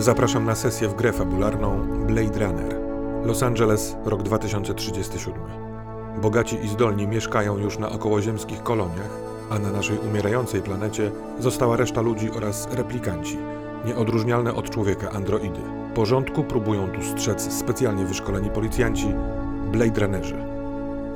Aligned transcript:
Zapraszam 0.00 0.44
na 0.44 0.54
sesję 0.54 0.88
w 0.88 0.94
grę 0.94 1.12
fabularną 1.12 1.80
Blade 2.06 2.46
Runner. 2.46 2.80
Los 3.24 3.42
Angeles, 3.42 3.96
rok 4.04 4.22
2037. 4.22 5.34
Bogaci 6.22 6.64
i 6.64 6.68
zdolni 6.68 7.08
mieszkają 7.08 7.58
już 7.58 7.78
na 7.78 7.90
okołoziemskich 7.90 8.62
koloniach, 8.62 9.10
a 9.50 9.58
na 9.58 9.70
naszej 9.70 9.98
umierającej 9.98 10.62
planecie 10.62 11.10
została 11.38 11.76
reszta 11.76 12.00
ludzi 12.00 12.30
oraz 12.30 12.68
replikanci, 12.72 13.38
nieodróżnialne 13.84 14.54
od 14.54 14.70
człowieka 14.70 15.10
androidy. 15.10 15.60
Porządku 15.94 16.44
próbują 16.44 16.88
tu 16.88 17.02
strzec 17.02 17.52
specjalnie 17.52 18.04
wyszkoleni 18.04 18.50
policjanci, 18.50 19.14
Blade 19.72 20.00
Runnerzy. 20.00 20.44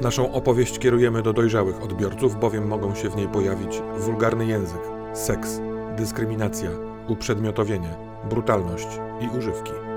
Naszą 0.00 0.32
opowieść 0.32 0.78
kierujemy 0.78 1.22
do 1.22 1.32
dojrzałych 1.32 1.82
odbiorców, 1.82 2.40
bowiem 2.40 2.66
mogą 2.66 2.94
się 2.94 3.10
w 3.10 3.16
niej 3.16 3.28
pojawić 3.28 3.82
wulgarny 3.98 4.46
język, 4.46 4.82
seks, 5.12 5.60
dyskryminacja, 5.96 6.70
uprzedmiotowienie, 7.08 8.13
brutalność 8.28 8.88
i 9.20 9.38
używki. 9.38 9.93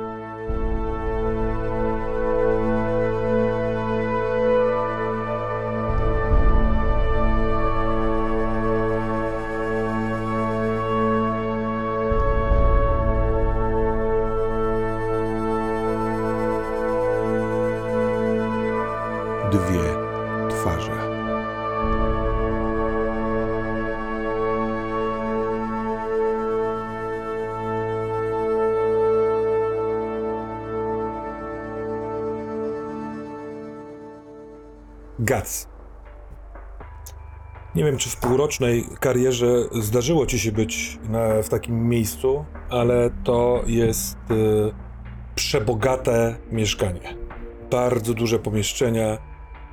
Nie 37.76 37.84
wiem, 37.84 37.98
czy 37.98 38.10
w 38.10 38.18
półrocznej 38.18 38.86
karierze 39.00 39.64
zdarzyło 39.82 40.26
ci 40.26 40.40
się 40.40 40.52
być 40.52 41.00
na, 41.10 41.42
w 41.42 41.50
takim 41.50 41.90
miejscu, 41.90 42.46
ale 42.70 43.10
to 43.24 43.64
jest 43.68 44.18
y, 44.32 44.72
przebogate 45.36 46.36
mieszkanie. 46.52 47.16
Bardzo 47.72 48.14
duże 48.14 48.40
pomieszczenia, 48.40 49.18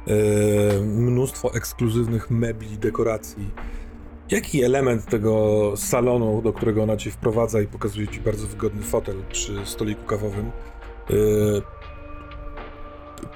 y, 0.09 0.81
mnóstwo 0.83 1.55
ekskluzywnych 1.55 2.31
mebli, 2.31 2.79
dekoracji. 2.79 3.51
Jaki 4.31 4.65
element 4.65 5.07
tego 5.07 5.73
salonu, 5.77 6.43
do 6.43 6.53
którego 6.53 6.83
ona 6.83 6.97
ci 6.97 7.11
wprowadza 7.11 7.61
i 7.61 7.67
pokazuje 7.67 8.09
ci 8.09 8.21
bardzo 8.21 8.47
wygodny 8.47 8.83
fotel 8.83 9.17
przy 9.33 9.67
stoliku 9.67 10.05
kawowym, 10.05 10.51
y, 11.11 11.63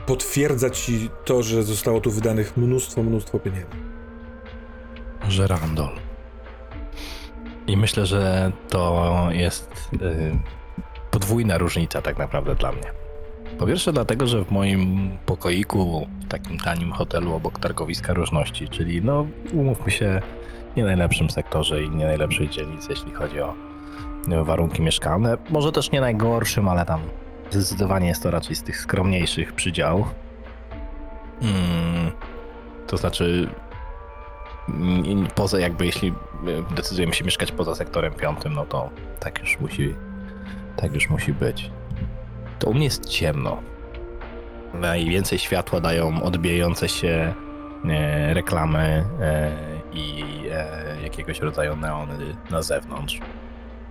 potwierdza 0.09 0.71
ci 0.71 1.11
to, 1.25 1.43
że 1.43 1.63
zostało 1.63 2.01
tu 2.01 2.11
wydanych 2.11 2.57
mnóstwo, 2.57 3.03
mnóstwo 3.03 3.39
pieniędzy. 3.39 3.77
Żerandol. 5.29 5.91
I 7.67 7.77
myślę, 7.77 8.07
że 8.07 8.53
to 8.69 9.29
jest 9.31 9.91
y, 9.95 10.39
podwójna 11.11 11.59
różnica 11.59 12.03
tak 12.03 12.19
naprawdę 12.19 12.55
dla 12.55 12.73
mnie. 12.73 12.93
Po 13.59 13.67
pierwsze 13.67 13.93
dlatego, 13.93 14.27
że 14.27 14.45
w 14.45 14.51
moim 14.51 15.11
pokoiku, 15.27 16.07
w 16.25 16.29
takim 16.29 16.59
tanim 16.59 16.93
hotelu 16.93 17.35
obok 17.35 17.59
targowiska 17.59 18.13
różności, 18.13 18.69
czyli 18.69 19.03
no 19.03 19.27
umówmy 19.53 19.91
się, 19.91 20.23
nie 20.77 20.85
najlepszym 20.85 21.31
sektorze 21.31 21.83
i 21.83 21.91
nie 21.91 22.05
najlepszej 22.05 22.49
dzielnicy, 22.49 22.87
jeśli 22.91 23.13
chodzi 23.13 23.41
o 23.41 23.55
warunki 24.45 24.83
mieszkalne. 24.83 25.39
Może 25.51 25.73
też 25.73 25.91
nie 25.91 26.01
najgorszym, 26.01 26.69
ale 26.69 26.85
tam 26.85 27.01
zdecydowanie 27.51 28.09
jest 28.09 28.23
to 28.23 28.31
raczej 28.31 28.57
z 28.57 28.63
tych 28.63 28.77
skromniejszych 28.77 29.53
przydziałów. 29.53 30.15
Mm, 31.43 32.13
to 32.87 32.97
znaczy 32.97 33.49
i 35.05 35.27
poza 35.35 35.61
jakby 35.61 35.87
jeśli 35.87 36.09
y, 36.09 36.75
decydujemy 36.75 37.15
się 37.15 37.25
mieszkać 37.25 37.53
poza 37.53 37.75
sektorem 37.75 38.13
piątym, 38.13 38.55
no 38.55 38.67
to 38.67 38.91
tak 39.21 39.41
już 39.41 39.61
musi, 39.61 39.95
tak 40.77 40.95
już 40.95 41.11
musi 41.11 41.33
być. 41.33 41.71
To 42.59 42.71
u 42.71 42.75
mnie 42.75 42.85
jest 42.85 43.09
ciemno. 43.09 43.63
Najwięcej 44.75 45.39
światła 45.39 45.81
dają 45.81 46.23
odbijające 46.23 46.89
się 46.89 47.35
e, 47.89 48.35
reklamy 48.35 49.05
e, 49.21 49.53
i 49.93 50.25
e, 50.53 51.03
jakiegoś 51.03 51.41
rodzaju 51.41 51.77
neony 51.77 52.37
na 52.51 52.63
zewnątrz. 52.63 53.21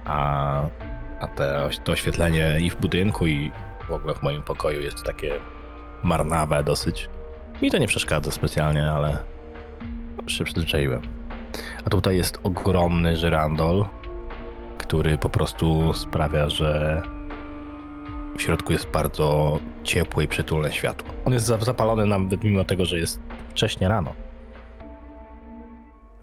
A, 0.05 0.61
a 1.19 1.27
te, 1.27 1.69
to 1.83 1.91
oświetlenie 1.91 2.57
i 2.59 2.69
w 2.69 2.75
budynku, 2.75 3.27
i 3.27 3.51
w 3.87 3.91
ogóle 3.91 4.13
w 4.13 4.23
moim 4.23 4.41
pokoju 4.43 4.81
jest 4.81 5.03
takie 5.03 5.33
marnawe 6.03 6.63
dosyć. 6.63 7.09
Mi 7.61 7.71
to 7.71 7.77
nie 7.77 7.87
przeszkadza 7.87 8.31
specjalnie, 8.31 8.91
ale 8.91 9.17
się 10.27 10.43
przyzwyczaiłem. 10.43 11.01
A 11.85 11.89
tutaj 11.89 12.17
jest 12.17 12.39
ogromny 12.43 13.17
żyrandol, 13.17 13.85
który 14.77 15.17
po 15.17 15.29
prostu 15.29 15.93
sprawia, 15.93 16.49
że 16.49 17.01
w 18.37 18.41
środku 18.41 18.73
jest 18.73 18.87
bardzo 18.89 19.59
ciepłe 19.83 20.23
i 20.23 20.27
przytulne 20.27 20.71
światło. 20.71 21.09
On 21.25 21.33
jest 21.33 21.45
za- 21.45 21.57
zapalony 21.57 22.05
nawet 22.05 22.43
mimo 22.43 22.63
tego, 22.63 22.85
że 22.85 22.97
jest 22.99 23.19
wcześnie 23.49 23.87
rano. 23.87 24.13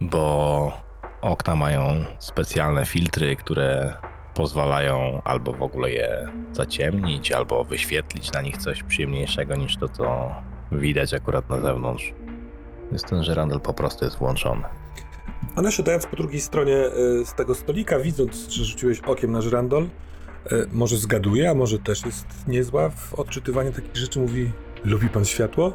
Bo 0.00 0.72
okna 1.20 1.56
mają 1.56 2.04
specjalne 2.18 2.86
filtry, 2.86 3.36
które 3.36 3.94
pozwalają 4.34 5.22
albo 5.24 5.52
w 5.52 5.62
ogóle 5.62 5.90
je 5.90 6.28
zaciemnić, 6.52 7.32
albo 7.32 7.64
wyświetlić 7.64 8.32
na 8.32 8.42
nich 8.42 8.56
coś 8.56 8.82
przyjemniejszego 8.82 9.56
niż 9.56 9.76
to, 9.76 9.88
co 9.88 10.34
widać 10.72 11.14
akurat 11.14 11.50
na 11.50 11.60
zewnątrz. 11.60 12.14
Więc 12.90 13.02
ten 13.02 13.24
żyrandol 13.24 13.60
po 13.60 13.74
prostu 13.74 14.04
jest 14.04 14.18
włączony. 14.18 14.62
Ona 15.56 15.70
siadając 15.70 16.06
po 16.06 16.16
drugiej 16.16 16.40
stronie 16.40 16.76
y, 16.76 17.26
z 17.26 17.34
tego 17.34 17.54
stolika, 17.54 17.98
widząc, 17.98 18.48
że 18.48 18.64
rzuciłeś 18.64 19.00
okiem 19.00 19.32
na 19.32 19.40
żyrandol, 19.40 19.82
y, 19.84 19.88
może 20.72 20.96
zgaduje, 20.96 21.50
a 21.50 21.54
może 21.54 21.78
też 21.78 22.04
jest 22.04 22.26
niezła 22.48 22.90
w 22.90 23.14
odczytywaniu 23.14 23.72
takich 23.72 23.96
rzeczy, 23.96 24.20
mówi 24.20 24.50
lubi 24.84 25.08
pan 25.08 25.24
światło? 25.24 25.72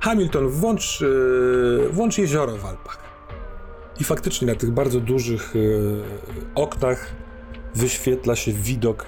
Hamilton, 0.00 0.48
włącz, 0.48 1.02
y, 1.02 1.88
włącz 1.92 2.18
jezioro 2.18 2.56
w 2.56 2.64
Alpach. 2.64 3.10
I 4.00 4.04
faktycznie 4.04 4.46
na 4.46 4.54
tych 4.54 4.70
bardzo 4.70 5.00
dużych 5.00 5.54
oknach 6.54 7.12
wyświetla 7.74 8.36
się 8.36 8.52
widok 8.52 9.06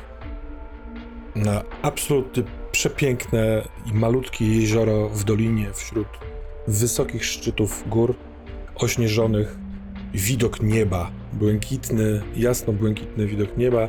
na 1.34 1.62
absolutnie 1.82 2.42
przepiękne 2.72 3.68
i 3.86 3.94
malutkie 3.94 4.60
jezioro 4.60 5.08
w 5.08 5.24
dolinie 5.24 5.72
wśród 5.72 6.08
wysokich 6.68 7.24
szczytów 7.24 7.84
gór 7.88 8.14
ośnieżonych, 8.74 9.56
widok 10.14 10.62
nieba, 10.62 11.10
błękitny, 11.32 12.22
jasno-błękitny 12.36 13.26
widok 13.26 13.56
nieba, 13.56 13.88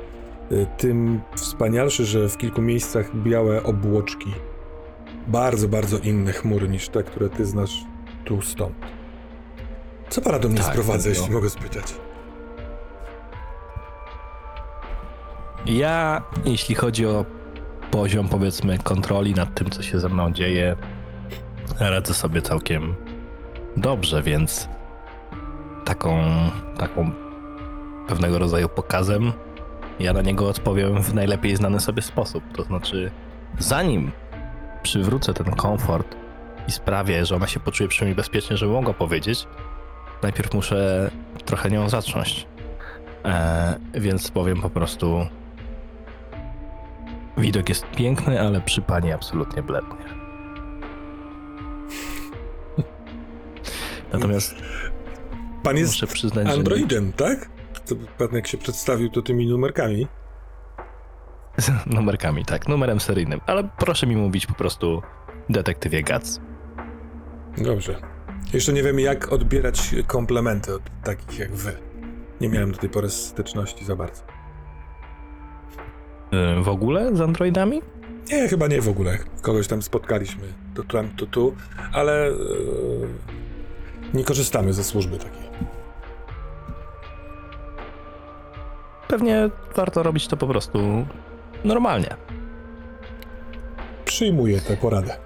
y, 0.52 0.68
tym 0.78 1.22
wspanialszy, 1.36 2.06
że 2.06 2.30
w 2.30 2.38
kilku 2.38 2.62
miejscach 2.62 3.16
białe 3.16 3.64
obłoczki. 3.64 4.34
Bardzo, 5.28 5.68
bardzo 5.68 5.98
inne 5.98 6.34
chmury 6.34 6.70
niż 6.70 6.90
te, 6.90 7.04
które 7.04 7.30
ty 7.30 7.46
znasz 7.46 7.84
tu 8.26 8.42
stąd. 8.42 8.76
Co 10.10 10.22
pana 10.22 10.40
do 10.40 10.50
mnie 10.50 10.58
Tak, 10.58 10.72
sprowadza, 10.72 11.10
jeśli 11.10 11.32
mogę 11.32 11.50
spytać? 11.50 11.94
Ja, 15.66 16.22
jeśli 16.46 16.76
chodzi 16.76 17.06
o 17.06 17.26
poziom, 17.92 18.30
powiedzmy, 18.30 18.80
kontroli 18.80 19.34
nad 19.34 19.56
tym, 19.56 19.70
co 19.70 19.84
się 19.84 20.00
ze 20.00 20.10
mną 20.10 20.32
dzieje, 20.32 20.76
radzę 21.80 22.14
sobie 22.14 22.42
całkiem 22.42 22.96
dobrze, 23.78 24.24
więc 24.24 24.70
taką, 25.86 26.24
taką 26.78 27.12
pewnego 28.08 28.40
rodzaju 28.40 28.70
pokazem 28.70 29.34
ja 30.00 30.14
na 30.14 30.22
niego 30.22 30.50
odpowiem 30.50 31.04
w 31.04 31.14
najlepiej 31.14 31.56
znany 31.56 31.80
sobie 31.80 32.02
sposób. 32.02 32.44
To 32.56 32.64
znaczy, 32.64 33.12
zanim 33.60 34.12
przywrócę 34.84 35.34
ten 35.34 35.56
komfort 35.56 36.16
i 36.68 36.72
sprawię, 36.72 37.26
że 37.26 37.36
ona 37.36 37.48
się 37.48 37.60
poczuje 37.60 37.90
przynajmniej 37.90 38.16
bezpiecznie, 38.16 38.58
żeby 38.58 38.74
mogła 38.74 38.94
powiedzieć, 38.94 39.48
najpierw 40.24 40.54
muszę 40.54 41.12
trochę 41.46 41.70
nią 41.70 41.90
zacząć. 41.90 42.48
E, 43.26 43.80
więc 43.94 44.32
powiem 44.32 44.62
po 44.62 44.70
prostu. 44.70 45.28
Widok 47.38 47.70
jest 47.70 47.86
piękny, 47.92 48.42
ale 48.42 48.62
przy 48.62 48.82
pani 48.82 49.12
absolutnie 49.12 49.64
blednie. 49.64 50.06
Natomiast 54.14 54.56
Pan 55.64 55.78
jest 55.78 55.94
muszę 55.94 56.08
przyznać, 56.08 56.48
androidem, 56.48 57.14
tak? 57.14 57.50
To 57.86 57.96
pan 58.18 58.28
jak 58.32 58.48
się 58.48 58.58
przedstawił, 58.58 59.10
to 59.10 59.22
tymi 59.22 59.48
numerkami. 59.48 60.08
numerkami, 61.86 62.46
tak, 62.46 62.68
numerem 62.68 63.00
seryjnym. 63.00 63.42
Ale 63.46 63.70
proszę 63.78 64.08
mi 64.08 64.16
mówić 64.16 64.46
po 64.46 64.54
prostu 64.54 65.02
detektywie 65.50 66.04
Gac. 66.04 66.40
Dobrze. 67.58 68.02
Jeszcze 68.54 68.74
nie 68.74 68.84
wiemy, 68.84 69.02
jak 69.02 69.32
odbierać 69.34 69.96
komplementy 70.08 70.76
od 70.76 70.82
takich 71.04 71.40
jak 71.40 71.52
wy. 71.56 71.78
Nie 72.42 72.50
miałem 72.50 72.72
do 72.72 72.78
tej 72.78 72.90
pory 72.90 73.10
styczności 73.10 73.86
za 73.86 73.96
bardzo. 73.96 74.24
Y, 76.60 76.64
w 76.64 76.70
ogóle 76.70 77.16
z 77.16 77.22
androidami? 77.22 77.82
Nie, 78.32 78.48
chyba 78.48 78.68
nie 78.68 78.82
w 78.82 78.90
ogóle. 78.90 79.18
Kogoś 79.42 79.68
tam 79.68 79.82
spotkaliśmy, 79.82 80.44
to 80.76 80.84
tam, 80.84 81.10
to 81.18 81.26
tu, 81.26 81.56
ale 81.94 82.28
e, 82.28 82.34
nie 84.14 84.24
korzystamy 84.24 84.74
ze 84.74 84.84
służby 84.84 85.18
takiej. 85.18 85.44
Pewnie 89.08 89.50
warto 89.76 90.04
robić 90.04 90.28
to 90.28 90.38
po 90.38 90.48
prostu 90.48 91.06
normalnie. 91.64 92.16
Przyjmuję 94.06 94.62
tę 94.62 94.78
poradę. 94.78 95.18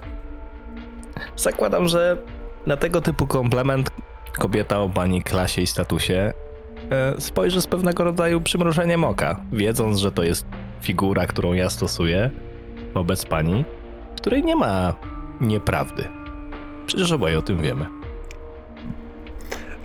Zakładam, 1.36 1.88
że 1.88 2.18
na 2.66 2.78
tego 2.78 3.02
typu 3.02 3.28
komplement 3.28 3.92
kobieta 4.40 4.80
o 4.80 4.90
pani 4.90 5.24
klasie 5.24 5.62
i 5.62 5.68
statusie 5.68 6.34
e, 6.92 7.22
spojrzy 7.22 7.62
z 7.62 7.68
pewnego 7.68 8.04
rodzaju 8.04 8.42
przymrużeniem 8.42 9.04
oka, 9.04 9.42
wiedząc, 9.52 9.98
że 9.98 10.12
to 10.12 10.24
jest 10.24 10.46
figura, 10.82 11.28
którą 11.28 11.54
ja 11.54 11.70
stosuję 11.70 12.32
wobec 12.94 13.26
pani, 13.26 13.66
w 14.12 14.16
której 14.16 14.44
nie 14.44 14.56
ma 14.56 14.96
nieprawdy. 15.42 16.08
Przecież 16.86 17.12
oboje 17.12 17.40
o 17.40 17.42
tym 17.42 17.62
wiemy. 17.62 17.86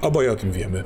Oboje 0.00 0.32
o 0.32 0.36
tym 0.36 0.52
wiemy. 0.52 0.84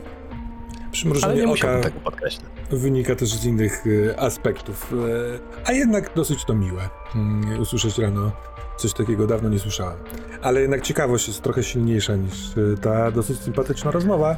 Przymrużenie 0.93 1.47
nie 1.47 1.53
oka 1.53 1.81
tego 1.81 2.00
podkreślać. 2.00 2.47
wynika 2.70 3.14
też 3.14 3.29
z 3.29 3.44
innych 3.44 3.85
e, 3.87 4.20
aspektów, 4.20 4.93
e, 4.93 5.67
a 5.69 5.73
jednak 5.73 6.14
dosyć 6.14 6.44
to 6.44 6.55
miłe 6.55 6.88
mm, 7.14 7.61
usłyszeć 7.61 7.99
rano 7.99 8.32
coś 8.76 8.93
takiego 8.93 9.26
dawno 9.26 9.49
nie 9.49 9.59
słyszałem. 9.59 9.99
Ale 10.43 10.61
jednak 10.61 10.82
ciekawość 10.82 11.29
jest 11.29 11.43
trochę 11.43 11.62
silniejsza 11.62 12.17
niż 12.17 12.35
e, 12.56 12.76
ta 12.81 13.11
dosyć 13.11 13.38
sympatyczna 13.38 13.91
rozmowa. 13.91 14.37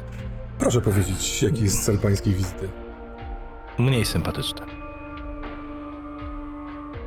Proszę 0.59 0.81
powiedzieć, 0.81 1.43
jaki 1.43 1.63
jest 1.63 1.85
cel 1.85 1.99
pańskiej 1.99 2.35
wizyty? 2.35 2.69
Mniej 3.79 4.05
sympatyczne. 4.05 4.88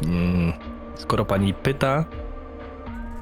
Mm, 0.06 0.54
Skoro 0.96 1.26
pani 1.26 1.54
pyta 1.54 2.06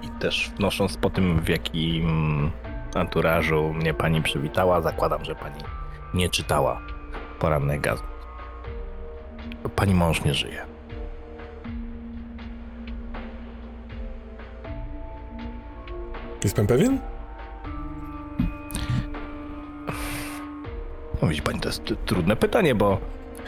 i 0.04 0.10
też 0.10 0.52
wnosząc 0.58 0.98
po 0.98 1.10
tym, 1.10 1.40
w 1.40 1.50
jakim 1.50 2.52
anturażu 2.96 3.74
mnie 3.74 3.94
pani 3.94 4.22
przywitała, 4.22 4.82
zakładam, 4.82 5.26
że 5.26 5.36
pani 5.36 5.64
nie 6.14 6.30
czytała 6.30 6.82
porannych 7.40 7.82
gazet. 7.82 8.06
Pani 9.76 9.94
mąż 9.94 10.24
nie 10.24 10.34
żyje. 10.34 10.66
Jest 16.44 16.56
pan 16.56 16.68
pewien? 16.68 17.00
No 21.22 21.28
widzi 21.28 21.42
pani, 21.42 21.60
to 21.60 21.70
jest 21.70 21.84
trudne 22.06 22.36
pytanie, 22.36 22.76
bo 22.76 22.98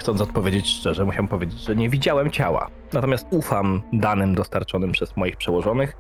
chcąc 0.02 0.22
odpowiedzieć 0.22 0.68
szczerze, 0.68 1.06
musiałem 1.06 1.28
powiedzieć, 1.28 1.60
że 1.60 1.76
nie 1.76 1.90
widziałem 1.90 2.32
ciała. 2.32 2.68
Natomiast 2.94 3.28
ufam 3.32 3.82
danym 3.94 4.36
dostarczonym 4.36 4.92
przez 4.92 5.18
moich 5.18 5.38
przełożonych 5.38 5.98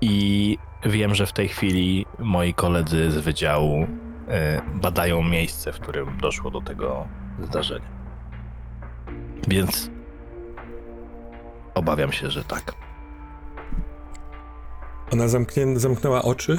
i 0.00 0.58
wiem, 0.84 1.14
że 1.14 1.26
w 1.26 1.32
tej 1.32 1.48
chwili 1.48 2.06
moi 2.18 2.54
koledzy 2.54 3.10
z 3.10 3.18
wydziału 3.18 3.86
e, 4.28 4.62
badają 4.74 5.22
miejsce, 5.22 5.72
w 5.72 5.80
którym 5.80 6.18
doszło 6.20 6.50
do 6.50 6.60
tego 6.60 7.08
zdarzenia. 7.42 7.88
Więc 9.48 9.90
obawiam 11.74 12.12
się, 12.12 12.30
że 12.30 12.44
tak. 12.44 12.74
Ona 15.12 15.24
zamknęła 15.76 16.22
oczy, 16.22 16.58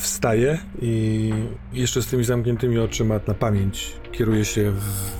wstaje 0.00 0.58
i 0.82 1.32
jeszcze 1.72 2.02
z 2.02 2.06
tymi 2.06 2.24
zamkniętymi 2.24 2.78
oczyma 2.78 3.20
na 3.26 3.34
pamięć 3.34 3.96
kieruje 4.12 4.44
się 4.44 4.70
w 4.70 5.10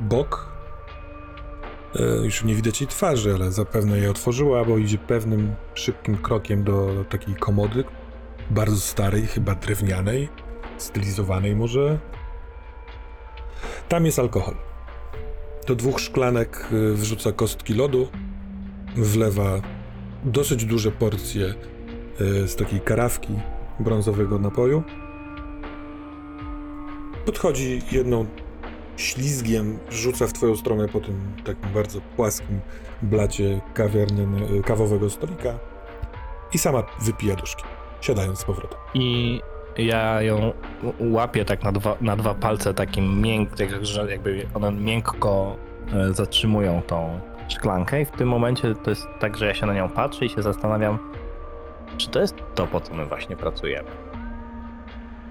bok. 0.00 0.52
E, 1.96 2.24
już 2.24 2.44
nie 2.44 2.54
widać 2.54 2.80
jej 2.80 2.88
twarzy, 2.88 3.34
ale 3.34 3.52
zapewne 3.52 3.98
je 3.98 4.10
otworzyła, 4.10 4.64
bo 4.64 4.78
idzie 4.78 4.98
pewnym 4.98 5.54
szybkim 5.74 6.16
krokiem 6.16 6.64
do 6.64 7.04
takiej 7.08 7.34
komody, 7.34 7.84
bardzo 8.50 8.80
starej, 8.80 9.26
chyba 9.26 9.54
drewnianej, 9.54 10.28
stylizowanej 10.78 11.56
może. 11.56 11.98
Tam 13.88 14.06
jest 14.06 14.18
alkohol. 14.18 14.54
Do 15.66 15.74
dwóch 15.74 16.00
szklanek 16.00 16.68
e, 16.72 16.92
wrzuca 16.92 17.32
kostki 17.32 17.74
lodu, 17.74 18.08
wlewa 18.96 19.60
dosyć 20.24 20.64
duże 20.64 20.90
porcje 20.90 21.46
e, 21.46 22.48
z 22.48 22.56
takiej 22.56 22.80
karawki 22.80 23.32
brązowego 23.80 24.38
napoju. 24.38 24.82
Podchodzi 27.26 27.82
jedną 27.92 28.26
ślizgiem, 28.96 29.78
rzuca 29.90 30.26
w 30.26 30.32
twoją 30.32 30.56
stronę 30.56 30.88
po 30.88 31.00
tym 31.00 31.32
takim 31.44 31.72
bardzo 31.74 32.00
płaskim 32.16 32.60
blacie 33.02 33.60
kawiarny, 33.74 34.26
kawowego 34.62 35.10
stolika 35.10 35.58
i 36.52 36.58
sama 36.58 36.82
wypija 37.00 37.36
duszki, 37.36 37.64
siadając 38.00 38.38
z 38.38 38.44
powrotem. 38.44 38.78
I 38.94 39.40
ja 39.78 40.22
ją 40.22 40.52
łapię 41.00 41.44
tak 41.44 41.62
na 41.62 41.72
dwa, 41.72 41.96
na 42.00 42.16
dwa 42.16 42.34
palce 42.34 42.74
takim 42.74 43.20
miękko, 43.20 43.56
że 43.82 44.10
jakby 44.10 44.46
one 44.54 44.72
miękko 44.72 45.56
e, 45.92 46.12
zatrzymują 46.12 46.82
tą 46.86 47.20
szklankę 47.48 48.00
i 48.00 48.04
w 48.04 48.10
tym 48.10 48.28
momencie 48.28 48.74
to 48.74 48.90
jest 48.90 49.06
tak, 49.20 49.36
że 49.36 49.46
ja 49.46 49.54
się 49.54 49.66
na 49.66 49.74
nią 49.74 49.88
patrzę 49.88 50.24
i 50.24 50.28
się 50.28 50.42
zastanawiam, 50.42 50.98
czy 51.96 52.08
to 52.10 52.20
jest 52.20 52.34
to, 52.54 52.66
po 52.66 52.80
co 52.80 52.94
my 52.94 53.06
właśnie 53.06 53.36
pracujemy. 53.36 53.88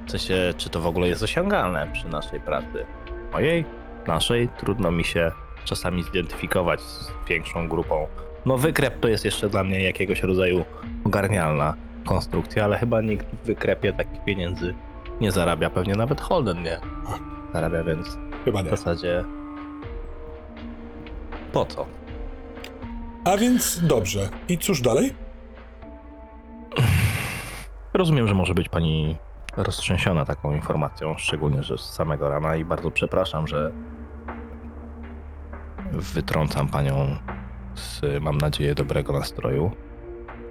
W 0.07 0.11
sensie, 0.11 0.53
czy 0.57 0.69
to 0.69 0.81
w 0.81 0.87
ogóle 0.87 1.07
jest 1.07 1.23
osiągalne 1.23 1.87
przy 1.93 2.07
naszej 2.07 2.39
pracy. 2.39 2.85
Mojej, 3.33 3.65
naszej, 4.07 4.49
trudno 4.49 4.91
mi 4.91 5.03
się 5.03 5.31
czasami 5.65 6.03
zidentyfikować 6.03 6.81
z 6.81 7.11
większą 7.27 7.67
grupą. 7.67 8.07
No 8.45 8.57
wykrep 8.57 8.99
to 8.99 9.07
jest 9.07 9.25
jeszcze 9.25 9.49
dla 9.49 9.63
mnie 9.63 9.83
jakiegoś 9.83 10.23
rodzaju 10.23 10.65
ogarnialna 11.03 11.73
konstrukcja, 12.05 12.63
ale 12.63 12.77
chyba 12.77 13.01
nikt 13.01 13.25
w 13.43 13.45
wykrepie 13.45 13.93
takich 13.93 14.23
pieniędzy 14.23 14.75
nie 15.21 15.31
zarabia. 15.31 15.69
Pewnie 15.69 15.95
nawet 15.95 16.21
Holden 16.21 16.63
nie 16.63 16.79
zarabia, 17.53 17.83
więc 17.83 18.17
Chyba 18.45 18.61
w 18.61 18.63
nie. 18.63 18.69
zasadzie 18.69 19.23
po 21.53 21.65
co? 21.65 21.85
A 23.25 23.37
więc 23.37 23.79
dobrze. 23.87 24.29
I 24.49 24.57
cóż 24.57 24.81
dalej? 24.81 25.13
Rozumiem, 27.93 28.27
że 28.27 28.35
może 28.35 28.53
być 28.53 28.69
pani 28.69 29.15
roztrzęsiona 29.57 30.25
taką 30.25 30.55
informacją, 30.55 31.17
szczególnie, 31.17 31.63
że 31.63 31.77
z 31.77 31.81
samego 31.81 32.29
rana 32.29 32.55
i 32.55 32.65
bardzo 32.65 32.91
przepraszam, 32.91 33.47
że 33.47 33.71
wytrącam 35.91 36.67
panią 36.67 37.17
z, 37.75 38.01
mam 38.21 38.37
nadzieję, 38.37 38.75
dobrego 38.75 39.13
nastroju. 39.13 39.71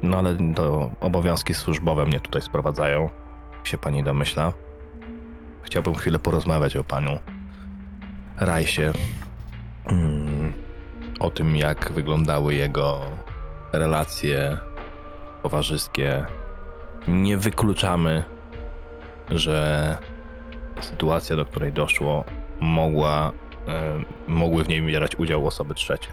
No 0.02 0.18
ale 0.18 0.36
to 0.54 0.90
obowiązki 1.00 1.54
służbowe 1.54 2.06
mnie 2.06 2.20
tutaj 2.20 2.42
sprowadzają, 2.42 3.10
jak 3.56 3.66
się 3.66 3.78
pani 3.78 4.04
domyśla. 4.04 4.52
Chciałbym 5.62 5.94
chwilę 5.94 6.18
porozmawiać 6.18 6.76
o 6.76 6.84
panu 6.84 7.18
Rajsie. 8.36 8.92
Mm, 9.86 10.52
o 11.20 11.30
tym, 11.30 11.56
jak 11.56 11.92
wyglądały 11.92 12.54
jego 12.54 13.00
relacje 13.72 14.58
towarzyskie 15.42 16.26
nie 17.08 17.36
wykluczamy, 17.36 18.24
że 19.30 19.98
sytuacja, 20.80 21.36
do 21.36 21.44
której 21.44 21.72
doszło, 21.72 22.24
mogła, 22.60 23.32
e, 23.68 24.02
mogły 24.28 24.64
w 24.64 24.68
niej 24.68 24.82
bierać 24.82 25.16
udział 25.16 25.46
osoby 25.46 25.74
trzecie. 25.74 26.08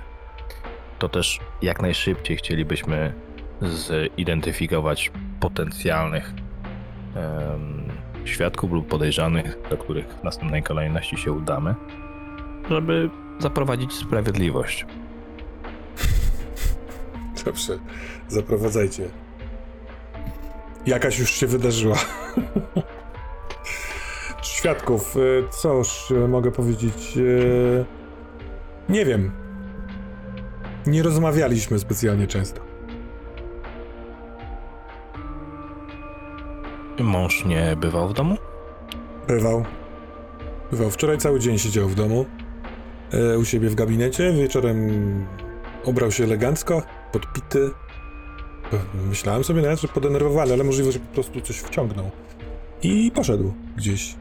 To 1.00 1.10
też 1.10 1.39
jak 1.62 1.82
najszybciej 1.82 2.38
chcielibyśmy 2.38 3.13
zidentyfikować 3.62 5.12
potencjalnych 5.39 6.34
świadków 8.25 8.72
lub 8.72 8.88
podejrzanych, 8.88 9.58
do 9.70 9.77
których 9.77 10.08
w 10.08 10.24
następnej 10.24 10.63
kolejności 10.63 11.17
się 11.17 11.32
udamy, 11.32 11.75
żeby 12.70 13.10
zaprowadzić 13.39 13.94
sprawiedliwość. 13.94 14.86
Dobrze, 17.46 17.79
zaprowadzajcie. 18.27 19.10
Jakaś 20.88 21.20
już 21.20 21.32
się 21.32 21.48
wydarzyła. 21.48 21.98
Świadków, 24.41 25.17
y, 25.17 25.44
cóż 25.51 26.12
y, 26.12 26.27
mogę 26.27 26.51
powiedzieć? 26.51 27.13
y, 27.17 27.86
Nie 28.89 29.06
wiem. 29.06 29.32
Nie 30.86 31.03
rozmawialiśmy 31.03 31.79
specjalnie 31.79 32.27
często. 32.27 32.62
Mąż 37.00 37.46
nie 37.46 37.75
bywał 37.82 38.10
w 38.10 38.13
domu? 38.13 38.38
Bywał. 39.27 39.65
Bywał. 40.72 40.89
Wczoraj 40.89 41.17
cały 41.17 41.39
dzień 41.39 41.58
siedział 41.60 41.88
w 41.89 41.96
domu. 41.96 42.25
e, 43.34 43.38
U 43.38 43.46
siebie 43.46 43.70
w 43.70 43.75
gabinecie. 43.75 44.34
Wieczorem 44.34 44.77
ubrał 45.84 46.12
się 46.12 46.24
elegancko, 46.24 46.82
podpity. 47.12 47.70
Myślałem 49.09 49.43
sobie 49.43 49.62
nawet, 49.62 49.81
że 49.81 49.88
podenerwowany, 49.88 50.53
ale 50.53 50.63
możliwe, 50.63 50.91
że 50.91 51.00
po 51.00 51.13
prostu 51.13 51.41
coś 51.41 51.57
wciągnął. 51.57 52.12
I 52.83 53.12
poszedł 53.15 53.53
gdzieś. 53.77 54.15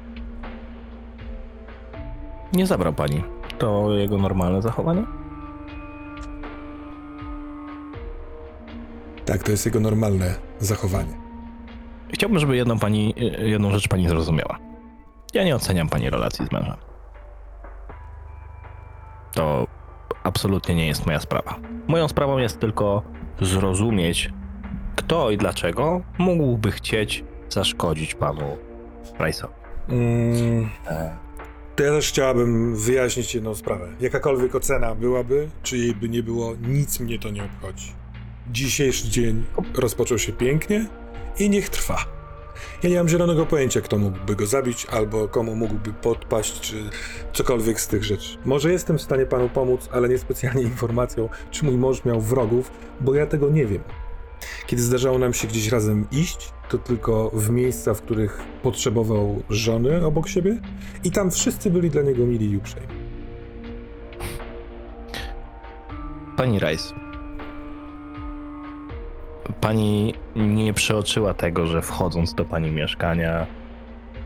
Nie 2.52 2.66
zabrał 2.66 2.92
pani 2.92 3.22
To 3.58 3.92
jego 3.92 4.18
normalne 4.18 4.62
zachowanie? 4.62 5.04
Tak, 9.24 9.42
to 9.42 9.50
jest 9.50 9.66
jego 9.66 9.80
normalne 9.80 10.34
zachowanie. 10.58 11.16
Chciałbym, 12.12 12.38
żeby 12.38 12.56
jedną, 12.56 12.78
pani, 12.78 13.14
jedną 13.38 13.70
rzecz 13.70 13.88
pani 13.88 14.08
zrozumiała. 14.08 14.58
Ja 15.34 15.44
nie 15.44 15.56
oceniam 15.56 15.88
pani 15.88 16.10
relacji 16.10 16.46
z 16.46 16.52
mężem. 16.52 16.76
To 19.34 19.66
absolutnie 20.22 20.74
nie 20.74 20.86
jest 20.86 21.06
moja 21.06 21.20
sprawa. 21.20 21.56
Moją 21.88 22.08
sprawą 22.08 22.38
jest 22.38 22.60
tylko 22.60 23.02
zrozumieć, 23.40 24.30
kto 24.96 25.30
i 25.30 25.36
dlaczego 25.36 26.00
mógłby 26.18 26.72
chcieć 26.72 27.24
zaszkodzić 27.48 28.14
panu 28.14 28.56
Rice'owi. 29.18 29.48
Mm, 29.88 30.70
to 31.76 31.82
ja 31.82 31.90
też 31.90 32.08
chciałabym 32.08 32.76
wyjaśnić 32.76 33.34
jedną 33.34 33.54
sprawę. 33.54 33.88
Jakakolwiek 34.00 34.54
ocena 34.54 34.94
byłaby, 34.94 35.48
czy 35.62 35.78
jej 35.78 35.94
by 35.94 36.08
nie 36.08 36.22
było, 36.22 36.54
nic 36.62 37.00
mnie 37.00 37.18
to 37.18 37.30
nie 37.30 37.44
obchodzi. 37.44 37.92
Dzisiejszy 38.52 39.08
dzień 39.08 39.44
rozpoczął 39.74 40.18
się 40.18 40.32
pięknie 40.32 40.86
i 41.38 41.50
niech 41.50 41.68
trwa. 41.68 42.15
Ja 42.82 42.90
nie 42.90 42.96
mam 42.96 43.08
zielonego 43.08 43.46
pojęcia, 43.46 43.80
kto 43.80 43.98
mógłby 43.98 44.36
go 44.36 44.46
zabić, 44.46 44.86
albo 44.86 45.28
komu 45.28 45.56
mógłby 45.56 45.92
podpaść, 45.92 46.60
czy 46.60 46.90
cokolwiek 47.32 47.80
z 47.80 47.88
tych 47.88 48.04
rzeczy. 48.04 48.38
Może 48.44 48.72
jestem 48.72 48.98
w 48.98 49.02
stanie 49.02 49.26
panu 49.26 49.48
pomóc, 49.48 49.88
ale 49.92 50.08
niespecjalnie 50.08 50.62
informacją, 50.62 51.28
czy 51.50 51.64
mój 51.64 51.76
mąż 51.76 52.04
miał 52.04 52.20
wrogów, 52.20 52.70
bo 53.00 53.14
ja 53.14 53.26
tego 53.26 53.50
nie 53.50 53.66
wiem. 53.66 53.82
Kiedy 54.66 54.82
zdarzało 54.82 55.18
nam 55.18 55.34
się 55.34 55.48
gdzieś 55.48 55.68
razem 55.68 56.06
iść, 56.12 56.52
to 56.68 56.78
tylko 56.78 57.30
w 57.30 57.50
miejsca, 57.50 57.94
w 57.94 58.02
których 58.02 58.42
potrzebował 58.62 59.42
żony 59.50 60.06
obok 60.06 60.28
siebie 60.28 60.60
i 61.04 61.10
tam 61.10 61.30
wszyscy 61.30 61.70
byli 61.70 61.90
dla 61.90 62.02
niego 62.02 62.26
mili 62.26 62.50
i 62.50 62.56
uprzejmi. 62.56 62.88
Pani 66.36 66.58
Rice. 66.58 67.05
Pani 69.60 70.14
nie 70.36 70.74
przeoczyła 70.74 71.34
tego, 71.34 71.66
że 71.66 71.82
wchodząc 71.82 72.34
do 72.34 72.44
pani 72.44 72.70
mieszkania, 72.70 73.46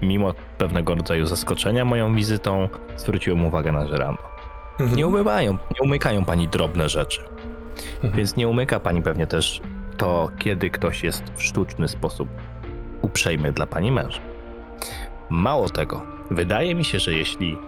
mimo 0.02 0.34
pewnego 0.58 0.94
rodzaju 0.94 1.26
zaskoczenia 1.26 1.84
moją 1.84 2.14
wizytą, 2.14 2.68
zwróciłem 2.96 3.44
uwagę 3.44 3.72
na 3.72 3.86
żerando. 3.86 4.22
Mhm. 4.80 4.96
Nie 4.96 5.06
umywają, 5.06 5.52
nie 5.52 5.82
umykają 5.82 6.24
pani 6.24 6.48
drobne 6.48 6.88
rzeczy. 6.88 7.20
Mhm. 7.94 8.12
Więc 8.14 8.36
nie 8.36 8.48
umyka 8.48 8.80
pani 8.80 9.02
pewnie 9.02 9.26
też 9.26 9.60
to, 9.96 10.30
kiedy 10.38 10.70
ktoś 10.70 11.04
jest 11.04 11.32
w 11.34 11.42
sztuczny 11.42 11.88
sposób 11.88 12.28
uprzejmy 13.02 13.52
dla 13.52 13.66
pani 13.66 13.92
męża. 13.92 14.20
Mało 15.30 15.68
tego, 15.68 16.02
wydaje 16.30 16.74
mi 16.74 16.84
się, 16.84 16.98
że 16.98 17.12
jeśli 17.12 17.58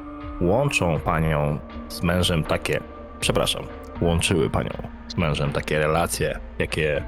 łączą 0.41 1.01
panią 1.01 1.59
z 1.89 2.03
mężem 2.03 2.45
takie, 2.45 2.81
przepraszam, 3.21 3.63
łączyły 4.01 4.51
panią 4.51 4.71
z 5.09 5.17
mężem 5.17 5.53
takie 5.53 5.79
relacje, 5.79 6.39
jakie 6.59 7.03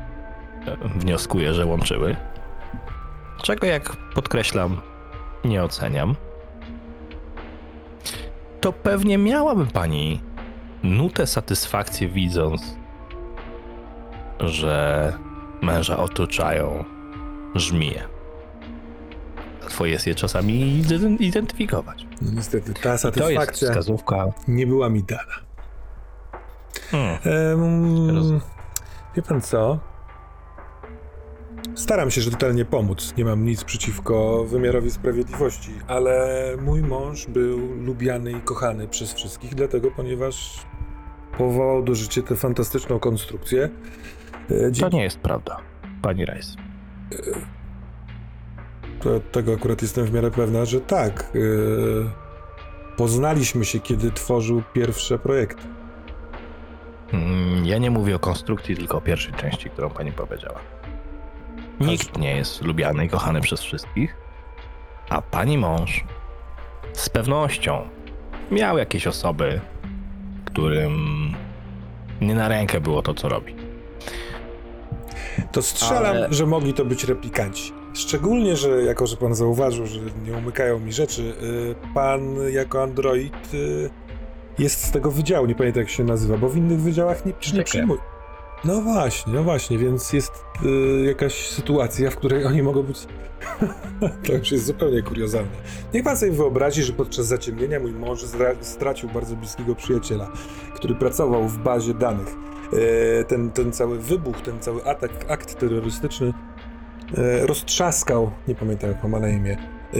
wnioskuję, 0.95 1.55
że 1.55 1.67
łączyły, 1.67 2.17
czego 3.43 3.67
jak 3.67 3.97
podkreślam, 3.97 4.81
nie 5.45 5.63
oceniam, 5.63 6.15
to 8.61 8.73
pewnie 8.73 9.19
miałaby 9.19 9.67
pani 9.67 10.21
nutę 10.83 11.27
satysfakcji 11.27 12.09
widząc, 12.09 12.77
że 14.41 15.13
męża 15.63 15.97
otaczają 15.99 16.85
żmije. 17.55 18.03
Łatwo 19.63 19.87
jest 19.87 20.07
je 20.07 20.15
czasami 20.15 20.83
ident- 20.83 21.21
identyfikować. 21.21 22.07
No 22.23 22.31
niestety, 22.33 22.75
ta 22.75 22.99
satysfakcja 22.99 23.69
wskazówka. 23.69 24.27
nie 24.49 24.67
była 24.67 24.89
mi 24.89 25.03
dana. 25.03 25.35
Hmm. 26.91 27.19
Rozumiem. 28.17 28.41
wie 29.17 29.23
pan 29.23 29.41
co? 29.41 29.79
Staram 31.75 32.11
się 32.11 32.21
rzetelnie 32.21 32.65
pomóc. 32.65 33.15
Nie 33.17 33.25
mam 33.25 33.45
nic 33.45 33.65
przeciwko 33.65 34.45
wymiarowi 34.45 34.91
sprawiedliwości, 34.91 35.71
ale 35.89 36.39
mój 36.63 36.83
mąż 36.83 37.27
był 37.27 37.59
lubiany 37.83 38.33
i 38.33 38.41
kochany 38.41 38.89
przez 38.89 39.15
wszystkich, 39.15 39.55
dlatego 39.55 39.91
ponieważ 39.91 40.67
powołał 41.39 41.83
do 41.83 41.95
życia 41.95 42.23
tę 42.23 42.37
fantastyczną 42.37 42.99
konstrukcję. 42.99 43.71
E, 44.51 44.71
To 44.71 44.89
nie 44.89 45.03
jest 45.03 45.19
prawda, 45.19 45.57
pani 46.03 46.25
Rice. 46.25 46.57
to, 49.01 49.21
tego 49.21 49.53
akurat 49.55 49.83
jestem 49.83 50.05
w 50.05 50.13
miarę 50.13 50.31
pewna, 50.31 50.65
że 50.65 50.81
tak. 50.81 51.33
e, 51.35 52.25
Poznaliśmy 52.97 53.65
się, 53.65 53.81
kiedy 53.81 54.11
tworzył 54.13 54.63
pierwsze 54.73 55.19
projekty. 55.19 55.63
Mm, 57.13 57.65
Ja 57.67 57.79
nie 57.79 57.91
mówię 57.91 58.17
o 58.17 58.19
konstrukcji, 58.19 58.77
tylko 58.77 58.99
o 58.99 59.01
pierwszej 59.01 59.35
części, 59.35 59.71
którą 59.71 59.91
pani 59.91 60.13
powiedziała. 60.13 60.61
Nikt 61.81 62.19
nie 62.19 62.37
jest 62.37 62.63
lubiany 62.63 63.05
i 63.05 63.09
kochany 63.09 63.41
przez 63.41 63.61
wszystkich, 63.61 64.17
a 65.09 65.23
pani 65.23 65.59
mąż 65.59 66.05
z 66.93 67.09
pewnością 67.09 67.89
miał 68.51 68.79
jakieś 68.79 69.07
osoby, 69.07 69.61
którym 70.45 70.95
nie 72.21 72.35
na 72.35 72.49
rękę 72.49 72.81
było 72.81 73.03
to, 73.03 73.15
co 73.15 73.29
robi. 73.29 73.55
To 75.53 75.63
strzelam, 75.63 76.17
Ale- 76.17 76.29
że 76.31 76.47
mogli 76.47 76.75
to 76.75 76.85
być 76.85 77.05
replikanci. 77.05 77.73
Szczególnie, 77.95 78.57
że 78.57 78.83
jako, 78.83 79.07
że 79.07 79.17
pan 79.17 79.35
zauważył, 79.35 79.87
że 79.87 80.01
nie 80.25 80.33
umykają 80.33 80.79
mi 80.81 80.93
rzeczy, 80.93 81.23
y, 81.23 81.75
pan 81.95 82.37
jako 82.53 82.83
android 82.83 83.55
y, 83.55 83.91
jest 84.59 84.85
z 84.85 84.91
tego 84.91 85.11
wydziału, 85.11 85.47
nie 85.47 85.55
pamiętam 85.55 85.81
jak 85.81 85.91
się 85.91 86.05
nazywa, 86.05 86.37
bo 86.37 86.49
w 86.49 86.57
innych 86.57 86.81
wydziałach 86.81 87.27
nie, 87.27 87.33
nie 87.33 87.39
Sztykiem. 87.41 87.89
No 88.65 88.81
właśnie, 88.81 89.33
no 89.33 89.43
właśnie, 89.43 89.79
więc 89.79 90.13
jest 90.13 90.45
y, 90.65 91.05
jakaś 91.07 91.49
sytuacja, 91.49 92.11
w 92.11 92.17
której 92.17 92.45
oni 92.45 92.63
mogą 92.63 92.83
być... 92.83 93.07
to 94.27 94.33
już 94.33 94.53
jest 94.53 94.67
zupełnie 94.67 95.03
kuriozalne. 95.03 95.51
Niech 95.95 96.05
pan 96.05 96.17
sobie 96.17 96.33
wyobrazi, 96.33 96.83
że 96.83 96.93
podczas 96.93 97.27
zaciemnienia 97.27 97.81
mój 97.81 97.93
mąż 97.93 98.25
stracił 98.61 99.09
bardzo 99.09 99.37
bliskiego 99.37 99.75
przyjaciela, 99.75 100.33
który 100.75 100.95
pracował 100.95 101.49
w 101.49 101.59
bazie 101.59 101.95
danych. 101.95 102.29
E, 102.73 103.25
ten, 103.25 103.51
ten 103.51 103.73
cały 103.73 103.99
wybuch, 103.99 104.41
ten 104.41 104.61
cały 104.61 104.85
atak, 104.85 105.11
akt 105.29 105.59
terrorystyczny 105.59 106.33
e, 107.17 107.47
roztrzaskał, 107.47 108.31
nie 108.49 108.55
pamiętam 108.55 108.91
jak 108.91 109.05
ma 109.05 109.21
na 109.21 109.29
imię, 109.29 109.57
e, 109.95 109.99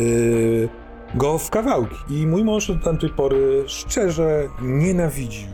go 1.19 1.39
w 1.39 1.51
kawałki. 1.51 1.97
I 2.11 2.27
mój 2.27 2.45
mąż 2.45 2.71
od 2.71 2.85
tamtej 2.85 3.11
pory 3.11 3.65
szczerze 3.67 4.49
nienawidził 4.63 5.49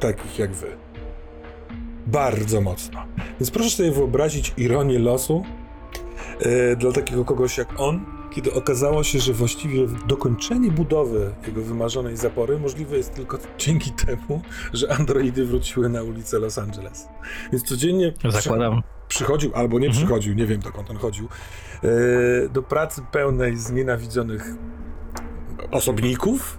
takich 0.00 0.38
jak 0.38 0.52
wy. 0.52 0.79
Bardzo 2.06 2.60
mocno. 2.60 3.02
Więc 3.40 3.50
proszę 3.50 3.70
sobie 3.70 3.92
wyobrazić 3.92 4.52
ironię 4.56 4.98
losu 4.98 5.44
e, 6.40 6.76
dla 6.76 6.92
takiego 6.92 7.24
kogoś 7.24 7.58
jak 7.58 7.80
on, 7.80 8.04
kiedy 8.30 8.52
okazało 8.52 9.02
się, 9.04 9.18
że 9.18 9.32
właściwie 9.32 9.86
dokończenie 10.06 10.70
budowy 10.70 11.32
jego 11.46 11.62
wymarzonej 11.62 12.16
zapory 12.16 12.58
możliwe 12.58 12.96
jest 12.96 13.14
tylko 13.14 13.38
dzięki 13.58 13.90
temu, 13.90 14.42
że 14.72 14.92
androidy 14.92 15.46
wróciły 15.46 15.88
na 15.88 16.02
ulicę 16.02 16.38
Los 16.38 16.58
Angeles. 16.58 17.08
Więc 17.52 17.64
codziennie 17.64 18.12
Zakładam, 18.28 18.82
przychodził, 19.08 19.50
albo 19.54 19.78
nie 19.78 19.86
Mhm. 19.86 20.06
przychodził, 20.06 20.34
nie 20.34 20.46
wiem 20.46 20.60
dokąd 20.60 20.90
on 20.90 20.96
chodził, 20.96 21.28
e, 21.84 22.48
do 22.48 22.62
pracy 22.62 23.02
pełnej 23.12 23.56
znienawidzonych 23.56 24.54
osobników 25.70 26.58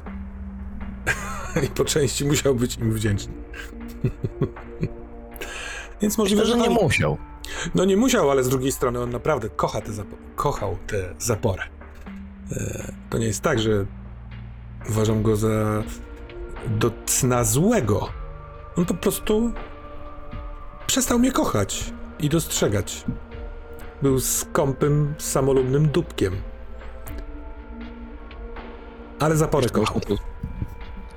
i 1.65 1.67
po 1.67 1.85
części 1.85 2.25
musiał 2.25 2.55
być 2.55 2.77
im 2.77 2.93
wdzięczny. 2.93 3.33
Więc 6.01 6.17
możliwe, 6.17 6.41
myślę, 6.41 6.57
że 6.57 6.61
nie 6.69 6.77
on- 6.77 6.83
musiał. 6.83 7.17
no 7.75 7.85
nie 7.85 7.97
musiał, 7.97 8.31
ale 8.31 8.43
z 8.43 8.49
drugiej 8.49 8.71
strony 8.71 8.99
on 8.99 9.09
naprawdę 9.09 9.49
kocha 9.49 9.81
te 9.81 9.91
kochał 10.35 10.77
tę 10.87 11.13
zaporę. 11.19 11.63
E, 12.51 12.91
to 13.09 13.17
nie 13.17 13.25
jest 13.25 13.41
tak, 13.41 13.59
że 13.59 13.85
uważam 14.89 15.23
go 15.23 15.35
za 15.35 15.83
do 16.67 16.91
cna 17.05 17.43
złego. 17.43 18.09
On 18.77 18.85
po 18.85 18.93
prostu 18.93 19.51
przestał 20.87 21.19
mnie 21.19 21.31
kochać 21.31 21.93
i 22.19 22.29
dostrzegać. 22.29 23.03
Był 24.01 24.19
skąpym, 24.19 25.13
samolubnym 25.17 25.87
dupkiem. 25.89 26.33
Ale 29.19 29.37
zaporę 29.37 29.69
kochał. 29.69 30.01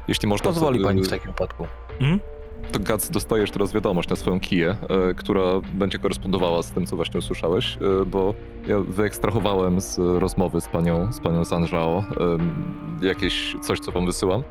jeśli 0.09 0.29
można, 0.29 0.45
Pozwoli 0.45 0.85
pani 0.85 1.03
w 1.03 1.09
takim 1.09 1.31
wypadku. 1.31 1.67
To 2.73 2.79
Gac 2.79 3.11
dostajesz 3.11 3.51
teraz 3.51 3.73
wiadomość 3.73 4.09
na 4.09 4.17
swoją 4.17 4.41
kiję, 4.41 4.77
e, 5.11 5.15
która 5.15 5.43
będzie 5.75 5.99
korespondowała 5.99 6.63
z 6.63 6.71
tym, 6.71 6.87
co 6.87 6.97
właśnie 6.97 7.19
usłyszałeś, 7.19 7.77
e, 7.77 8.07
bo 8.07 8.35
ja 8.67 8.81
wyekstrahowałem 8.81 9.81
z 9.81 9.99
rozmowy 9.99 10.61
z 10.61 10.69
panią, 10.69 11.13
z 11.13 11.21
panią 11.21 11.45
Sanżao 11.45 12.05
e, 13.03 13.07
jakieś 13.07 13.57
coś, 13.63 13.81
co 13.81 13.93
wam 13.93 14.07
wysyłam. 14.07 14.43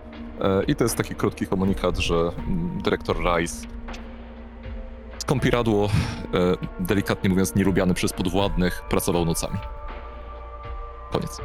E, 0.41 0.63
I 0.63 0.75
to 0.75 0.83
jest 0.83 0.95
taki 0.95 1.15
krótki 1.15 1.47
komunikat, 1.47 1.97
że 1.97 2.15
mm, 2.15 2.81
dyrektor 2.83 3.17
Rice 3.17 3.67
skąpiradło, 5.17 5.89
e, 6.33 6.57
delikatnie 6.79 7.29
mówiąc 7.29 7.55
nielubiany 7.55 7.93
przez 7.93 8.13
podwładnych, 8.13 8.83
pracował 8.89 9.25
nocami. 9.25 9.57
Koniec. 11.11 11.41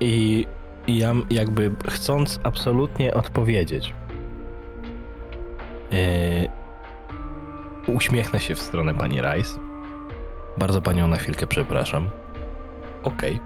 I 0.00 0.46
ja 0.88 1.14
jakby 1.30 1.74
chcąc 1.88 2.40
absolutnie 2.42 3.14
odpowiedzieć, 3.14 3.94
yy, 5.90 6.48
uśmiechnę 7.94 8.40
się 8.40 8.54
w 8.54 8.60
stronę 8.60 8.94
pani 8.94 9.20
Rice. 9.20 9.58
Bardzo 10.58 10.82
panią 10.82 11.08
na 11.08 11.16
chwilkę 11.16 11.46
przepraszam. 11.46 12.10
Okej. 13.02 13.40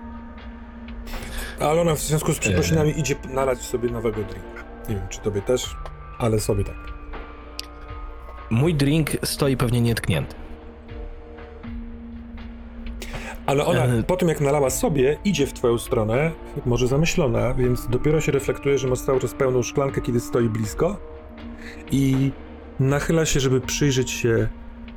Ale 1.61 1.81
ona 1.81 1.95
w 1.95 1.99
związku 1.99 2.33
z 2.33 2.39
przeprosinami 2.39 3.01
idzie 3.01 3.15
nalać 3.29 3.59
sobie 3.59 3.91
nowego 3.91 4.23
drinka. 4.23 4.65
Nie 4.89 4.95
wiem, 4.95 5.09
czy 5.09 5.21
tobie 5.21 5.43
też, 5.43 5.77
ale 6.19 6.41
sobie 6.41 6.65
tak. 6.65 6.77
Mój 8.51 8.75
drink 8.75 9.11
stoi 9.25 9.57
pewnie 9.57 9.81
nietknięty. 9.81 10.35
Ale 13.47 13.67
ona 13.67 13.85
E. 13.85 14.03
po 14.03 14.17
tym, 14.17 14.29
jak 14.29 14.41
nalała 14.41 14.71
sobie, 14.71 15.19
idzie 15.25 15.47
w 15.47 15.53
twoją 15.53 15.79
stronę, 15.79 16.31
może 16.67 16.87
zamyślona, 16.87 17.55
więc 17.55 17.89
dopiero 17.89 18.21
się 18.21 18.33
reflektuje, 18.33 18.79
że 18.79 18.89
ma 18.89 18.97
cały 18.97 19.21
czas 19.21 19.35
pełną 19.35 19.63
szklankę, 19.63 20.01
kiedy 20.01 20.21
stoi 20.21 20.49
blisko 20.49 20.97
i 21.91 22.33
nachyla 22.81 23.27
się, 23.27 23.41
żeby 23.41 23.61
przyjrzeć 23.61 24.11
się 24.11 24.49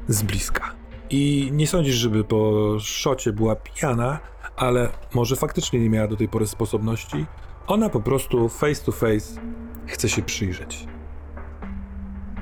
z 0.08 0.24
bliska. 0.24 0.76
I 1.10 1.50
nie 1.52 1.68
sądzisz, 1.68 1.96
żeby 1.96 2.24
po 2.24 2.64
szocie 2.80 3.34
była 3.34 3.56
pijana, 3.56 4.20
ale 4.56 4.90
może 5.14 5.36
faktycznie 5.36 5.80
nie 5.80 5.90
miała 5.90 6.08
do 6.08 6.16
tej 6.16 6.28
pory 6.30 6.48
sposobności. 6.48 7.26
Ona 7.68 7.90
po 7.90 8.00
prostu 8.02 8.50
face 8.50 8.86
to 8.86 8.92
face 8.92 9.42
chce 9.88 10.10
się 10.10 10.22
przyjrzeć. 10.22 10.88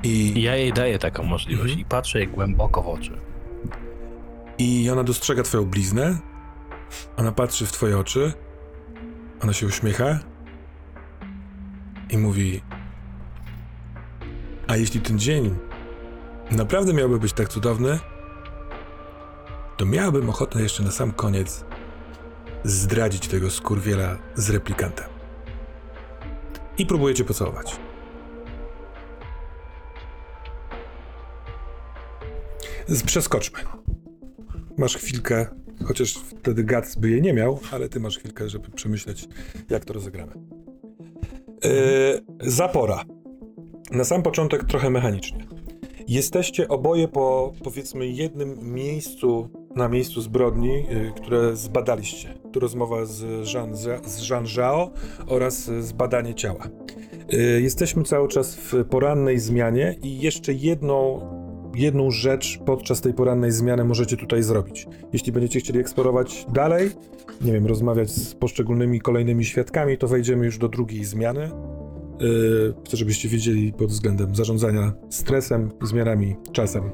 I 0.02 0.42
ja 0.42 0.56
jej 0.56 0.72
daję 0.72 0.98
taką 0.98 1.22
możliwość 1.22 1.62
Mhm. 1.62 1.80
i 1.80 1.84
patrzę 1.84 2.18
jej 2.18 2.28
głęboko 2.28 2.82
w 2.82 2.88
oczy. 2.88 3.20
I 4.58 4.90
ona 4.90 5.04
dostrzega 5.04 5.42
twoją 5.42 5.64
bliznę. 5.64 6.18
Ona 7.16 7.32
patrzy 7.32 7.66
w 7.66 7.72
twoje 7.72 7.98
oczy. 7.98 8.32
Ona 9.42 9.52
się 9.52 9.66
uśmiecha. 9.66 10.18
I 12.10 12.18
mówi: 12.18 12.62
A 14.70 14.76
jeśli 14.76 15.00
ten 15.00 15.18
dzień 15.18 15.56
naprawdę 16.50 16.92
miałby 16.94 17.18
być 17.18 17.32
tak 17.32 17.48
cudowny, 17.48 17.98
to 19.76 19.86
miałabym 19.86 20.28
ochotę 20.28 20.62
jeszcze 20.62 20.82
na 20.82 20.90
sam 20.90 21.12
koniec 21.12 21.64
zdradzić 22.64 23.28
tego 23.28 23.50
skurwiela 23.50 24.18
z 24.34 24.50
replikantem. 24.50 25.06
I 26.78 26.86
próbuje 26.86 27.14
cię 27.14 27.24
pocałować. 27.24 27.76
Przeskoczmy. 33.06 33.58
Masz 34.78 34.96
chwilkę, 34.96 35.46
chociaż 35.86 36.14
wtedy 36.14 36.64
Gats 36.64 36.96
by 36.96 37.10
jej 37.10 37.22
nie 37.22 37.32
miał, 37.32 37.60
ale 37.72 37.88
ty 37.88 38.00
masz 38.00 38.18
chwilkę, 38.18 38.48
żeby 38.48 38.70
przemyśleć, 38.70 39.28
jak 39.70 39.84
to 39.84 39.92
rozegramy. 39.92 40.32
Yy, 41.64 42.50
zapora. 42.50 43.04
Na 43.90 44.04
sam 44.04 44.22
początek 44.22 44.64
trochę 44.64 44.90
mechanicznie. 44.90 45.46
Jesteście 46.08 46.68
oboje 46.68 47.08
po, 47.08 47.52
powiedzmy, 47.64 48.06
jednym 48.06 48.74
miejscu, 48.74 49.48
na 49.76 49.88
miejscu 49.88 50.20
zbrodni, 50.20 50.74
yy, 50.74 51.12
które 51.16 51.56
zbadaliście. 51.56 52.34
Tu 52.52 52.60
rozmowa 52.60 53.04
z 53.04 53.48
Jean, 53.54 53.76
z 54.04 54.28
Jean 54.30 54.46
Zhao 54.46 54.90
oraz 55.26 55.70
zbadanie 55.80 56.34
ciała. 56.34 56.68
Yy, 57.28 57.60
jesteśmy 57.60 58.02
cały 58.04 58.28
czas 58.28 58.54
w 58.54 58.84
porannej 58.84 59.38
zmianie 59.38 59.96
i 60.02 60.20
jeszcze 60.20 60.52
jedną 60.52 61.20
jedną 61.74 62.10
rzecz 62.10 62.58
podczas 62.66 63.00
tej 63.00 63.14
porannej 63.14 63.52
zmiany 63.52 63.84
możecie 63.84 64.16
tutaj 64.16 64.42
zrobić. 64.42 64.86
Jeśli 65.12 65.32
będziecie 65.32 65.60
chcieli 65.60 65.78
eksplorować 65.78 66.46
dalej, 66.52 66.90
nie 67.40 67.52
wiem, 67.52 67.66
rozmawiać 67.66 68.10
z 68.10 68.34
poszczególnymi 68.34 69.00
kolejnymi 69.00 69.44
świadkami, 69.44 69.98
to 69.98 70.08
wejdziemy 70.08 70.44
już 70.44 70.58
do 70.58 70.68
drugiej 70.68 71.04
zmiany. 71.04 71.50
Yy, 72.20 72.74
chcę, 72.86 72.96
żebyście 72.96 73.28
wiedzieli 73.28 73.72
pod 73.72 73.88
względem 73.88 74.34
zarządzania 74.34 74.92
stresem, 75.10 75.70
zmianami, 75.82 76.36
czasem. 76.52 76.90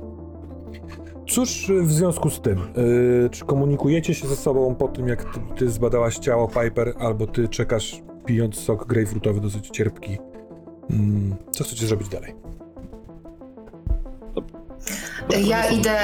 Cóż 1.29 1.73
w 1.83 1.93
związku 1.93 2.31
z 2.31 2.41
tym? 2.41 2.59
Yy, 2.59 3.31
czy 3.31 3.45
komunikujecie 3.45 4.15
się 4.15 4.29
ze 4.29 4.37
sobą 4.37 4.75
po 4.75 4.89
tym, 4.89 5.09
jak 5.09 5.25
ty, 5.25 5.41
ty 5.57 5.71
zbadałaś 5.71 6.19
ciało 6.19 6.49
Piper, 6.49 6.95
albo 6.99 7.27
ty 7.27 7.49
czekasz 7.49 8.03
pijąc 8.27 8.59
sok 8.59 8.87
grejpfrutowy 8.87 9.41
dosyć 9.41 9.71
cierpki? 9.71 10.19
Mm, 10.91 11.37
co 11.51 11.65
chcecie 11.65 11.87
zrobić 11.87 12.09
dalej? 12.09 12.35
Ja 15.47 15.71
idę, 15.71 15.99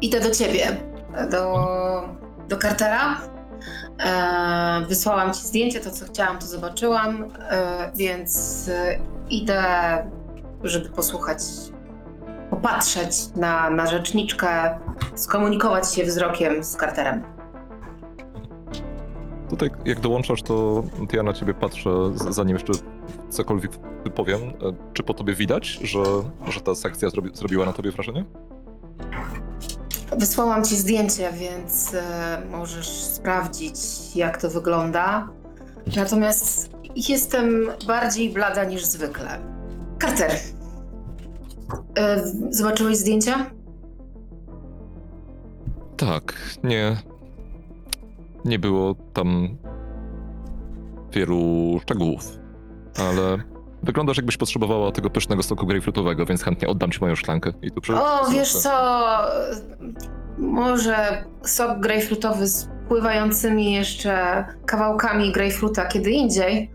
idę 0.00 0.20
do 0.20 0.30
ciebie, 0.30 0.76
do, 1.30 1.68
do 2.48 2.56
Cartera. 2.56 3.20
E, 3.98 4.86
wysłałam 4.88 5.34
ci 5.34 5.40
zdjęcie, 5.46 5.80
to 5.80 5.90
co 5.90 6.04
chciałam, 6.06 6.38
to 6.38 6.46
zobaczyłam, 6.46 7.24
e, 7.50 7.92
więc 7.94 8.68
e, 8.68 8.98
idę, 9.30 9.62
żeby 10.64 10.88
posłuchać, 10.88 11.38
popatrzeć 12.50 13.12
na, 13.36 13.70
na 13.70 13.86
rzeczniczkę, 13.86 14.78
skomunikować 15.14 15.94
się 15.94 16.04
wzrokiem 16.04 16.64
z 16.64 16.76
Carterem. 16.76 17.22
Tutaj 19.50 19.70
jak 19.84 20.00
dołączasz, 20.00 20.42
to 20.42 20.82
ja 21.12 21.22
na 21.22 21.32
ciebie 21.32 21.54
patrzę, 21.54 21.90
zanim 22.14 22.56
jeszcze 22.56 22.72
cokolwiek 23.30 23.70
powiem. 24.14 24.40
E, 24.40 24.52
Czy 24.92 25.02
po 25.02 25.14
tobie 25.14 25.34
widać, 25.34 25.66
że, 25.66 26.02
że 26.48 26.60
ta 26.60 26.74
sekcja 26.74 27.10
zrobi, 27.10 27.30
zrobiła 27.34 27.66
na 27.66 27.72
tobie 27.72 27.90
wrażenie? 27.90 28.24
Wysłałam 30.18 30.64
ci 30.64 30.76
zdjęcie, 30.76 31.32
więc 31.32 31.94
e, 31.94 32.42
możesz 32.50 32.88
sprawdzić, 32.88 33.76
jak 34.14 34.40
to 34.40 34.50
wygląda. 34.50 35.28
Natomiast 35.96 36.70
jestem 36.96 37.66
bardziej 37.86 38.30
blada 38.30 38.64
niż 38.64 38.84
zwykle. 38.84 39.38
Carter, 40.02 40.30
e, 41.98 42.22
zobaczyłeś 42.50 42.96
zdjęcia? 42.96 43.50
Tak, 45.96 46.34
nie. 46.64 46.96
Nie 48.44 48.58
było 48.58 48.94
tam 49.12 49.56
wielu 51.12 51.78
szczegółów, 51.82 52.38
ale 52.98 53.38
wyglądasz 53.82 54.16
jakbyś 54.16 54.36
potrzebowała 54.36 54.92
tego 54.92 55.10
pysznego 55.10 55.42
soku 55.42 55.66
grejpfrutowego, 55.66 56.26
więc 56.26 56.42
chętnie 56.42 56.68
oddam 56.68 56.90
ci 56.90 57.00
moją 57.00 57.16
szklankę. 57.16 57.52
I 57.62 57.70
tu 57.70 57.80
przy... 57.80 57.94
O, 57.96 58.30
wiesz 58.30 58.52
co? 58.52 58.70
Może 60.38 61.24
sok 61.42 61.80
grejpfrutowy 61.80 62.46
z 62.46 62.68
pływającymi 62.88 63.72
jeszcze 63.72 64.44
kawałkami 64.66 65.32
grejpfruta 65.32 65.86
kiedy 65.86 66.10
indziej. 66.10 66.70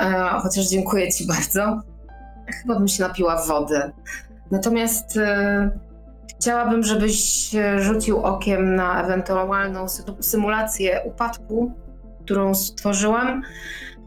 E, 0.00 0.12
chociaż 0.42 0.68
dziękuję 0.68 1.12
ci 1.12 1.26
bardzo. 1.26 1.80
Chyba 2.46 2.78
bym 2.78 2.88
się 2.88 3.02
napiła 3.02 3.46
wody. 3.46 3.92
Natomiast 4.50 5.16
e, 5.16 5.70
chciałabym, 6.38 6.82
żebyś 6.82 7.50
rzucił 7.78 8.18
okiem 8.22 8.74
na 8.74 9.04
ewentualną 9.04 9.84
sy- 9.86 10.22
symulację 10.22 11.00
upadku, 11.04 11.72
którą 12.24 12.54
stworzyłam. 12.54 13.42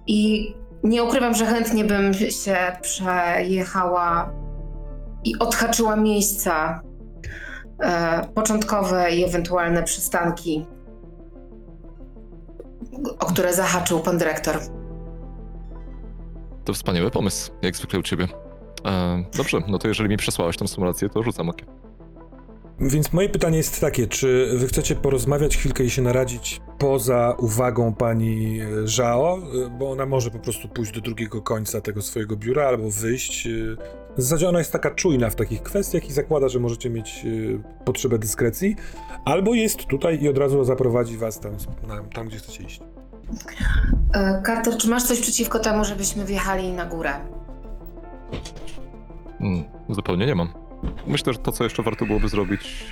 I 0.08 0.54
nie 0.84 1.04
ukrywam, 1.04 1.34
że 1.34 1.46
chętnie 1.46 1.86
bym 1.86 2.14
się 2.14 2.58
przejechała 2.82 4.34
i 5.24 5.40
odhaczyła 5.40 5.96
miejsca 5.96 6.82
e, 7.80 8.28
początkowe 8.36 9.16
i 9.16 9.24
ewentualne 9.24 9.84
przystanki, 9.84 10.66
o 13.20 13.26
które 13.26 13.54
zahaczył 13.54 14.00
pan 14.00 14.18
dyrektor. 14.18 14.60
To 16.66 16.74
wspaniały 16.74 17.12
pomysł, 17.12 17.52
jak 17.62 17.76
zwykle 17.76 18.00
u 18.00 18.04
ciebie. 18.04 18.28
E, 18.86 19.24
dobrze, 19.38 19.58
no 19.68 19.80
to 19.80 19.88
jeżeli 19.88 20.10
mi 20.10 20.18
przesłałeś 20.18 20.58
tą 20.58 20.68
symulację, 20.68 21.10
to 21.10 21.24
rzucam 21.24 21.50
okiem. 21.50 21.68
Więc 22.80 23.14
moje 23.14 23.30
pytanie 23.30 23.58
jest 23.58 23.82
takie, 23.82 24.08
czy 24.08 24.50
wy 24.58 24.68
chcecie 24.68 24.96
porozmawiać 24.96 25.58
chwilkę 25.58 25.84
i 25.84 25.90
się 25.90 26.02
naradzić 26.02 26.62
poza 26.78 27.36
uwagą 27.40 27.94
pani 27.94 28.60
Żao, 28.86 29.38
bo 29.80 29.92
ona 29.92 30.06
może 30.06 30.32
po 30.32 30.40
prostu 30.40 30.68
pójść 30.68 30.92
do 30.92 31.02
drugiego 31.02 31.42
końca 31.42 31.82
tego 31.82 32.02
swojego 32.02 32.36
biura 32.36 32.68
albo 32.68 32.90
wyjść. 32.90 33.48
W 34.18 34.22
zasadzie 34.22 34.50
ona 34.50 34.60
jest 34.60 34.72
taka 34.72 34.92
czujna 34.92 35.30
w 35.30 35.36
takich 35.36 35.64
kwestiach 35.64 36.10
i 36.10 36.14
zakłada, 36.14 36.50
że 36.50 36.60
możecie 36.60 36.90
mieć 36.90 37.26
e, 37.26 37.84
potrzebę 37.86 38.20
dyskrecji, 38.20 38.76
albo 39.26 39.54
jest 39.54 39.86
tutaj 39.86 40.24
i 40.24 40.30
od 40.30 40.38
razu 40.38 40.64
zaprowadzi 40.64 41.18
was 41.18 41.40
tam, 41.40 41.52
tam 42.14 42.28
gdzie 42.28 42.38
chcecie 42.38 42.64
iść. 42.64 42.82
E, 44.14 44.42
Carter, 44.46 44.78
czy 44.78 44.90
masz 44.90 45.04
coś 45.04 45.20
przeciwko 45.20 45.60
temu, 45.60 45.86
żebyśmy 45.86 46.26
wjechali 46.26 46.72
na 46.72 46.86
górę? 46.86 47.12
Mm, 49.40 49.64
zupełnie 49.90 50.26
nie 50.26 50.36
mam. 50.36 50.63
Myślę, 51.08 51.34
że 51.34 51.40
to, 51.40 51.52
co 51.52 51.64
jeszcze 51.64 51.84
warto 51.84 52.06
byłoby 52.06 52.30
zrobić, 52.30 52.92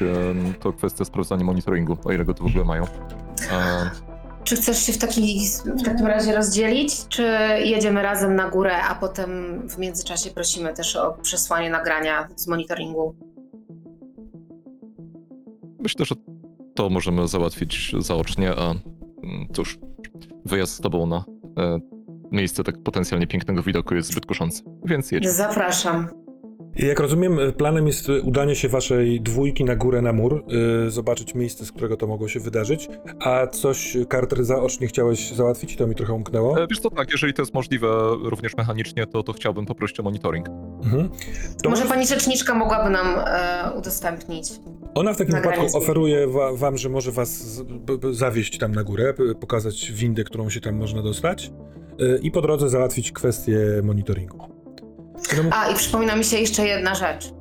to 0.60 0.73
kwestia 0.73 1.06
sprawdzania 1.06 1.43
monitoringu, 1.43 1.97
o 2.06 2.12
ile 2.12 2.25
go 2.25 2.34
tu 2.34 2.43
w 2.43 2.47
ogóle 2.47 2.65
mają. 2.65 2.86
Czy 4.43 4.56
chcesz 4.56 4.86
się 4.86 4.93
w, 4.93 4.97
taki, 4.97 5.47
w 5.65 5.84
takim 5.84 6.08
razie 6.08 6.36
rozdzielić, 6.36 7.08
czy 7.08 7.23
jedziemy 7.65 8.01
razem 8.01 8.36
na 8.36 8.49
górę, 8.49 8.84
a 8.84 8.95
potem 8.95 9.62
w 9.69 9.77
międzyczasie 9.77 10.30
prosimy 10.30 10.73
też 10.73 10.95
o 10.95 11.12
przesłanie 11.21 11.69
nagrania 11.69 12.27
z 12.36 12.47
monitoringu? 12.47 13.15
myślę, 15.82 16.06
że 16.06 16.15
to 16.75 16.89
możemy 16.89 17.27
załatwić 17.27 17.95
zaocznie, 17.99 18.51
a 18.51 18.71
mm, 19.23 19.47
cóż, 19.54 19.80
wyjazd 20.45 20.73
z 20.73 20.82
tobą 20.82 21.06
na 21.06 21.23
e, 21.58 21.80
miejsce 22.32 22.63
tak 22.63 22.84
potencjalnie 22.84 23.27
pięknego 23.27 23.63
widoku 23.63 23.95
jest 23.95 24.12
zbyt 24.12 24.25
kuszący. 24.25 24.63
Więc 24.86 25.12
jedź. 25.12 25.30
Zapraszam. 25.30 26.21
Jak 26.76 27.00
rozumiem, 27.00 27.38
planem 27.58 27.88
jest 27.88 28.10
y, 28.10 28.22
udanie 28.22 28.56
się 28.56 28.70
waszej 28.70 29.22
dwójki 29.22 29.64
na 29.64 29.76
górę 29.76 30.02
na 30.02 30.14
mur, 30.14 30.44
y, 30.88 30.92
zobaczyć 30.92 31.36
miejsce, 31.36 31.66
z 31.66 31.72
którego 31.72 31.98
to 31.98 32.08
mogło 32.08 32.28
się 32.28 32.40
wydarzyć. 32.40 32.90
A 33.20 33.48
coś, 33.48 33.96
y, 33.96 34.06
Carter, 34.12 34.46
zaocznie 34.46 34.88
chciałeś 34.88 35.32
załatwić? 35.32 35.76
To 35.76 35.88
mi 35.88 35.96
trochę 35.96 36.14
umknęło. 36.14 36.64
E, 36.64 36.68
wiesz 36.68 36.80
co, 36.80 36.90
tak, 36.90 37.12
jeżeli 37.12 37.34
to 37.34 37.42
jest 37.42 37.54
możliwe 37.54 37.88
również 38.24 38.58
mechanicznie, 38.58 39.08
to, 39.08 39.24
to 39.24 39.34
chciałbym 39.34 39.66
poprosić 39.66 40.00
o 40.00 40.04
monitoring. 40.04 40.48
Mhm. 40.84 41.10
To 41.64 41.70
Może 41.70 41.86
pani 41.86 42.08
rzeczniczka 42.08 42.56
mogłaby 42.56 42.90
nam 42.90 43.08
e, 43.28 43.72
udostępnić. 43.78 44.50
Ona 44.96 45.14
w 45.14 45.18
takim 45.18 45.36
wypadku 45.36 45.78
oferuje 45.78 46.28
wa 46.28 46.54
wam, 46.54 46.78
że 46.78 46.90
może 46.90 47.12
was 47.12 47.30
z- 47.30 47.62
b- 47.64 47.98
b- 47.98 48.14
zawieźć 48.14 48.58
tam 48.58 48.72
na 48.76 48.84
górę, 48.84 49.14
pokazać 49.40 49.92
windę, 49.92 50.24
którą 50.24 50.50
się 50.50 50.62
tam 50.62 50.76
można 50.76 51.02
dostać 51.02 51.52
y, 52.02 52.20
i 52.24 52.32
po 52.32 52.42
drodze 52.42 52.70
załatwić 52.70 53.12
kwestię 53.12 53.60
monitoringu. 53.84 54.61
No, 55.38 55.50
A, 55.56 55.70
i 55.70 55.76
przypomina 55.76 56.16
mi 56.16 56.24
się 56.24 56.38
jeszcze 56.38 56.66
jedna 56.68 56.96
rzecz. 56.96 57.34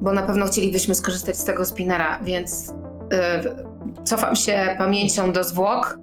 Bo 0.00 0.12
na 0.12 0.22
pewno 0.22 0.46
chcielibyśmy 0.46 0.94
skorzystać 0.94 1.36
z 1.36 1.44
tego 1.44 1.64
spinera, 1.64 2.18
więc 2.22 2.70
y, 2.70 4.04
cofam 4.04 4.36
się 4.36 4.74
pamięcią 4.78 5.32
do 5.32 5.44
zwłok. 5.44 5.98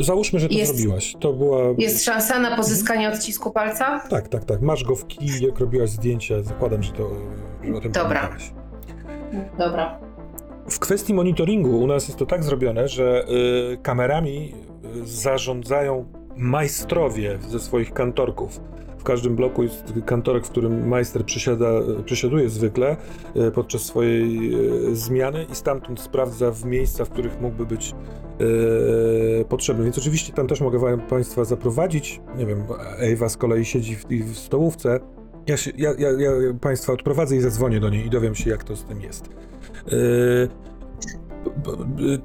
Załóżmy, 0.00 0.40
że 0.40 0.48
to 0.48 0.54
Jest- 0.54 0.76
zrobiłaś. 0.76 1.16
To 1.20 1.32
była... 1.32 1.58
Jest 1.78 2.04
szansa 2.04 2.38
na 2.38 2.56
pozyskanie 2.56 3.08
odcisku 3.08 3.50
palca? 3.50 4.00
Tak, 4.00 4.28
tak, 4.28 4.44
tak. 4.44 4.60
Masz 4.62 4.84
go 4.84 4.96
w 4.96 5.06
kij, 5.06 5.40
jak 5.40 5.58
robiłaś 5.58 5.90
zdjęcia. 5.90 6.42
Zakładam, 6.42 6.82
że, 6.82 6.92
to, 6.92 7.10
że 7.64 7.74
o 7.74 7.80
tym 7.80 7.92
Dobra. 7.92 8.20
pamiętałaś. 8.20 8.52
Dobra. 9.58 9.98
W 10.70 10.78
kwestii 10.78 11.14
monitoringu 11.14 11.78
u 11.80 11.86
nas 11.86 12.08
jest 12.08 12.18
to 12.18 12.26
tak 12.26 12.44
zrobione, 12.44 12.88
że 12.88 13.24
y, 13.72 13.78
kamerami 13.82 14.54
y, 14.96 15.06
zarządzają 15.06 16.04
majstrowie 16.36 17.38
ze 17.48 17.60
swoich 17.60 17.92
kantorków. 17.92 18.60
W 19.00 19.02
każdym 19.02 19.36
bloku 19.36 19.62
jest 19.62 19.92
kantorek, 20.06 20.46
w 20.46 20.50
którym 20.50 20.88
majster 20.88 21.24
przysiada, 21.24 21.70
przysiaduje 22.04 22.48
zwykle 22.48 22.96
y, 23.36 23.50
podczas 23.50 23.82
swojej 23.82 24.54
y, 24.90 24.96
zmiany 24.96 25.46
i 25.52 25.54
stamtąd 25.54 26.00
sprawdza 26.00 26.50
w 26.50 26.64
miejsca, 26.64 27.04
w 27.04 27.10
których 27.10 27.40
mógłby 27.40 27.66
być 27.66 27.94
y, 29.40 29.44
potrzebny. 29.44 29.84
Więc 29.84 29.98
oczywiście 29.98 30.32
tam 30.32 30.46
też 30.46 30.60
mogę 30.60 30.98
Państwa 30.98 31.44
zaprowadzić. 31.44 32.20
Nie 32.36 32.46
wiem, 32.46 32.64
Ewa 32.98 33.28
z 33.28 33.36
kolei 33.36 33.64
siedzi 33.64 33.96
w, 33.96 34.06
w 34.06 34.38
stołówce. 34.38 35.00
Ja, 35.46 35.56
się, 35.56 35.70
ja, 35.76 35.94
ja, 35.98 36.10
ja 36.10 36.30
Państwa 36.60 36.92
odprowadzę 36.92 37.36
i 37.36 37.40
zadzwonię 37.40 37.80
do 37.80 37.90
niej 37.90 38.06
i 38.06 38.10
dowiem 38.10 38.34
się, 38.34 38.50
jak 38.50 38.64
to 38.64 38.76
z 38.76 38.84
tym 38.84 39.00
jest. 39.00 39.28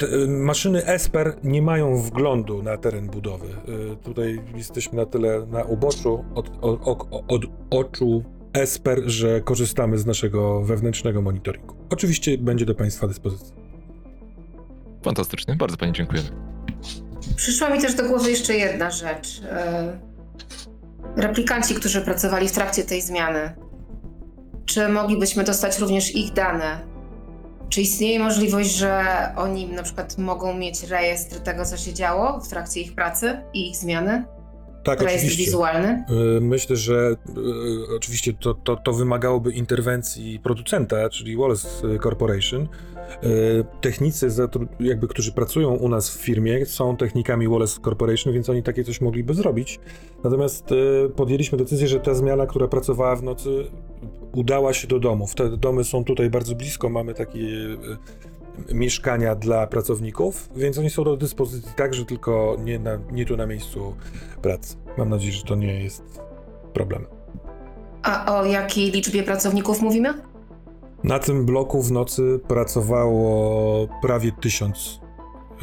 Y, 0.01 0.27
maszyny 0.27 0.85
Esper 0.85 1.37
nie 1.43 1.61
mają 1.61 1.97
wglądu 1.97 2.63
na 2.63 2.77
teren 2.77 3.07
budowy. 3.07 3.47
Yy, 3.47 3.97
tutaj 4.03 4.41
jesteśmy 4.55 4.97
na 4.97 5.05
tyle 5.05 5.45
na 5.45 5.63
uboczu 5.63 6.25
od, 6.35 6.51
od, 6.61 6.87
od, 6.87 7.07
od 7.27 7.41
oczu 7.69 8.23
Esper, 8.53 9.01
że 9.05 9.41
korzystamy 9.41 9.97
z 9.97 10.05
naszego 10.05 10.61
wewnętrznego 10.61 11.21
monitoringu. 11.21 11.75
Oczywiście 11.89 12.37
będzie 12.37 12.65
do 12.65 12.75
Państwa 12.75 13.07
dyspozycji. 13.07 13.53
Fantastycznie, 15.03 15.55
bardzo 15.55 15.77
pani 15.77 15.93
dziękujemy. 15.93 16.29
Przyszła 17.35 17.69
mi 17.69 17.81
też 17.81 17.95
do 17.95 18.03
głowy 18.03 18.29
jeszcze 18.29 18.53
jedna 18.53 18.91
rzecz. 18.91 19.41
E, 19.49 19.99
Replikanci, 21.15 21.75
którzy 21.75 22.01
pracowali 22.01 22.49
w 22.49 22.51
trakcie 22.51 22.83
tej 22.83 23.01
zmiany, 23.01 23.55
czy 24.65 24.89
moglibyśmy 24.89 25.43
dostać 25.43 25.79
również 25.79 26.15
ich 26.15 26.33
dane? 26.33 26.94
Czy 27.69 27.81
istnieje 27.81 28.19
możliwość, 28.19 28.69
że 28.69 29.03
oni 29.35 29.67
na 29.67 29.83
przykład 29.83 30.17
mogą 30.17 30.53
mieć 30.53 30.83
rejestr 30.83 31.39
tego, 31.39 31.65
co 31.65 31.77
się 31.77 31.93
działo 31.93 32.39
w 32.39 32.47
trakcie 32.47 32.81
ich 32.81 32.95
pracy 32.95 33.41
i 33.53 33.69
ich 33.69 33.75
zmiany? 33.75 34.25
Tak, 34.85 35.01
Rejestr 35.01 35.27
oczywiście. 35.27 35.45
wizualny? 35.45 36.05
Y, 36.37 36.41
Myślę, 36.41 36.75
że 36.75 37.15
y, 37.89 37.95
oczywiście 37.95 38.33
to, 38.33 38.53
to, 38.53 38.75
to 38.75 38.93
wymagałoby 38.93 39.51
interwencji 39.51 40.39
producenta, 40.39 41.09
czyli 41.09 41.37
Wallace 41.37 41.67
Corporation. 42.03 42.61
Y, 42.63 42.67
Technicy, 43.81 44.27
jakby, 44.79 45.07
którzy 45.07 45.31
pracują 45.31 45.75
u 45.75 45.89
nas 45.89 46.09
w 46.09 46.21
firmie, 46.21 46.65
są 46.65 46.97
technikami 46.97 47.47
Wallace 47.47 47.81
Corporation, 47.81 48.33
więc 48.33 48.49
oni 48.49 48.63
takie 48.63 48.83
coś 48.83 49.01
mogliby 49.01 49.33
zrobić. 49.33 49.79
Natomiast 50.23 50.65
podjęliśmy 51.15 51.57
decyzję, 51.57 51.87
że 51.87 51.99
ta 51.99 52.13
zmiana, 52.13 52.47
która 52.47 52.67
pracowała 52.67 53.15
w 53.15 53.23
nocy, 53.23 53.65
udała 54.33 54.73
się 54.73 54.87
do 54.87 54.99
domów. 54.99 55.35
Te 55.35 55.57
domy 55.57 55.83
są 55.83 56.03
tutaj 56.03 56.29
bardzo 56.29 56.55
blisko, 56.55 56.89
mamy 56.89 57.13
takie 57.13 57.39
mieszkania 58.73 59.35
dla 59.35 59.67
pracowników, 59.67 60.49
więc 60.55 60.77
oni 60.77 60.89
są 60.89 61.03
do 61.03 61.17
dyspozycji 61.17 61.71
tak, 61.75 61.93
że 61.93 62.05
tylko 62.05 62.57
nie, 62.63 62.79
na, 62.79 62.99
nie 63.11 63.25
tu 63.25 63.37
na 63.37 63.45
miejscu 63.45 63.95
pracy. 64.41 64.75
Mam 64.97 65.09
nadzieję, 65.09 65.33
że 65.33 65.43
to 65.43 65.55
nie 65.55 65.83
jest 65.83 66.03
problem. 66.73 67.05
A 68.03 68.35
o 68.39 68.45
jakiej 68.45 68.91
liczbie 68.91 69.23
pracowników 69.23 69.81
mówimy? 69.81 70.13
Na 71.03 71.19
tym 71.19 71.45
bloku 71.45 71.81
w 71.81 71.91
nocy 71.91 72.39
pracowało 72.47 73.87
prawie 74.01 74.31
tysiąc 74.31 74.99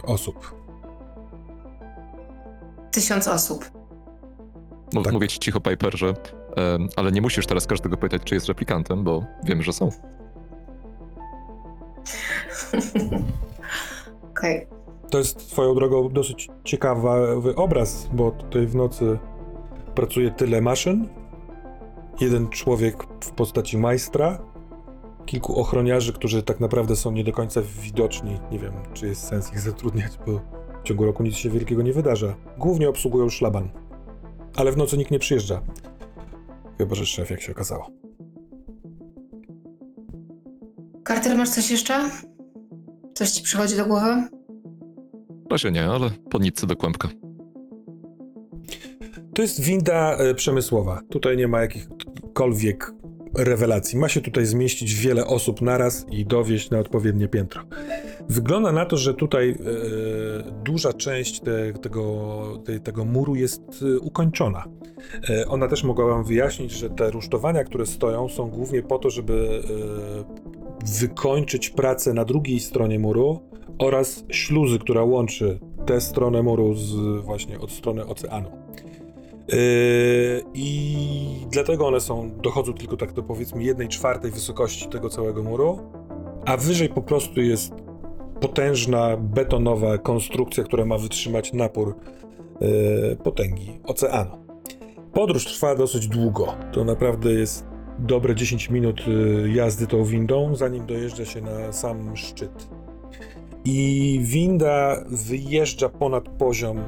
osób. 0.03 0.55
Tysiąc 2.91 3.29
osób. 3.29 3.71
Mów, 4.95 5.05
Tak. 5.05 5.13
Mówię 5.13 5.29
ci 5.29 5.39
cicho, 5.39 5.61
Piper, 5.61 5.99
że 5.99 6.09
em, 6.57 6.89
ale 6.97 7.13
nie 7.13 7.23
musisz 7.23 7.47
teraz 7.47 7.67
każdego 7.67 7.97
pytać, 7.97 8.23
czy 8.25 8.35
jest 8.35 8.49
replikantem, 8.49 9.05
bo 9.05 9.25
wiemy, 9.45 9.63
że 9.63 9.73
są. 9.73 9.91
Okej. 14.31 14.67
To 15.11 15.19
jest 15.19 15.51
swoją 15.51 15.75
drogą 15.75 16.09
dosyć 16.09 16.49
ciekawy 16.65 17.09
obraz, 17.57 18.09
bo 18.13 18.31
tutaj 18.31 18.67
w 18.67 18.75
nocy 18.75 19.19
pracuje 19.95 20.31
tyle 20.31 20.61
maszyn. 20.61 21.09
Jeden 22.21 22.49
człowiek 22.49 23.07
w 23.21 23.31
postaci 23.31 23.79
majstra, 23.79 24.39
kilku 25.27 25.61
ochroniarzy, 25.61 26.13
którzy 26.13 26.43
tak 26.43 26.61
naprawdę 26.61 26.97
są 26.97 27.13
nie 27.13 27.25
do 27.25 27.33
końca 27.33 27.61
widoczni. 27.83 28.39
Nie 28.51 28.59
wiem, 28.59 28.73
czy 28.93 29.07
jest 29.07 29.25
sens 29.29 29.53
ich 29.53 29.61
zatrudniać, 29.61 30.19
bo 30.27 30.41
w 30.81 30.83
ciągu 30.85 31.05
roku 31.05 31.23
nic 31.23 31.35
się 31.35 31.51
wielkiego 31.51 31.83
nie 31.83 31.93
wydarza. 31.93 32.35
Głównie 32.59 32.89
obsługują 32.89 33.29
szlaban. 33.29 33.69
Ale 34.57 34.73
w 34.73 34.77
nocy 34.77 34.99
nikt 34.99 35.11
nie 35.11 35.19
przyjeżdża. 35.19 35.63
Chyba, 36.79 36.95
że 36.95 37.07
szef, 37.07 37.31
jak 37.31 37.41
się 37.41 37.53
okazało. 37.53 37.87
Carter, 41.09 41.37
masz 41.37 41.51
coś 41.51 41.71
jeszcze? 41.71 42.11
Coś 43.15 43.31
ci 43.31 43.43
przychodzi 43.43 43.77
do 43.77 43.87
głowy? 43.87 44.29
Razie 45.51 45.71
nie, 45.71 45.85
ale 45.85 46.11
po 46.31 46.39
nitce 46.39 46.67
do 46.67 46.77
kłębka. 46.77 47.09
To 49.35 49.43
jest 49.43 49.61
winda 49.61 50.17
e, 50.17 50.35
przemysłowa. 50.35 51.01
Tutaj 51.11 51.37
nie 51.37 51.49
ma 51.49 51.61
jakichkolwiek 51.61 52.93
rewelacji. 53.35 53.99
Ma 53.99 54.09
się 54.09 54.21
tutaj 54.21 54.47
zmieścić 54.47 54.95
wiele 54.95 55.27
osób 55.27 55.61
naraz 55.61 56.07
i 56.11 56.27
dowieść 56.27 56.71
na 56.71 56.79
odpowiednie 56.79 57.29
piętro. 57.29 57.63
Wygląda 58.29 58.73
na 58.73 58.87
to, 58.87 58.97
że 58.97 59.15
tutaj 59.15 59.51
e, 59.51 59.55
duża 60.65 60.93
część 60.93 61.41
te, 61.41 61.73
tego, 61.73 62.63
te, 62.65 62.81
tego 62.81 63.05
muru 63.05 63.35
jest 63.35 63.63
e, 63.83 63.99
ukończona. 63.99 64.65
E, 65.31 65.49
ona 65.49 65.69
też 65.69 65.85
mogła 65.85 66.07
wam 66.07 66.25
wyjaśnić, 66.25 66.73
że 66.73 66.91
te 66.91 67.11
rusztowania, 67.11 67.65
które 67.65 67.87
stoją, 67.87 68.29
są 68.29 68.51
głównie 68.51 68.83
po 68.83 68.99
to, 68.99 69.11
żeby 69.11 69.63
e, 70.59 70.62
wykończyć 71.01 71.71
pracę 71.71 72.15
na 72.15 72.25
drugiej 72.25 72.61
stronie 72.61 72.99
muru 72.99 73.41
oraz 73.79 74.25
śluzy, 74.29 74.79
która 74.79 75.03
łączy 75.03 75.61
tę 75.87 76.01
stronę 76.01 76.43
muru 76.43 76.75
z 76.75 77.21
właśnie 77.25 77.61
od 77.61 77.71
strony 77.71 78.07
oceanu. 78.07 78.51
Yy, 79.49 79.57
I 80.55 81.47
dlatego 81.51 81.87
one 81.87 82.01
są, 82.01 82.31
dochodzą 82.43 82.73
tylko 82.73 82.97
tak 82.97 83.13
do 83.13 83.23
powiedzmy 83.23 83.63
jednej 83.63 83.89
czwartej 83.89 84.31
wysokości 84.31 84.89
tego 84.89 85.09
całego 85.09 85.43
muru, 85.43 85.79
a 86.45 86.57
wyżej 86.57 86.89
po 86.89 87.03
prostu 87.03 87.41
jest 87.41 87.73
potężna 88.41 89.17
betonowa 89.17 89.99
konstrukcja, 89.99 90.65
która 90.65 90.85
ma 90.85 90.99
wytrzymać 90.99 91.53
napór 91.53 91.95
yy, 92.61 93.17
potęgi 93.25 93.81
oceanu. 93.85 94.31
Podróż 95.13 95.45
trwa 95.45 95.75
dosyć 95.75 96.09
długo. 96.09 96.55
To 96.73 96.85
naprawdę 96.85 97.33
jest 97.33 97.72
dobre 97.99 98.35
10 98.35 98.71
minut 98.71 99.07
yy, 99.07 99.53
jazdy 99.53 99.87
tą 99.87 100.05
windą, 100.05 100.55
zanim 100.55 100.87
dojeżdża 100.87 101.25
się 101.25 101.41
na 101.41 101.73
sam 101.73 102.17
szczyt. 102.17 102.69
I 103.65 104.21
winda 104.23 105.05
wyjeżdża 105.09 105.89
ponad 105.89 106.29
poziom 106.29 106.79
y, 106.79 106.83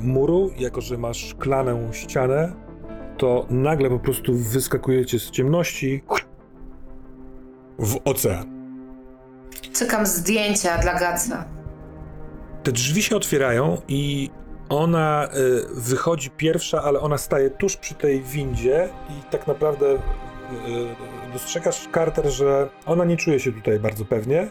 muru, 0.00 0.50
jako 0.58 0.80
że 0.80 0.98
ma 0.98 1.14
szklaną 1.14 1.92
ścianę, 1.92 2.52
to 3.18 3.46
nagle 3.50 3.90
po 3.90 3.98
prostu 3.98 4.34
wyskakujecie 4.34 5.18
z 5.18 5.30
ciemności 5.30 6.02
w 7.78 8.00
ocean. 8.04 8.54
Cykam 9.72 10.06
zdjęcia 10.06 10.78
dla 10.78 10.94
Gaca. 10.94 11.44
Te 12.62 12.72
drzwi 12.72 13.02
się 13.02 13.16
otwierają 13.16 13.80
i 13.88 14.30
ona 14.68 15.28
y, 15.28 15.80
wychodzi 15.80 16.30
pierwsza, 16.30 16.82
ale 16.82 17.00
ona 17.00 17.18
staje 17.18 17.50
tuż 17.50 17.76
przy 17.76 17.94
tej 17.94 18.22
windzie 18.22 18.88
i 19.10 19.30
tak 19.30 19.46
naprawdę 19.46 19.94
y, 19.94 19.98
dostrzegasz, 21.32 21.88
Carter, 21.94 22.26
że 22.26 22.68
ona 22.86 23.04
nie 23.04 23.16
czuje 23.16 23.40
się 23.40 23.52
tutaj 23.52 23.80
bardzo 23.80 24.04
pewnie 24.04 24.50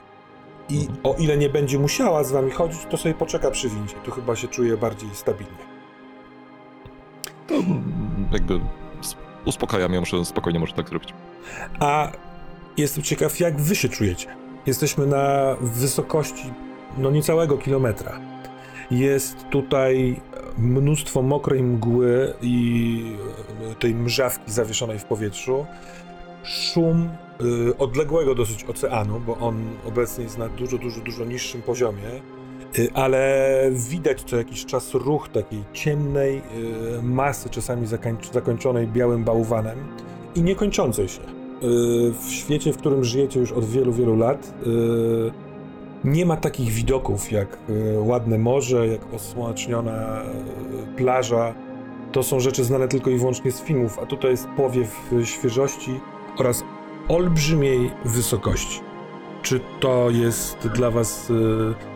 I 0.70 0.88
o 1.04 1.16
ile 1.20 1.38
nie 1.38 1.50
będzie 1.50 1.80
musiała 1.80 2.24
z 2.24 2.32
wami 2.32 2.52
chodzić, 2.52 2.80
to 2.90 2.98
sobie 2.98 3.16
poczeka 3.16 3.52
przy 3.52 3.70
windzie. 3.70 3.96
Tu 4.04 4.12
chyba 4.12 4.36
się 4.36 4.48
czuje 4.48 4.78
bardziej 4.78 5.10
stabilnie. 5.14 5.64
To 7.48 7.54
jakby 8.32 8.60
uspokajam 9.46 9.94
ją, 9.94 10.06
że 10.06 10.26
spokojnie 10.26 10.60
może 10.60 10.74
tak 10.74 10.90
zrobić. 10.90 11.14
A 11.80 12.12
jestem 12.78 13.04
ciekaw, 13.04 13.40
jak 13.40 13.62
wy 13.62 13.76
się 13.76 13.90
czujecie. 13.90 14.36
Jesteśmy 14.66 15.08
na 15.08 15.56
wysokości 15.62 16.54
no 16.98 17.12
niecałego 17.12 17.58
kilometra. 17.58 18.33
Jest 18.92 19.50
tutaj 19.50 20.22
mnóstwo 20.58 21.22
mokrej 21.22 21.64
mgły 21.64 22.34
i 22.42 23.16
e, 23.72 23.76
tej 23.76 23.96
mrzawki 23.96 24.52
zawieszonej 24.52 25.00
w 25.00 25.04
powietrzu. 25.04 25.66
Szum 26.44 27.10
y, 27.70 27.78
odległego 27.78 28.36
dosyć 28.36 28.64
oceanu, 28.64 29.20
bo 29.20 29.38
on 29.38 29.56
obecnie 29.88 30.24
jest 30.24 30.38
na 30.38 30.50
dużo, 30.50 30.78
dużo, 30.78 31.02
dużo 31.02 31.26
niższym 31.26 31.62
poziomie, 31.62 32.22
y, 32.80 32.90
ale 32.94 33.70
widać 33.72 34.22
co 34.24 34.38
jakiś 34.38 34.66
czas 34.66 34.94
ruch 34.94 35.30
takiej 35.30 35.64
ciemnej 35.74 36.42
masy, 37.04 37.50
czasami 37.50 37.88
zakończonej 38.32 38.88
białym 38.88 39.24
bałwanem 39.24 39.78
i 40.36 40.42
niekończącej 40.42 41.10
się. 41.10 41.22
W 42.22 42.32
świecie, 42.32 42.74
w 42.74 42.78
którym 42.78 43.04
żyjecie 43.04 43.40
już 43.40 43.52
od 43.52 43.66
wielu, 43.66 43.94
wielu 43.94 44.16
lat, 44.16 44.54
nie 46.04 46.26
ma 46.26 46.38
takich 46.38 46.70
widoków 46.70 47.32
jak 47.32 47.58
y, 47.70 48.00
ładne 48.00 48.38
morze, 48.38 48.88
jak 48.88 49.14
osłoneczniona 49.14 50.22
y, 50.22 50.96
plaża. 50.98 51.54
To 52.12 52.24
są 52.24 52.40
rzeczy 52.40 52.64
znane 52.64 52.88
tylko 52.88 53.10
i 53.10 53.18
wyłącznie 53.18 53.52
z 53.52 53.62
filmów, 53.62 54.00
a 54.00 54.06
tutaj 54.06 54.32
jest 54.32 54.48
powiew 54.58 55.14
y, 55.14 55.26
świeżości 55.26 56.00
oraz 56.38 56.64
olbrzymiej 57.08 57.92
wysokości. 58.06 58.80
Czy 59.42 59.60
to 59.80 60.10
jest 60.10 60.68
dla 60.68 60.92
was 60.92 61.32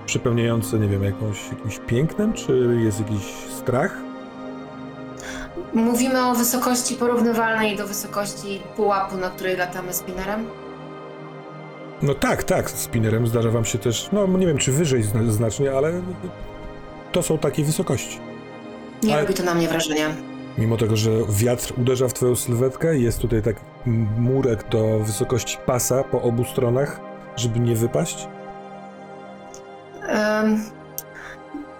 przepełniające, 0.06 0.80
nie 0.80 0.88
wiem, 0.88 1.04
jakąś, 1.04 1.50
jakimś 1.52 1.80
pięknem, 1.80 2.34
czy 2.34 2.78
jest 2.84 3.00
jakiś 3.00 3.24
strach? 3.50 3.98
Mówimy 5.74 6.26
o 6.26 6.36
wysokości 6.36 6.96
porównywalnej 6.96 7.78
do 7.78 7.88
wysokości 7.88 8.60
pułapu, 8.76 9.18
na 9.18 9.30
której 9.30 9.58
latamy 9.58 9.94
spinnerem? 9.94 10.46
No 12.02 12.14
tak, 12.14 12.44
tak, 12.44 12.70
z 12.72 12.76
spinnerem 12.76 13.28
zdarza 13.28 13.52
wam 13.52 13.66
się 13.66 13.78
też, 13.78 14.10
no 14.12 14.28
nie 14.28 14.48
wiem 14.48 14.58
czy 14.58 14.72
wyżej 14.72 15.04
zna- 15.04 15.32
znacznie, 15.32 15.72
ale 15.72 15.92
to 17.12 17.24
są 17.24 17.38
takie 17.38 17.64
wysokości. 17.64 18.20
Nie 19.04 19.14
Ale- 19.14 19.22
robi 19.22 19.34
to 19.34 19.44
na 19.44 19.54
mnie 19.54 19.68
wrażenia. 19.68 20.08
Mimo 20.58 20.78
tego, 20.78 20.96
że 20.96 21.10
wiatr 21.30 21.74
uderza 21.78 22.08
w 22.08 22.14
twoją 22.14 22.36
sylwetkę, 22.36 22.98
jest 22.98 23.20
tutaj 23.20 23.42
tak 23.42 23.56
murek 24.18 24.70
do 24.70 25.00
wysokości 25.00 25.58
pasa 25.66 26.04
po 26.04 26.22
obu 26.22 26.46
stronach, 26.46 27.00
żeby 27.36 27.60
nie 27.60 27.76
wypaść. 27.76 28.28
Em, 30.08 30.64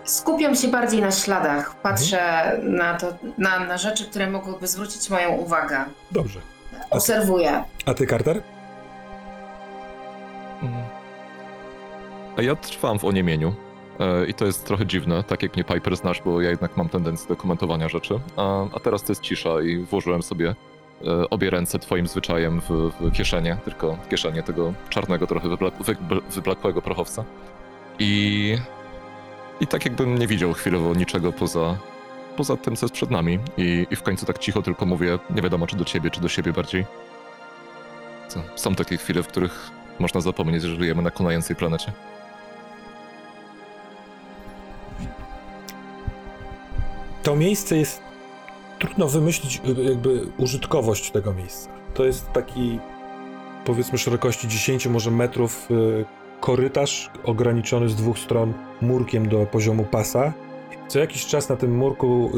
skupiam 0.04 0.56
się 0.56 0.68
bardziej 0.68 1.02
na 1.02 1.12
śladach. 1.12 1.76
Patrzę 1.76 2.20
na, 2.64 2.94
to, 2.98 3.08
na, 3.38 3.60
na 3.60 3.78
rzeczy, 3.78 4.06
które 4.06 4.30
mogłyby 4.30 4.68
zwrócić 4.68 5.10
moją 5.10 5.30
uwagę. 5.32 5.78
Dobrze. 6.12 6.40
Obserwuję. 6.90 7.64
A 7.86 7.94
ty, 7.94 8.08
Carter? 8.08 8.42
A 12.38 12.42
ja 12.42 12.56
trwam 12.56 13.00
w 13.00 13.06
oniemieniu. 13.06 13.54
e, 14.00 14.26
I 14.26 14.34
to 14.34 14.46
jest 14.46 14.66
trochę 14.66 14.86
dziwne, 14.86 15.24
tak 15.24 15.44
jak 15.44 15.56
mnie 15.56 15.64
Piper 15.64 15.98
znasz, 15.98 16.22
bo 16.22 16.42
ja 16.42 16.50
jednak 16.50 16.78
mam 16.78 16.90
tendencję 16.90 17.28
do 17.28 17.36
komentowania 17.36 17.90
rzeczy. 17.90 18.20
A, 18.36 18.66
a 18.76 18.80
teraz 18.80 19.04
to 19.04 19.12
jest 19.12 19.22
cisza 19.22 19.62
i 19.62 19.78
włożyłem 19.78 20.24
sobie 20.24 20.56
e, 21.08 21.30
obie 21.30 21.50
ręce 21.50 21.80
twoim 21.80 22.08
zwyczajem 22.08 22.62
w, 22.62 22.70
w 22.70 23.12
kieszenie, 23.12 23.58
tylko 23.66 23.98
kieszenie 24.10 24.44
tego 24.44 24.74
czarnego, 24.90 25.28
trochę 25.28 25.50
wyblak, 25.50 25.74
wy, 25.84 25.96
wyblakłego 26.32 26.82
prochowca. 26.82 27.24
I, 28.00 28.58
I 29.60 29.68
tak 29.68 29.86
jakbym 29.86 30.18
nie 30.18 30.28
widział 30.28 30.54
chwilowo 30.54 30.94
niczego 30.94 31.32
poza, 31.32 31.78
poza 32.36 32.58
tym, 32.58 32.76
co 32.76 32.86
jest 32.86 32.94
przed 32.94 33.12
nami. 33.12 33.40
I, 33.58 33.88
I 33.92 33.96
w 33.96 34.04
końcu 34.04 34.26
tak 34.26 34.38
cicho 34.40 34.62
tylko 34.62 34.86
mówię, 34.86 35.20
nie 35.30 35.42
wiadomo 35.42 35.68
czy 35.68 35.76
do 35.76 35.86
ciebie, 35.86 36.10
czy 36.10 36.22
do 36.22 36.28
siebie 36.28 36.54
bardziej. 36.54 36.86
Co, 38.28 38.40
są 38.56 38.76
takie 38.76 38.98
chwile, 38.98 39.24
w 39.24 39.28
których 39.28 39.72
można 40.00 40.22
zapomnieć, 40.22 40.64
że 40.64 40.76
żyjemy 40.76 41.02
na 41.02 41.12
konającej 41.12 41.56
planecie. 41.56 41.92
To 47.28 47.36
miejsce 47.36 47.78
jest. 47.78 48.02
Trudno 48.80 49.08
wymyślić 49.08 49.62
y, 49.80 49.84
jakby 49.84 50.28
użytkowość 50.38 51.12
tego 51.12 51.34
miejsca. 51.34 51.70
To 51.94 52.06
jest 52.06 52.32
taki, 52.32 52.80
powiedzmy, 53.66 53.98
szerokości 53.98 54.48
10 54.48 54.88
może 54.88 55.12
metrów 55.12 55.68
y, 55.72 56.06
korytarz 56.40 57.12
ograniczony 57.24 57.90
z 57.90 57.96
dwóch 57.96 58.20
stron 58.20 58.54
murkiem 58.82 59.30
do 59.30 59.46
poziomu 59.46 59.84
pasa. 59.84 60.34
Co 60.88 61.00
jakiś 61.00 61.26
czas 61.26 61.50
na 61.50 61.56
tym 61.56 61.78
murku 61.78 62.32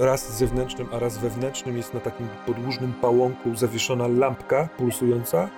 y, 0.00 0.04
raz 0.04 0.38
zewnętrznym, 0.38 0.86
a 0.92 0.98
raz 0.98 1.18
wewnętrznym 1.18 1.76
jest 1.76 1.94
na 1.94 2.00
takim 2.00 2.28
podłużnym 2.46 2.92
pałąku 2.92 3.56
zawieszona 3.56 4.08
lampka 4.08 4.68
pulsująca. 4.76 5.48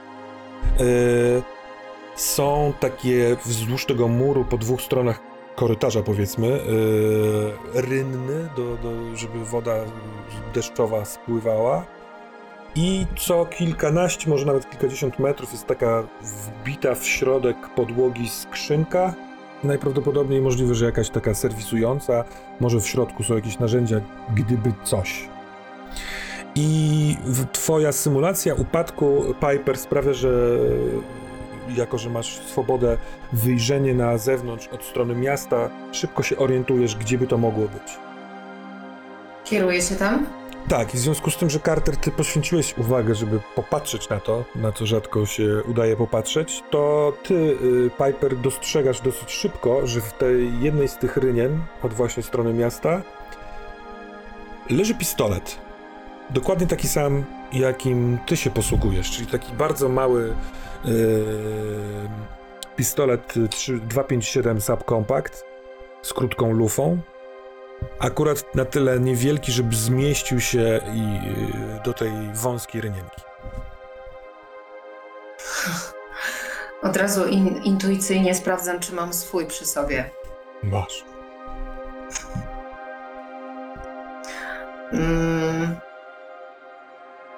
Są 2.16 2.72
takie 2.80 3.36
wzdłuż 3.44 3.86
tego 3.86 4.08
muru 4.08 4.44
po 4.44 4.58
dwóch 4.58 4.82
stronach 4.82 5.35
korytarza, 5.56 6.02
powiedzmy, 6.02 6.46
yy, 6.46 7.82
rynny, 7.82 8.48
do, 8.56 8.76
do, 8.76 9.16
żeby 9.16 9.44
woda 9.44 9.74
deszczowa 10.54 11.04
spływała. 11.04 11.84
I 12.74 13.06
co 13.18 13.46
kilkanaście, 13.46 14.30
może 14.30 14.46
nawet 14.46 14.70
kilkadziesiąt 14.70 15.18
metrów 15.18 15.52
jest 15.52 15.66
taka 15.66 16.02
wbita 16.22 16.94
w 16.94 17.06
środek 17.06 17.56
podłogi 17.76 18.28
skrzynka. 18.28 19.14
Najprawdopodobniej 19.64 20.40
możliwe, 20.40 20.74
że 20.74 20.84
jakaś 20.84 21.10
taka 21.10 21.34
serwisująca, 21.34 22.24
może 22.60 22.80
w 22.80 22.86
środku 22.86 23.22
są 23.22 23.34
jakieś 23.34 23.58
narzędzia, 23.58 24.00
gdyby 24.34 24.72
coś. 24.84 25.28
I 26.54 27.16
twoja 27.52 27.92
symulacja 27.92 28.54
upadku 28.54 29.24
Piper 29.40 29.78
sprawia, 29.78 30.12
że 30.12 30.58
jako, 31.74 31.98
że 31.98 32.10
masz 32.10 32.38
swobodę 32.38 32.96
wyjrzenie 33.32 33.94
na 33.94 34.18
zewnątrz 34.18 34.68
od 34.68 34.84
strony 34.84 35.14
miasta, 35.14 35.70
szybko 35.92 36.22
się 36.22 36.36
orientujesz, 36.36 36.96
gdzie 36.96 37.18
by 37.18 37.26
to 37.26 37.38
mogło 37.38 37.64
być. 37.68 37.98
Kieruję 39.44 39.82
się 39.82 39.94
tam. 39.94 40.26
Tak, 40.68 40.88
w 40.88 40.98
związku 40.98 41.30
z 41.30 41.36
tym, 41.36 41.50
że 41.50 41.60
Carter, 41.60 41.96
ty 41.96 42.10
poświęciłeś 42.10 42.78
uwagę, 42.78 43.14
żeby 43.14 43.40
popatrzeć 43.54 44.08
na 44.08 44.20
to, 44.20 44.44
na 44.54 44.72
co 44.72 44.86
rzadko 44.86 45.26
się 45.26 45.62
udaje 45.68 45.96
popatrzeć, 45.96 46.62
to 46.70 47.12
ty, 47.22 47.34
y, 47.34 47.90
Piper, 47.90 48.36
dostrzegasz 48.36 49.00
dosyć 49.00 49.30
szybko, 49.30 49.86
że 49.86 50.00
w 50.00 50.12
tej 50.12 50.60
jednej 50.60 50.88
z 50.88 50.96
tych 50.96 51.16
rynien, 51.16 51.62
od 51.82 51.92
właśnie 51.92 52.22
strony 52.22 52.52
miasta, 52.54 53.02
leży 54.70 54.94
pistolet. 54.94 55.58
Dokładnie 56.30 56.66
taki 56.66 56.88
sam, 56.88 57.24
jakim 57.52 58.18
ty 58.26 58.36
się 58.36 58.50
posługujesz, 58.50 59.10
czyli 59.10 59.26
taki 59.26 59.52
bardzo 59.52 59.88
mały 59.88 60.34
yy, 60.84 60.92
pistolet 62.76 63.36
y, 63.36 63.48
3 63.48 63.72
257 63.80 64.60
Subcompact 64.60 65.44
z 66.02 66.12
krótką 66.12 66.52
lufą. 66.52 66.98
Akurat 67.98 68.54
na 68.54 68.64
tyle 68.64 69.00
niewielki, 69.00 69.52
żeby 69.52 69.76
zmieścił 69.76 70.40
się 70.40 70.80
i 70.94 71.28
y, 71.78 71.82
do 71.84 71.92
tej 71.92 72.12
wąskiej 72.34 72.80
rynienki. 72.80 73.22
Od 76.82 76.96
razu 76.96 77.26
in, 77.26 77.62
intuicyjnie 77.62 78.34
sprawdzam, 78.34 78.80
czy 78.80 78.94
mam 78.94 79.12
swój 79.12 79.46
przy 79.46 79.66
sobie. 79.66 80.10
Masz. 80.62 81.04
Mm. 84.92 85.76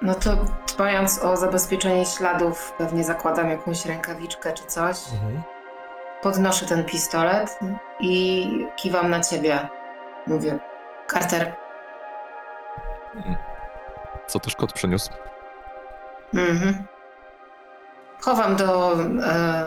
No 0.01 0.15
to 0.15 0.29
dbając 0.75 1.19
o 1.19 1.37
zabezpieczenie 1.37 2.05
śladów, 2.05 2.73
pewnie 2.77 3.03
zakładam 3.03 3.49
jakąś 3.49 3.85
rękawiczkę 3.85 4.53
czy 4.53 4.63
coś. 4.65 4.97
Mhm. 5.13 5.41
Podnoszę 6.21 6.65
ten 6.65 6.85
pistolet 6.85 7.59
i 7.99 8.47
kiwam 8.75 9.09
na 9.09 9.19
ciebie. 9.19 9.67
Mówię, 10.27 10.59
Carter, 11.13 11.55
Co 14.27 14.39
też 14.39 14.55
kot 14.55 14.73
przyniósł? 14.73 15.09
mhm. 16.33 16.83
chowam 18.21 18.55
do... 18.55 18.93
E, 19.23 19.63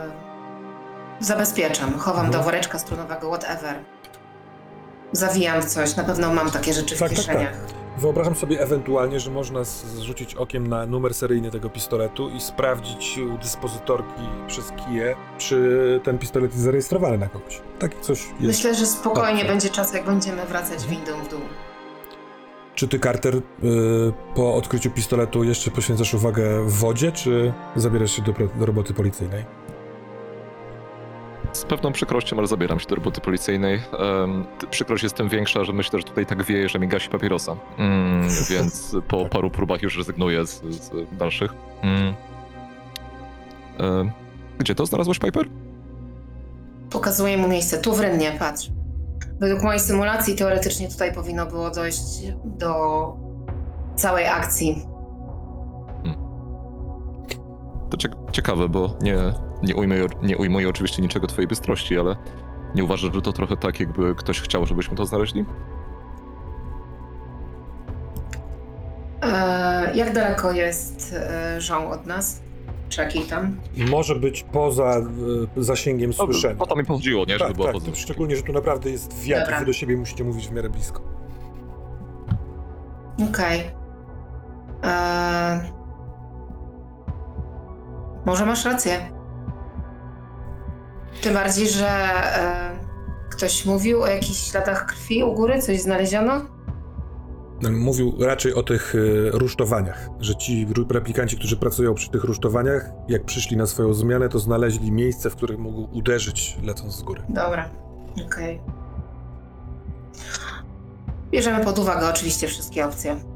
zabezpieczam, 1.21 1.99
chowam 1.99 2.27
Mhm. 2.27 2.31
do 2.33 2.43
woreczka 2.43 2.79
strunowego, 2.79 3.29
whatever. 3.29 3.75
Zawijam 5.13 5.63
coś, 5.63 5.97
na 5.97 6.05
pewno 6.05 6.35
mam 6.35 6.51
takie 6.51 6.73
rzeczy 6.73 6.97
w 6.97 6.99
Tak, 6.99 7.09
tak, 7.09 7.17
kieszeniach. 7.19 7.53
Wyobrażam 7.99 8.35
sobie 8.35 8.61
ewentualnie, 8.61 9.21
że 9.21 9.31
można 9.31 9.65
zrzucić 9.65 10.35
okiem 10.35 10.67
na 10.67 10.87
numer 10.87 11.15
seryjny 11.15 11.51
tego 11.51 11.71
pistoletu 11.71 12.29
i 12.31 12.41
sprawdzić 12.41 13.19
u 13.35 13.39
dyspozytorki 13.39 14.23
przez 14.47 14.73
kije, 14.73 15.17
czy 15.39 16.01
ten 16.05 16.19
pistolet 16.19 16.51
jest 16.53 16.65
zarejestrowany 16.65 17.19
na 17.19 17.29
kogoś. 17.29 17.61
Takie 17.79 18.01
coś 18.01 18.19
jest. 18.27 18.41
Myślę, 18.41 18.75
że 18.75 18.87
spokojnie 18.87 19.39
Dobrze. 19.39 19.49
będzie 19.53 19.69
czas, 19.69 19.95
jak 19.95 20.05
będziemy 20.05 20.47
wracać 20.47 20.87
windą 20.87 21.13
w 21.25 21.29
dół. 21.29 21.41
Czy 22.75 22.89
ty, 22.89 22.99
Carter, 22.99 23.37
y, 23.37 23.41
po 24.35 24.55
odkryciu 24.55 24.91
pistoletu 24.91 25.45
jeszcze 25.45 25.71
poświęcasz 25.71 26.15
uwagę 26.15 26.65
wodzie, 26.67 27.13
czy 27.13 27.53
zabierasz 27.77 28.11
się 28.17 28.23
do, 28.23 28.33
do 28.59 28.67
roboty 28.67 28.95
policyjnej? 28.95 29.45
Z 31.53 31.65
pewną 31.65 31.93
przykrością, 31.93 32.39
ale 32.39 32.47
zabieram 32.47 32.81
się 32.81 32.87
do 32.87 32.95
roboty 32.95 33.21
policyjnej. 33.21 33.81
T- 34.59 34.67
przykrość 34.67 35.03
jest 35.03 35.15
tym 35.17 35.29
większa, 35.29 35.65
że 35.65 35.73
myślę, 35.73 35.99
że 35.99 36.05
tutaj 36.05 36.27
tak 36.27 36.43
wieje, 36.43 36.69
że 36.69 36.79
mi 36.79 36.89
gasi 36.89 37.09
papierosa. 37.09 37.57
Mm, 37.79 38.29
więc 38.51 38.97
po 39.09 39.27
paru 39.27 39.51
próbach 39.51 39.83
już 39.83 39.99
rezygnuję 39.99 40.47
z, 40.47 40.63
z 40.63 40.91
dalszych. 41.17 41.55
Mm. 41.83 42.15
Em, 43.79 44.11
gdzie 44.59 44.75
to 44.75 44.87
znalazłeś, 44.87 45.19
Piper? 45.19 45.47
Pokazuję 46.91 47.37
mu 47.37 47.49
miejsce. 47.49 47.79
Tu 47.79 47.93
w 47.95 48.01
rynnie, 48.01 48.33
patrz. 48.39 48.71
Według 49.41 49.63
mojej 49.63 49.81
symulacji 49.81 50.37
teoretycznie 50.37 50.89
tutaj 50.89 51.15
powinno 51.15 51.47
było 51.47 51.71
dojść 51.71 52.03
do 52.45 52.73
całej 53.97 54.27
akcji. 54.27 54.87
To 57.93 57.97
cie- 57.97 58.09
ciekawe, 58.33 58.69
bo 58.69 58.97
nie, 59.03 59.17
nie, 59.63 59.77
ujmuję, 59.77 60.07
nie 60.23 60.37
ujmuję 60.39 60.69
oczywiście 60.69 61.03
niczego 61.03 61.27
twojej 61.27 61.49
bystrości, 61.49 61.99
ale 61.99 62.17
nie 62.75 62.85
uważasz, 62.85 63.15
że 63.15 63.23
to 63.23 63.33
trochę 63.33 63.57
tak, 63.57 63.81
jakby 63.81 64.15
ktoś 64.15 64.41
chciał, 64.41 64.67
żebyśmy 64.67 64.97
to 64.97 65.07
znaleźli? 65.07 65.45
E, 69.23 69.97
jak 69.97 70.13
daleko 70.15 70.53
jest 70.53 71.15
e, 71.19 71.59
Jean 71.69 71.87
od 71.87 72.07
nas? 72.07 72.41
Czy 72.89 73.01
jakiej 73.01 73.23
tam? 73.23 73.57
Może 73.91 74.15
być 74.17 74.43
poza 74.53 74.97
e, 74.97 75.03
zasięgiem 75.57 76.13
słyszenia. 76.13 76.57
O 76.59 76.67
to 76.67 76.77
mi 76.77 76.85
pochodziło, 76.85 77.25
nie? 77.25 77.33
Żeby 77.39 77.45
Tak, 77.45 77.57
była 77.57 77.73
tak, 77.73 77.75
poza... 77.83 77.95
szczególnie, 77.95 78.37
że 78.37 78.43
tu 78.43 78.53
naprawdę 78.53 78.91
jest 78.91 79.23
wiatr, 79.23 79.45
Dobra. 79.45 79.61
wy 79.61 79.67
do 79.67 79.73
siebie 79.73 79.97
musicie 79.97 80.25
mówić 80.25 80.49
w 80.49 80.53
miarę 80.53 80.71
blisko. 80.71 81.03
Okej. 83.31 83.71
E, 84.85 85.82
może 88.27 88.47
masz 88.47 88.65
rację. 88.65 89.13
Tym 91.23 91.35
bardziej, 91.35 91.69
że 91.69 91.89
e, 91.89 92.79
ktoś 93.31 93.65
mówił 93.65 94.03
o 94.03 94.07
jakichś 94.07 94.51
śladach 94.51 94.87
krwi 94.87 95.25
u 95.25 95.35
góry, 95.35 95.63
coś 95.63 95.81
znaleziono? 95.81 96.41
Mówił 97.71 98.15
raczej 98.21 98.55
o 98.55 98.63
tych 98.63 98.95
e, 98.95 99.31
rusztowaniach, 99.31 100.09
że 100.21 100.37
ci 100.37 100.67
replikanci, 100.91 101.37
którzy 101.37 101.57
pracują 101.57 101.95
przy 101.95 102.11
tych 102.11 102.25
rusztowaniach, 102.25 102.91
jak 103.09 103.25
przyszli 103.25 103.57
na 103.57 103.67
swoją 103.67 103.95
zmianę, 103.95 104.29
to 104.29 104.39
znaleźli 104.39 104.93
miejsce, 104.93 105.31
w 105.31 105.37
którym 105.37 105.61
mógł 105.61 105.99
uderzyć 105.99 106.57
lecąc 106.63 106.95
z 106.95 107.03
góry. 107.03 107.23
Dobra, 107.29 107.71
okej. 108.27 108.61
Bierzemy 111.31 111.65
pod 111.65 111.79
uwagę 111.79 112.09
oczywiście 112.09 112.49
wszystkie 112.49 112.87
opcje. 112.87 113.32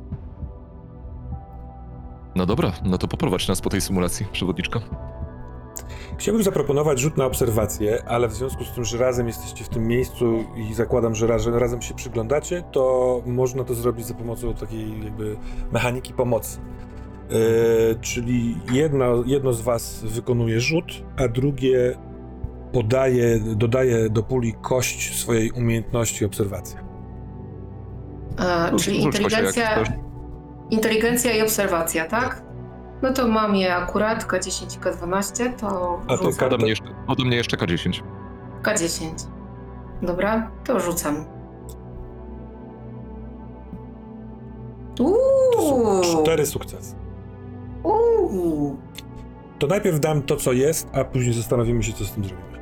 No 2.37 2.47
dobra, 2.47 2.73
no 2.85 2.99
to 2.99 3.09
poprowadź 3.09 3.49
nas 3.49 3.61
po 3.61 3.71
tej 3.71 3.81
symulacji, 3.81 4.27
przewodniczko. 4.33 4.81
Chciałbym 6.19 6.43
zaproponować 6.45 7.01
rzut 7.01 7.17
na 7.17 7.25
obserwację, 7.25 8.03
ale 8.09 8.29
w 8.29 8.33
związku 8.35 8.65
z 8.65 8.71
tym, 8.73 8.85
że 8.85 8.99
razem 8.99 9.27
jesteście 9.27 9.65
w 9.65 9.69
tym 9.69 9.87
miejscu 9.87 10.45
i 10.57 10.75
zakładam, 10.75 11.15
że 11.15 11.27
raz, 11.27 11.43
że 11.43 11.59
razem 11.59 11.83
się 11.83 11.95
przyglądacie, 11.95 12.63
to 12.73 13.23
można 13.27 13.65
to 13.65 13.75
zrobić 13.75 14.07
za 14.07 14.15
pomocą 14.15 14.55
takiej 14.55 15.05
jakby 15.05 15.37
mechaniki 15.73 16.13
pomocy. 16.13 16.59
E, 16.61 17.95
czyli 18.01 18.57
jedno, 18.73 19.23
jedno 19.27 19.53
z 19.53 19.61
was 19.61 20.05
wykonuje 20.05 20.61
rzut, 20.61 21.03
a 21.17 21.29
drugie 21.29 21.99
podaje, 22.73 23.41
dodaje 23.41 24.11
do 24.11 24.23
puli 24.23 24.55
kość 24.63 25.17
swojej 25.21 25.51
umiejętności 25.51 26.25
obserwacji. 26.25 26.77
E, 28.39 28.71
Rzuć- 28.71 28.85
czyli 28.85 29.03
inteligencja. 29.03 29.85
Inteligencja 30.71 31.33
i 31.33 31.43
obserwacja, 31.43 32.05
tak? 32.05 32.43
No 33.03 33.13
to 33.13 33.29
mam 33.29 33.55
je 33.55 33.75
akurat, 33.75 34.25
K10 34.25 34.77
i 34.77 34.81
K12, 34.81 35.55
to 35.61 36.01
A 36.09 36.17
to 36.17 36.23
rzucam. 36.25 36.47
Ode 36.49 36.57
mnie, 36.59 36.69
jeszcze, 36.69 36.85
ode 37.07 37.25
mnie 37.25 37.37
jeszcze 37.37 37.57
K10. 37.57 38.03
K10. 38.63 39.27
Dobra, 40.03 40.51
to 40.65 40.81
rzucam. 40.81 41.25
To 44.97 45.05
Uuu, 45.05 46.05
są 46.05 46.23
cztery 46.23 46.47
sukcesy. 46.47 46.95
uuu. 47.83 48.77
To 49.59 49.67
najpierw 49.67 50.01
dam 50.01 50.23
to, 50.23 50.37
co 50.37 50.53
jest, 50.53 50.89
a 50.93 51.05
później 51.05 51.35
zastanowimy 51.35 51.83
się, 51.83 51.93
co 51.93 52.05
z 52.05 52.13
tym 52.13 52.25
zrobimy. 52.25 52.56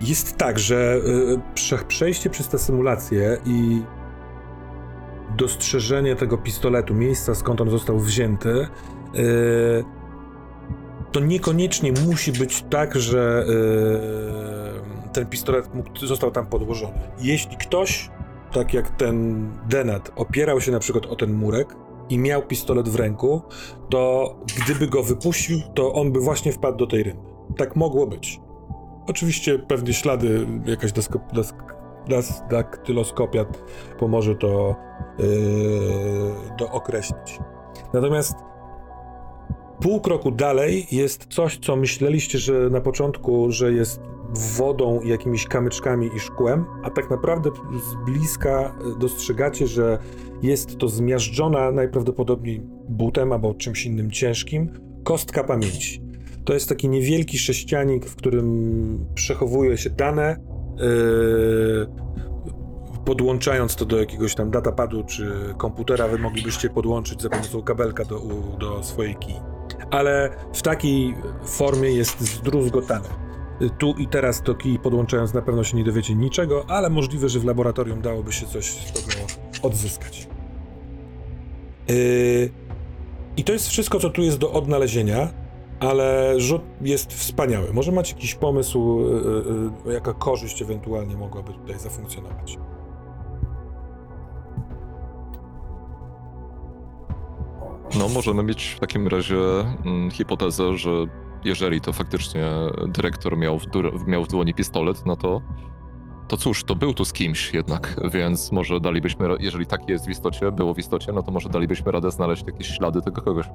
Jest 0.00 0.36
tak, 0.36 0.58
że 0.58 0.96
y, 0.96 1.40
prze, 1.54 1.78
przejście 1.78 2.30
przez 2.30 2.48
tę 2.48 2.58
symulację 2.58 3.38
i 3.46 3.82
dostrzeżenie 5.36 6.16
tego 6.16 6.38
pistoletu, 6.38 6.94
miejsca 6.94 7.34
skąd 7.34 7.60
on 7.60 7.70
został 7.70 7.98
wzięty, 7.98 8.68
y, 9.14 9.84
to 11.12 11.20
niekoniecznie 11.20 11.92
musi 12.06 12.32
być 12.32 12.64
tak, 12.70 12.96
że 12.96 13.44
y, 15.08 15.12
ten 15.12 15.26
pistolet 15.26 15.74
mógł, 15.74 16.06
został 16.06 16.30
tam 16.30 16.46
podłożony. 16.46 16.98
Jeśli 17.20 17.56
ktoś 17.56 18.10
tak 18.52 18.74
jak 18.74 18.90
ten 18.90 19.48
Denat 19.68 20.12
opierał 20.16 20.60
się 20.60 20.72
na 20.72 20.78
przykład 20.78 21.06
o 21.06 21.16
ten 21.16 21.32
murek 21.32 21.76
i 22.08 22.18
miał 22.18 22.42
pistolet 22.42 22.88
w 22.88 22.96
ręku, 22.96 23.42
to 23.90 24.34
gdyby 24.64 24.86
go 24.86 25.02
wypuścił, 25.02 25.60
to 25.74 25.92
on 25.92 26.12
by 26.12 26.20
właśnie 26.20 26.52
wpadł 26.52 26.78
do 26.78 26.86
tej 26.86 27.02
rynny. 27.02 27.22
Tak 27.56 27.76
mogło 27.76 28.06
być. 28.06 28.40
Oczywiście 29.06 29.58
pewnie 29.58 29.92
ślady, 29.92 30.46
jakaś 30.66 30.92
dasko, 30.92 31.20
dask, 31.32 31.56
das, 32.08 32.42
daktyloskopia 32.50 33.44
pomoże 33.98 34.34
to 34.34 34.76
yy, 35.18 35.26
dookreślić. 36.58 37.38
Natomiast 37.92 38.34
pół 39.80 40.00
kroku 40.00 40.30
dalej 40.30 40.86
jest 40.92 41.26
coś, 41.26 41.58
co 41.58 41.76
myśleliście, 41.76 42.38
że 42.38 42.70
na 42.70 42.80
początku, 42.80 43.50
że 43.50 43.72
jest 43.72 44.00
wodą 44.56 45.00
jakimiś 45.02 45.46
kamyczkami 45.46 46.10
i 46.16 46.20
szkłem, 46.20 46.64
a 46.82 46.90
tak 46.90 47.10
naprawdę 47.10 47.50
z 47.90 48.10
bliska 48.10 48.74
dostrzegacie, 48.98 49.66
że 49.66 49.98
jest 50.42 50.78
to 50.78 50.88
zmiażdżona 50.88 51.70
najprawdopodobniej 51.70 52.62
butem 52.88 53.32
albo 53.32 53.54
czymś 53.54 53.86
innym 53.86 54.10
ciężkim 54.10 54.70
kostka 55.04 55.44
pamięci. 55.44 56.03
To 56.44 56.54
jest 56.54 56.68
taki 56.68 56.88
niewielki 56.88 57.38
sześcianik, 57.38 58.06
w 58.06 58.16
którym 58.16 59.06
przechowuje 59.14 59.78
się 59.78 59.90
dane, 59.90 60.36
yy, 60.76 61.86
podłączając 63.04 63.76
to 63.76 63.84
do 63.84 64.00
jakiegoś 64.00 64.34
tam 64.34 64.50
datapadu 64.50 65.04
czy 65.04 65.54
komputera, 65.58 66.08
wy 66.08 66.18
moglibyście 66.18 66.70
podłączyć 66.70 67.22
za 67.22 67.28
pomocą 67.28 67.62
kabelka 67.62 68.04
do, 68.04 68.20
do 68.60 68.82
swojej 68.82 69.16
kij. 69.16 69.34
Ale 69.90 70.30
w 70.54 70.62
takiej 70.62 71.14
formie 71.44 71.90
jest 71.90 72.20
zdruzgotane. 72.20 73.08
Tu 73.78 73.94
i 73.98 74.08
teraz 74.08 74.42
to 74.42 74.54
kij 74.54 74.78
podłączając 74.78 75.34
na 75.34 75.42
pewno 75.42 75.64
się 75.64 75.76
nie 75.76 75.84
dowiecie 75.84 76.14
niczego, 76.14 76.64
ale 76.68 76.90
możliwe, 76.90 77.28
że 77.28 77.40
w 77.40 77.44
laboratorium 77.44 78.02
dałoby 78.02 78.32
się 78.32 78.46
coś 78.46 78.70
z 78.70 78.92
tego 78.92 79.26
odzyskać. 79.62 80.28
Yy, 81.88 82.50
I 83.36 83.44
to 83.44 83.52
jest 83.52 83.68
wszystko, 83.68 84.00
co 84.00 84.10
tu 84.10 84.22
jest 84.22 84.38
do 84.38 84.52
odnalezienia, 84.52 85.43
ale 85.90 86.34
rzut 86.40 86.62
jest 86.80 87.12
wspaniały. 87.12 87.72
Może 87.72 87.92
macie 87.92 88.14
jakiś 88.14 88.34
pomysł, 88.34 89.00
yy, 89.00 89.82
yy, 89.86 89.94
jaka 89.94 90.12
korzyść 90.12 90.62
ewentualnie 90.62 91.16
mogłaby 91.16 91.52
tutaj 91.52 91.78
zafunkcjonować? 91.78 92.58
No, 97.98 98.08
możemy 98.08 98.42
mieć 98.42 98.64
w 98.64 98.80
takim 98.80 99.08
razie 99.08 99.36
mm, 99.84 100.10
hipotezę, 100.10 100.76
że 100.76 100.90
jeżeli 101.44 101.80
to 101.80 101.92
faktycznie 101.92 102.46
dyrektor 102.88 103.36
miał 103.36 103.58
w, 103.58 103.66
miał 104.06 104.24
w 104.24 104.28
dłoni 104.28 104.54
pistolet, 104.54 105.06
no 105.06 105.16
to, 105.16 105.42
to 106.28 106.36
cóż, 106.36 106.64
to 106.64 106.74
był 106.74 106.94
tu 106.94 107.04
z 107.04 107.12
kimś 107.12 107.54
jednak, 107.54 108.00
więc 108.12 108.52
może 108.52 108.80
dalibyśmy, 108.80 109.28
jeżeli 109.40 109.66
tak 109.66 109.88
jest 109.88 110.06
w 110.06 110.10
istocie, 110.10 110.52
było 110.52 110.74
w 110.74 110.78
istocie, 110.78 111.12
no 111.12 111.22
to 111.22 111.32
może 111.32 111.48
dalibyśmy 111.48 111.92
radę 111.92 112.10
znaleźć 112.10 112.46
jakieś 112.46 112.68
ślady 112.68 113.02
tego 113.02 113.22
kogoś. 113.22 113.46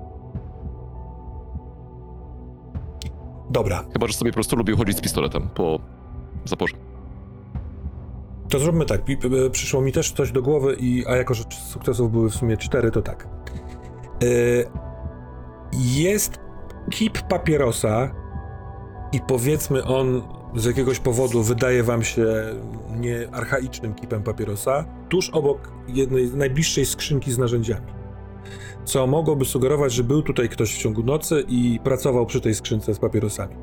Dobra, 3.49 3.83
Chyba, 3.93 4.07
że 4.07 4.13
sobie 4.13 4.31
po 4.31 4.35
prostu 4.35 4.55
lubił 4.55 4.77
chodzić 4.77 4.97
z 4.97 5.01
pistoletem 5.01 5.49
po 5.55 5.79
zaporze. 6.45 6.75
To 8.49 8.59
zróbmy 8.59 8.85
tak. 8.85 9.01
Przyszło 9.51 9.81
mi 9.81 9.91
też 9.91 10.11
coś 10.11 10.31
do 10.31 10.41
głowy, 10.41 10.75
i, 10.79 11.05
a 11.07 11.15
jako 11.15 11.33
że 11.33 11.43
sukcesów 11.69 12.11
były 12.11 12.29
w 12.29 12.35
sumie 12.35 12.57
cztery, 12.57 12.91
to 12.91 13.01
tak. 13.01 13.27
Y, 14.23 14.65
Jest 15.73 16.39
kip 16.91 17.21
papierosa 17.21 18.11
i 19.11 19.19
powiedzmy 19.27 19.83
on 19.83 20.21
z 20.55 20.65
jakiegoś 20.65 20.99
powodu 20.99 21.43
wydaje 21.43 21.83
wam 21.83 22.03
się 22.03 22.25
nie 22.95 23.27
archaicznym 23.31 23.93
kipem 23.93 24.23
papierosa, 24.23 24.85
tuż 25.09 25.29
obok 25.29 25.71
jednej 25.87 26.27
najbliższej 26.27 26.85
skrzynki 26.85 27.31
z 27.31 27.37
narzędziami. 27.37 27.98
Co 28.85 29.07
mogłoby 29.07 29.45
sugerować, 29.45 29.93
że 29.93 30.03
był 30.03 30.21
tutaj 30.21 30.49
ktoś 30.49 30.75
w 30.75 30.77
ciągu 30.77 31.03
nocy 31.03 31.43
i 31.47 31.79
pracował 31.83 32.25
przy 32.25 32.41
tej 32.41 32.55
skrzynce 32.55 32.93
z 32.93 32.99
papierosami. 32.99 33.55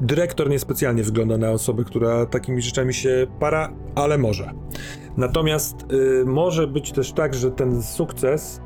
Dyrektor 0.00 0.50
niespecjalnie 0.50 1.02
wygląda 1.02 1.38
na 1.38 1.50
osobę, 1.50 1.84
która 1.84 2.26
takimi 2.26 2.62
rzeczami 2.62 2.94
się 2.94 3.26
para, 3.40 3.72
ale 3.94 4.18
może. 4.18 4.52
Natomiast 5.16 5.76
y, 5.92 6.24
może 6.26 6.66
być 6.66 6.92
też 6.92 7.12
tak, 7.12 7.34
że 7.34 7.50
ten 7.50 7.82
sukces 7.82 8.60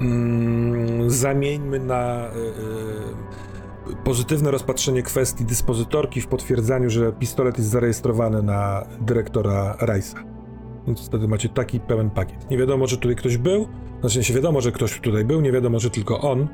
mm, 0.00 1.10
zamieńmy 1.10 1.78
na 1.78 2.28
y, 2.28 3.92
y, 3.92 3.96
pozytywne 4.04 4.50
rozpatrzenie 4.50 5.02
kwestii 5.02 5.44
dyspozytorki 5.44 6.20
w 6.20 6.26
potwierdzaniu, 6.26 6.90
że 6.90 7.12
pistolet 7.12 7.58
jest 7.58 7.70
zarejestrowany 7.70 8.42
na 8.42 8.86
dyrektora 9.00 9.76
Rice'a. 9.80 10.31
Więc 10.86 11.06
wtedy 11.06 11.28
macie 11.28 11.48
taki 11.48 11.80
pełen 11.80 12.10
pakiet. 12.10 12.50
Nie 12.50 12.58
wiadomo, 12.58 12.86
czy 12.86 12.96
tutaj 12.98 13.16
ktoś 13.16 13.36
był, 13.36 13.68
znaczy 14.00 14.24
się 14.24 14.34
wiadomo, 14.34 14.60
że 14.60 14.72
ktoś 14.72 15.00
tutaj 15.00 15.24
był, 15.24 15.40
nie 15.40 15.52
wiadomo, 15.52 15.80
że 15.80 15.90
tylko 15.90 16.20
on. 16.20 16.48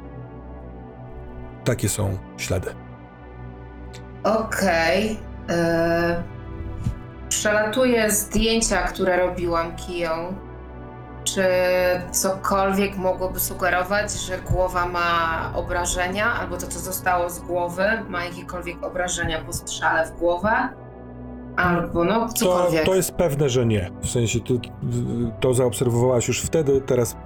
Takie 1.64 1.88
są 1.88 2.18
ślady. 2.36 2.70
Okej. 4.24 5.18
e, 5.48 6.22
Przelatuję 7.28 8.10
zdjęcia, 8.10 8.82
które 8.82 9.16
robiłam 9.16 9.76
kiją. 9.76 10.34
Czy 11.24 11.44
cokolwiek 12.10 12.96
mogłoby 12.96 13.40
sugerować, 13.40 14.12
że 14.12 14.38
głowa 14.38 14.86
ma 14.86 15.52
obrażenia, 15.54 16.32
albo 16.32 16.56
to, 16.56 16.66
co 16.66 16.78
zostało 16.78 17.30
z 17.30 17.38
głowy, 17.38 17.84
ma 18.08 18.24
jakiekolwiek 18.24 18.82
obrażenia 18.84 19.40
po 19.40 19.52
strzale 19.52 20.06
w 20.06 20.18
głowę? 20.18 20.68
Albo 21.58 22.04
no, 22.04 22.28
To, 22.28 22.34
cokolwiek. 22.34 22.84
to 22.84 22.94
jest 22.94 23.12
pewne, 23.12 23.48
że 23.48 23.66
nie. 23.66 23.90
W 24.02 24.10
sensie 24.10 24.40
ty 24.40 24.60
to 25.40 25.54
zaobserwowałaś 25.54 26.28
już 26.28 26.42
wtedy, 26.42 26.80
teraz 26.80 27.16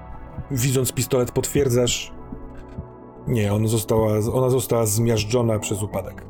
widząc 0.51 0.93
pistolet 0.93 1.33
potwierdzasz. 1.33 2.13
Nie, 3.27 3.53
on 3.53 3.69
została, 3.69 4.13
ona 4.33 4.51
została 4.51 4.87
zmiażdżona 4.87 5.59
przez 5.59 5.83
upadek. 5.83 6.25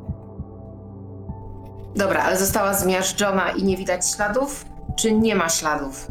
Dobra, 1.95 2.23
ale 2.23 2.37
została 2.37 2.73
zmiażdżona 2.73 3.51
i 3.51 3.63
nie 3.63 3.77
widać 3.77 4.11
śladów? 4.15 4.65
Czy 4.99 5.11
nie 5.13 5.35
ma 5.35 5.49
śladów? 5.49 6.07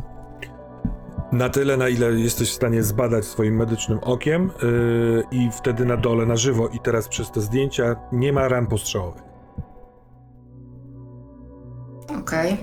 Na 1.32 1.48
tyle, 1.48 1.76
na 1.76 1.88
ile 1.88 2.06
jesteś 2.12 2.50
w 2.50 2.54
stanie 2.54 2.82
zbadać 2.82 3.24
swoim 3.24 3.56
medycznym 3.56 3.98
okiem 4.02 4.50
yy, 4.62 5.24
i 5.30 5.50
wtedy 5.50 5.84
na 5.84 5.96
dole, 5.96 6.26
na 6.26 6.36
żywo 6.36 6.68
i 6.68 6.78
teraz 6.78 7.08
przez 7.08 7.30
te 7.30 7.40
zdjęcia 7.40 7.96
nie 8.12 8.32
ma 8.32 8.48
ran 8.48 8.66
postrzałowych. 8.66 9.31
Okej. 12.22 12.56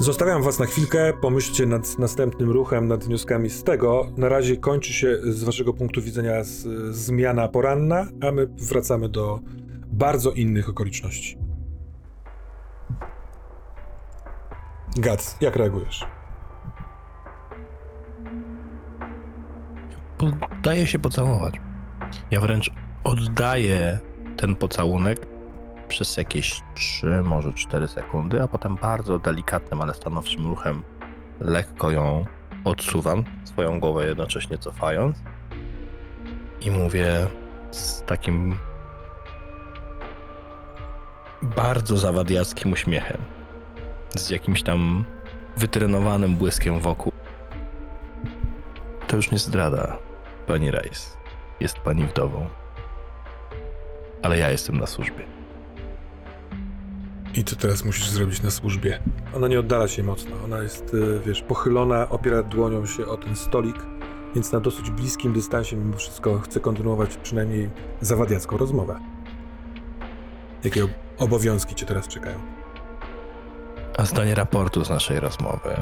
Zostawiam 0.00 0.42
was 0.42 0.58
na 0.58 0.66
chwilkę, 0.66 1.12
pomyślcie 1.20 1.66
nad 1.66 1.98
następnym 1.98 2.50
ruchem, 2.50 2.88
nad 2.88 3.04
wnioskami 3.04 3.50
z 3.50 3.64
tego. 3.64 4.06
Na 4.16 4.28
razie 4.28 4.56
kończy 4.56 4.92
się 4.92 5.16
z 5.22 5.44
waszego 5.44 5.74
punktu 5.74 6.02
widzenia 6.02 6.44
z, 6.44 6.66
zmiana 6.96 7.48
poranna, 7.48 8.06
a 8.28 8.32
my 8.32 8.46
wracamy 8.46 9.08
do 9.08 9.40
bardzo 9.86 10.30
innych 10.32 10.68
okoliczności. 10.68 11.38
Gac, 14.96 15.36
jak 15.40 15.56
reagujesz? 15.56 16.06
Daje 20.62 20.86
się 20.86 20.98
pocałować. 20.98 21.60
Ja 22.30 22.40
wręcz 22.40 22.70
oddaję 23.04 23.98
ten 24.36 24.56
pocałunek 24.56 25.33
przez 25.88 26.16
jakieś 26.16 26.60
3, 26.74 27.22
może 27.22 27.52
4 27.52 27.88
sekundy, 27.88 28.42
a 28.42 28.48
potem 28.48 28.76
bardzo 28.76 29.18
delikatnym, 29.18 29.80
ale 29.80 29.94
stanowczym 29.94 30.46
ruchem 30.46 30.82
lekko 31.40 31.90
ją 31.90 32.24
odsuwam, 32.64 33.24
swoją 33.44 33.80
głowę 33.80 34.06
jednocześnie 34.06 34.58
cofając 34.58 35.16
i 36.60 36.70
mówię 36.70 37.26
z 37.70 38.02
takim 38.02 38.58
bardzo 41.42 41.96
zawadiackim 41.96 42.72
uśmiechem, 42.72 43.18
z 44.16 44.30
jakimś 44.30 44.62
tam 44.62 45.04
wytrenowanym 45.56 46.36
błyskiem 46.36 46.80
wokół. 46.80 47.12
To 49.06 49.16
już 49.16 49.30
nie 49.30 49.38
zdrada, 49.38 49.98
pani 50.46 50.70
Rice. 50.70 51.10
Jest 51.60 51.78
pani 51.78 52.04
wdową. 52.04 52.48
Ale 54.22 54.38
ja 54.38 54.50
jestem 54.50 54.78
na 54.78 54.86
służbie. 54.86 55.33
I 57.34 57.44
co 57.44 57.56
teraz 57.56 57.84
musisz 57.84 58.08
zrobić 58.08 58.42
na 58.42 58.50
służbie? 58.50 58.98
Ona 59.36 59.48
nie 59.48 59.60
oddala 59.60 59.88
się 59.88 60.02
mocno. 60.02 60.36
Ona 60.44 60.62
jest, 60.62 60.94
y, 60.94 61.20
wiesz, 61.26 61.42
pochylona, 61.42 62.08
opiera 62.08 62.42
dłonią 62.42 62.86
się 62.86 63.06
o 63.06 63.16
ten 63.16 63.36
stolik, 63.36 63.76
więc 64.34 64.52
na 64.52 64.60
dosyć 64.60 64.90
bliskim 64.90 65.32
dystansie 65.32 65.76
mimo 65.76 65.96
wszystko 65.96 66.38
chce 66.38 66.60
kontynuować 66.60 67.16
przynajmniej 67.16 67.70
zawadiacką 68.00 68.56
rozmowę. 68.56 68.98
Jakie 70.64 70.84
ob- 70.84 70.90
obowiązki 71.18 71.74
cię 71.74 71.86
teraz 71.86 72.08
czekają? 72.08 72.38
A 73.98 74.04
zdanie 74.04 74.34
raportu 74.34 74.84
z 74.84 74.90
naszej 74.90 75.20
rozmowy, 75.20 75.76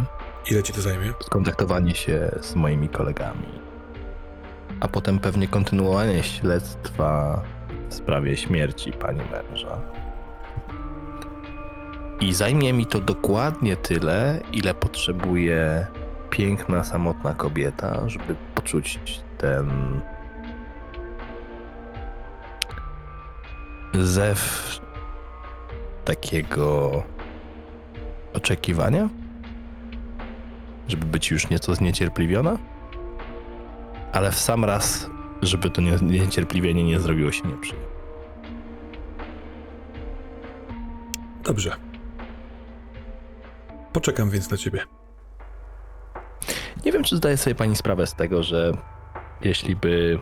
Ile 0.51 0.63
ci 0.63 0.73
to 0.73 0.81
zajmie? 0.81 1.13
skontaktowanie 1.21 1.95
się 1.95 2.31
z 2.41 2.55
moimi 2.55 2.89
kolegami, 2.89 3.47
a 4.81 4.89
potem 4.89 5.19
pewnie 5.19 5.49
kontynuowanie 5.49 6.23
śledztwa 6.23 7.43
w 7.89 7.95
sprawie 7.95 8.37
śmierci 8.37 8.93
pani 8.93 9.21
męża. 9.33 9.81
I 12.23 12.33
zajmie 12.35 12.73
mi 12.73 12.87
to 12.87 13.01
dokładnie 13.01 13.77
tyle, 13.77 14.41
ile 14.53 14.75
potrzebuje 14.75 15.87
piękna, 16.31 16.85
samotna 16.85 17.35
kobieta, 17.35 18.09
żeby 18.09 18.37
poczuć 18.55 18.99
ten 19.39 19.71
zew 23.95 24.81
takiego 26.05 27.03
oczekiwania? 28.35 29.09
Żeby 30.89 31.07
być 31.07 31.31
już 31.31 31.51
nieco 31.51 31.75
zniecierpliwiona? 31.75 32.59
Ale 34.13 34.31
w 34.33 34.39
sam 34.39 34.65
raz, 34.65 35.11
żeby 35.43 35.71
to 35.71 35.81
nie- 35.81 35.99
niecierpliwienie 36.03 36.85
nie 36.85 37.01
zrobiło 37.01 37.33
się 37.33 37.49
nieprzyjemne. 37.49 37.89
Dobrze. 41.45 41.92
Poczekam 43.93 44.31
więc 44.31 44.51
na 44.51 44.57
ciebie. 44.57 44.81
Nie 46.85 46.93
wiem, 46.93 47.05
czy 47.05 47.17
zdaje 47.17 47.37
sobie 47.37 47.55
pani 47.55 47.77
sprawę 47.77 48.07
z 48.07 48.15
tego, 48.15 48.43
że 48.43 48.73
jeśli 49.41 49.77
by 49.77 50.19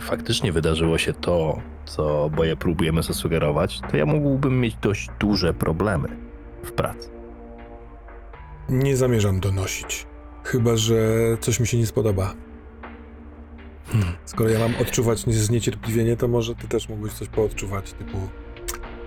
faktycznie 0.00 0.52
wydarzyło 0.52 0.98
się 0.98 1.12
to, 1.12 1.60
co 1.84 2.24
oboje 2.24 2.56
próbujemy 2.56 3.02
zasugerować, 3.02 3.80
to 3.90 3.96
ja 3.96 4.06
mógłbym 4.06 4.60
mieć 4.60 4.76
dość 4.76 5.08
duże 5.20 5.54
problemy 5.54 6.08
w 6.64 6.72
pracy. 6.72 7.10
Nie 8.68 8.96
zamierzam 8.96 9.40
donosić. 9.40 10.06
Chyba, 10.44 10.76
że 10.76 10.96
coś 11.40 11.60
mi 11.60 11.66
się 11.66 11.78
nie 11.78 11.86
spodoba. 11.86 12.34
Hmm. 13.86 14.12
Skoro 14.24 14.50
ja 14.50 14.58
mam 14.58 14.74
odczuwać 14.76 15.26
nie- 15.26 15.32
zniecierpliwienie, 15.34 16.16
to 16.16 16.28
może 16.28 16.54
ty 16.54 16.68
też 16.68 16.88
mógłbyś 16.88 17.12
coś 17.12 17.28
poodczuwać, 17.28 17.92
typu 17.92 18.18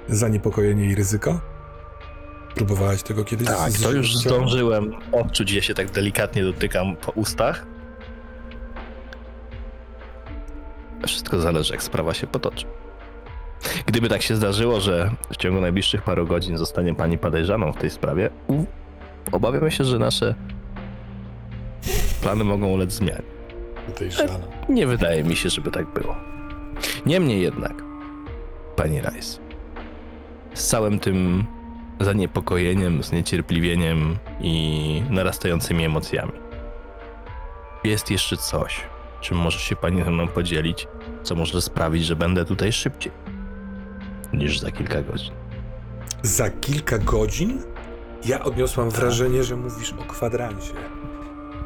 zaniepokojenie 0.08 0.86
i 0.86 0.96
ryzyko? 0.96 1.40
Próbowałaś 2.56 3.04
tego 3.04 3.24
kiedyś? 3.26 3.48
Tak, 3.48 3.72
z- 3.72 3.84
to 3.84 3.92
już 3.92 4.18
zdążyłem 4.18 4.94
odczuć, 5.12 5.52
ja 5.52 5.62
się 5.62 5.74
tak 5.74 5.92
delikatnie 5.92 6.44
dotykam 6.44 6.96
po 6.96 7.12
ustach. 7.12 7.66
Wszystko 11.08 11.40
zależy, 11.40 11.74
jak 11.74 11.84
sprawa 11.84 12.14
się 12.14 12.28
potoczy. 12.28 12.66
Gdyby 13.86 14.10
tak 14.10 14.22
się 14.22 14.36
zdarzyło, 14.36 14.82
że 14.82 15.12
w 15.32 15.38
ciągu 15.38 15.62
najbliższych 15.62 16.02
paru 16.02 16.28
godzin 16.28 16.58
zostanie 16.58 16.96
pani 16.96 17.18
podejrzaną 17.18 17.74
w 17.74 17.78
tej 17.78 17.90
sprawie, 17.90 18.30
obawiam 19.32 19.72
się, 19.72 19.84
że 19.84 20.00
nasze 20.00 20.36
plany 22.22 22.44
mogą 22.44 22.68
ulec 22.68 22.92
zmianie. 22.92 23.22
Podejrzana. 23.88 24.34
Nie 24.70 24.88
wydaje 24.88 25.24
mi 25.24 25.36
się, 25.36 25.50
żeby 25.50 25.72
tak 25.72 25.94
było. 25.94 26.16
Niemniej 27.06 27.42
jednak, 27.42 27.74
pani 28.76 29.02
Rice, 29.02 29.40
z 30.54 30.68
całym 30.68 31.00
tym 31.00 31.44
zaniepokojeniem, 32.04 33.04
zniecierpliwieniem 33.04 34.18
i 34.42 35.04
narastającymi 35.10 35.86
emocjami, 35.86 36.32
jest 37.84 38.12
jeszcze 38.12 38.38
coś, 38.38 38.82
czym 39.22 39.38
może 39.38 39.60
się 39.60 39.76
pani 39.76 40.04
ze 40.04 40.12
mną 40.12 40.28
podzielić, 40.28 40.88
co 41.24 41.36
może 41.36 41.62
sprawić, 41.62 42.06
że 42.06 42.16
będę 42.16 42.46
tutaj 42.46 42.72
szybciej 42.72 43.12
niż 44.34 44.60
za 44.60 44.72
kilka 44.72 45.02
godzin. 45.02 45.34
Za 46.22 46.50
kilka 46.50 46.98
godzin? 46.98 47.62
Ja 48.26 48.44
odniosłam 48.44 48.90
wrażenie, 48.90 49.44
że 49.44 49.56
mówisz 49.56 49.94
o 49.94 50.04
kwadransie. 50.04 50.74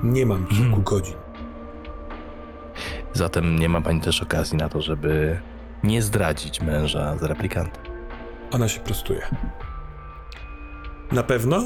Nie 0.03 0.25
mam 0.25 0.47
kilku 0.47 0.63
Hmm. 0.63 0.83
godzin. 0.83 1.15
Zatem 3.13 3.59
nie 3.59 3.69
ma 3.69 3.81
pani 3.81 4.01
też 4.01 4.21
okazji 4.21 4.57
na 4.57 4.69
to, 4.69 4.81
żeby 4.81 5.39
nie 5.83 6.01
zdradzić 6.01 6.61
męża 6.61 7.17
z 7.17 7.23
replikantem. 7.23 7.83
Ona 8.51 8.67
się 8.67 8.79
prostuje. 8.79 9.21
Na 11.11 11.23
pewno? 11.23 11.63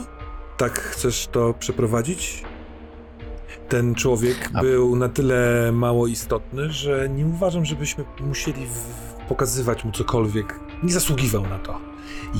Tak 0.57 0.79
chcesz 0.79 1.27
to 1.31 1.53
przeprowadzić? 1.53 2.43
Ten 3.69 3.95
człowiek 3.95 4.49
A- 4.53 4.61
był 4.61 4.95
na 4.95 5.09
tyle 5.09 5.71
mało 5.73 6.07
istotny, 6.07 6.69
że 6.71 7.09
nie 7.09 7.25
uważam, 7.25 7.65
żebyśmy 7.65 8.03
musieli 8.19 8.67
pokazywać 9.29 9.83
mu 9.85 9.91
cokolwiek. 9.91 10.59
Nie 10.83 10.93
zasługiwał 10.93 11.41
na 11.47 11.59
to. 11.59 11.79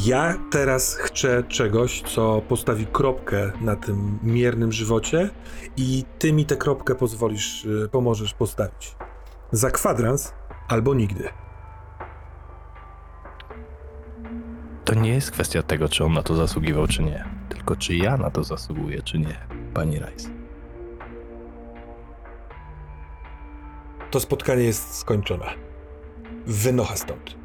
Ja 0.05 0.37
teraz 0.51 0.95
chcę 0.95 1.43
czegoś, 1.43 2.01
co 2.01 2.41
postawi 2.49 2.85
kropkę 2.85 3.51
na 3.61 3.75
tym 3.75 4.19
miernym 4.23 4.71
żywocie 4.71 5.29
i 5.77 6.03
ty 6.19 6.33
mi 6.33 6.45
tę 6.45 6.55
kropkę 6.55 6.95
pozwolisz, 6.95 7.65
y, 7.65 7.89
pomożesz 7.91 8.33
postawić. 8.33 8.95
Za 9.51 9.71
kwadrans 9.71 10.33
albo 10.67 10.93
nigdy. 10.93 11.29
To 14.91 14.95
nie 14.95 15.13
jest 15.13 15.31
kwestia 15.31 15.63
tego, 15.63 15.89
czy 15.89 16.03
on 16.03 16.13
na 16.13 16.23
to 16.23 16.35
zasługiwał, 16.35 16.87
czy 16.87 17.03
nie. 17.03 17.25
Tylko 17.49 17.75
czy 17.75 17.95
ja 17.95 18.17
na 18.17 18.31
to 18.31 18.43
zasługuję, 18.43 19.01
czy 19.01 19.19
nie, 19.19 19.37
pani 19.73 19.99
Rice. 19.99 20.29
To 24.11 24.19
spotkanie 24.19 24.63
jest 24.63 24.95
skończone. 24.95 25.45
Wynocha 26.45 26.95
stąd. 26.95 27.35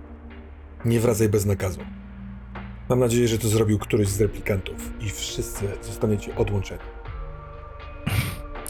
Nie 0.85 1.01
wracaj 1.01 1.29
bez 1.29 1.47
nakazu. 1.47 1.81
Mam 2.89 2.99
nadzieję, 2.99 3.29
że 3.29 3.39
to 3.39 3.49
zrobił 3.49 3.79
któryś 3.79 4.09
z 4.09 4.21
replikantów 4.21 4.93
i 5.01 5.11
wszyscy 5.11 5.69
zostaniecie 5.83 6.37
odłączeni. 6.37 6.81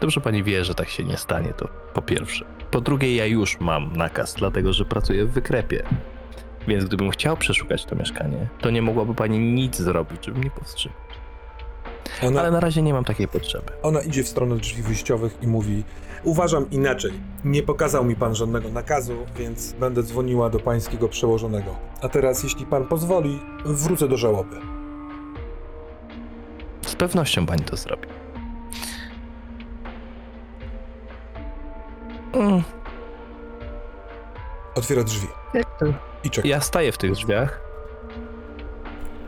Dobrze 0.01 0.21
pani 0.21 0.43
wie, 0.43 0.65
że 0.65 0.75
tak 0.75 0.89
się 0.89 1.05
nie 1.05 1.17
stanie, 1.17 1.53
to 1.53 1.69
po 1.95 2.03
pierwsze. 2.03 2.45
Po 2.71 2.81
drugie, 2.81 3.17
ja 3.17 3.27
już 3.27 3.61
mam 3.61 3.93
nakaz, 3.93 4.35
dlatego 4.35 4.73
że 4.73 4.85
pracuję 4.85 5.25
w 5.25 5.33
wykrepie. 5.33 5.83
Więc 6.67 6.85
gdybym 6.85 7.11
chciał 7.11 7.37
przeszukać 7.37 7.85
to 7.85 7.97
mieszkanie, 7.97 8.49
to 8.61 8.71
nie 8.71 8.83
mogłaby 8.83 9.15
pani 9.15 9.39
nic 9.39 9.77
zrobić, 9.77 10.25
żeby 10.27 10.39
mnie 10.39 10.51
powstrzymać. 10.51 10.99
Ona, 12.23 12.41
Ale 12.41 12.51
na 12.51 12.61
razie 12.61 12.83
nie 12.83 12.93
mam 12.95 13.05
takiej 13.05 13.29
potrzeby. 13.29 13.73
ona 13.83 14.01
idzie 14.01 14.23
w 14.25 14.29
stronę 14.29 14.57
drzwi 14.57 14.83
wyjściowych 14.83 15.39
i 15.43 15.47
mówi: 15.47 15.85
Uważam 16.25 16.71
inaczej. 16.71 17.13
Nie 17.45 17.63
pokazał 17.63 18.05
mi 18.05 18.17
pan 18.17 18.35
żadnego 18.35 18.69
nakazu, 18.69 19.17
więc 19.39 19.73
będę 19.73 20.03
dzwoniła 20.03 20.51
do 20.51 20.59
pańskiego 20.61 21.09
przełożonego. 21.09 21.75
A 22.03 22.09
teraz, 22.09 22.43
jeśli 22.43 22.67
pan 22.67 22.85
pozwoli, 22.85 23.39
wrócę 23.65 24.09
do 24.09 24.17
żałoby. 24.17 24.57
Z 26.87 26.95
pewnością 26.97 27.47
pani 27.47 27.63
to 27.63 27.77
zrobi. 27.77 28.09
Mm, 32.33 32.63
Otwiera 34.75 35.05
drzwi 35.05 35.29
jak 35.55 35.79
to? 35.79 35.87
I. 36.31 36.49
Ja 36.49 36.61
staję 36.61 36.93
w 36.93 36.99
tych 36.99 37.13
drzwiach. 37.13 37.61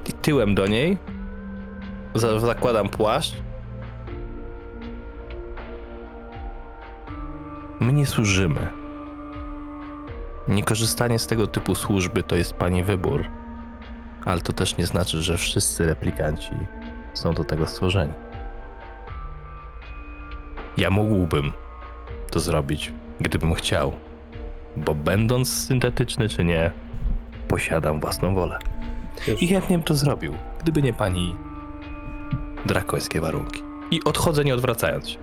I 0.08 0.12
tyłem 0.12 0.54
do 0.54 0.66
niej. 0.66 0.98
za- 2.14 2.40
Zakładam 2.40 2.88
płaszcz. 2.88 3.34
My 7.80 7.92
nie 7.92 8.06
służymy. 8.06 8.68
Niekorzystanie 10.48 11.18
z 11.18 11.26
tego 11.26 11.46
typu 11.46 11.74
służby 11.74 12.22
to 12.22 12.36
jest 12.36 12.52
pani 12.54 12.84
wybór. 12.84 13.24
Ale 14.24 14.40
to 14.40 14.52
też 14.52 14.76
nie 14.76 14.86
znaczy, 14.86 15.22
że 15.22 15.36
wszyscy 15.38 15.86
replikanci 15.86 16.50
są 17.14 17.34
do 17.34 17.44
tego 17.44 17.66
stworzeni. 17.66 18.12
Ja 20.76 20.90
mógłbym 20.90 21.52
to 22.30 22.40
zrobić, 22.40 22.92
gdybym 23.20 23.54
chciał. 23.54 23.92
Bo 24.76 24.94
będąc 24.94 25.52
syntetyczny 25.66 26.28
czy 26.28 26.44
nie, 26.44 26.70
posiadam 27.48 28.00
własną 28.00 28.34
wolę. 28.34 28.58
I 29.40 29.48
chętnie 29.48 29.78
bym 29.78 29.84
to 29.84 29.94
zrobił, 29.94 30.34
gdyby 30.60 30.82
nie 30.82 30.92
pani 30.92 31.36
drakońskie 32.66 33.20
warunki. 33.20 33.62
I 33.90 34.04
odchodzę 34.04 34.44
nie 34.44 34.54
odwracając 34.54 35.08
się. 35.08 35.18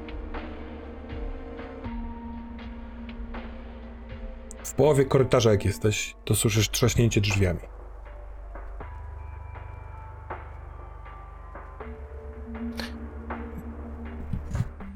W 4.64 4.74
połowie 4.74 5.06
korytarza, 5.06 5.52
jak 5.52 5.66
jesteś, 5.66 6.16
to 6.26 6.36
słyszysz 6.36 6.70
trzaśnięcie 6.70 7.22
drzwiami. 7.22 7.60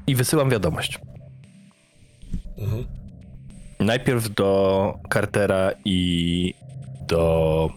I 0.06 0.14
wysyłam 0.14 0.50
wiadomość. 0.50 0.98
Mhm. 2.58 2.84
Najpierw 3.80 4.34
do 4.34 4.94
Cartera 5.12 5.70
i 5.84 6.54
do. 7.10 7.70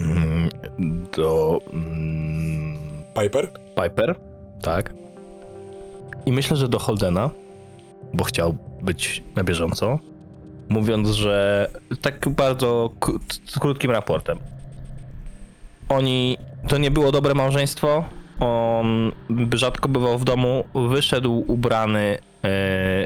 mm, 0.00 0.48
do. 1.16 1.60
mm, 1.72 2.78
Piper? 3.14 3.50
Piper, 3.82 4.14
tak. 4.62 4.94
I 6.26 6.32
myślę, 6.32 6.56
że 6.56 6.68
do 6.68 6.78
Holdena, 6.78 7.30
bo 8.14 8.24
chciał 8.24 8.56
być 8.82 9.22
na 9.36 9.44
bieżąco, 9.44 9.98
mówiąc, 10.68 11.08
że 11.08 11.68
tak 12.00 12.28
bardzo 12.28 12.90
krótkim 13.60 13.90
raportem. 13.90 14.38
Oni, 15.88 16.36
to 16.68 16.78
nie 16.78 16.90
było 16.90 17.12
dobre 17.12 17.34
małżeństwo, 17.34 18.04
on 18.40 19.12
rzadko 19.54 19.88
bywał 19.88 20.18
w 20.18 20.24
domu, 20.24 20.64
wyszedł 20.74 21.44
ubrany 21.48 22.18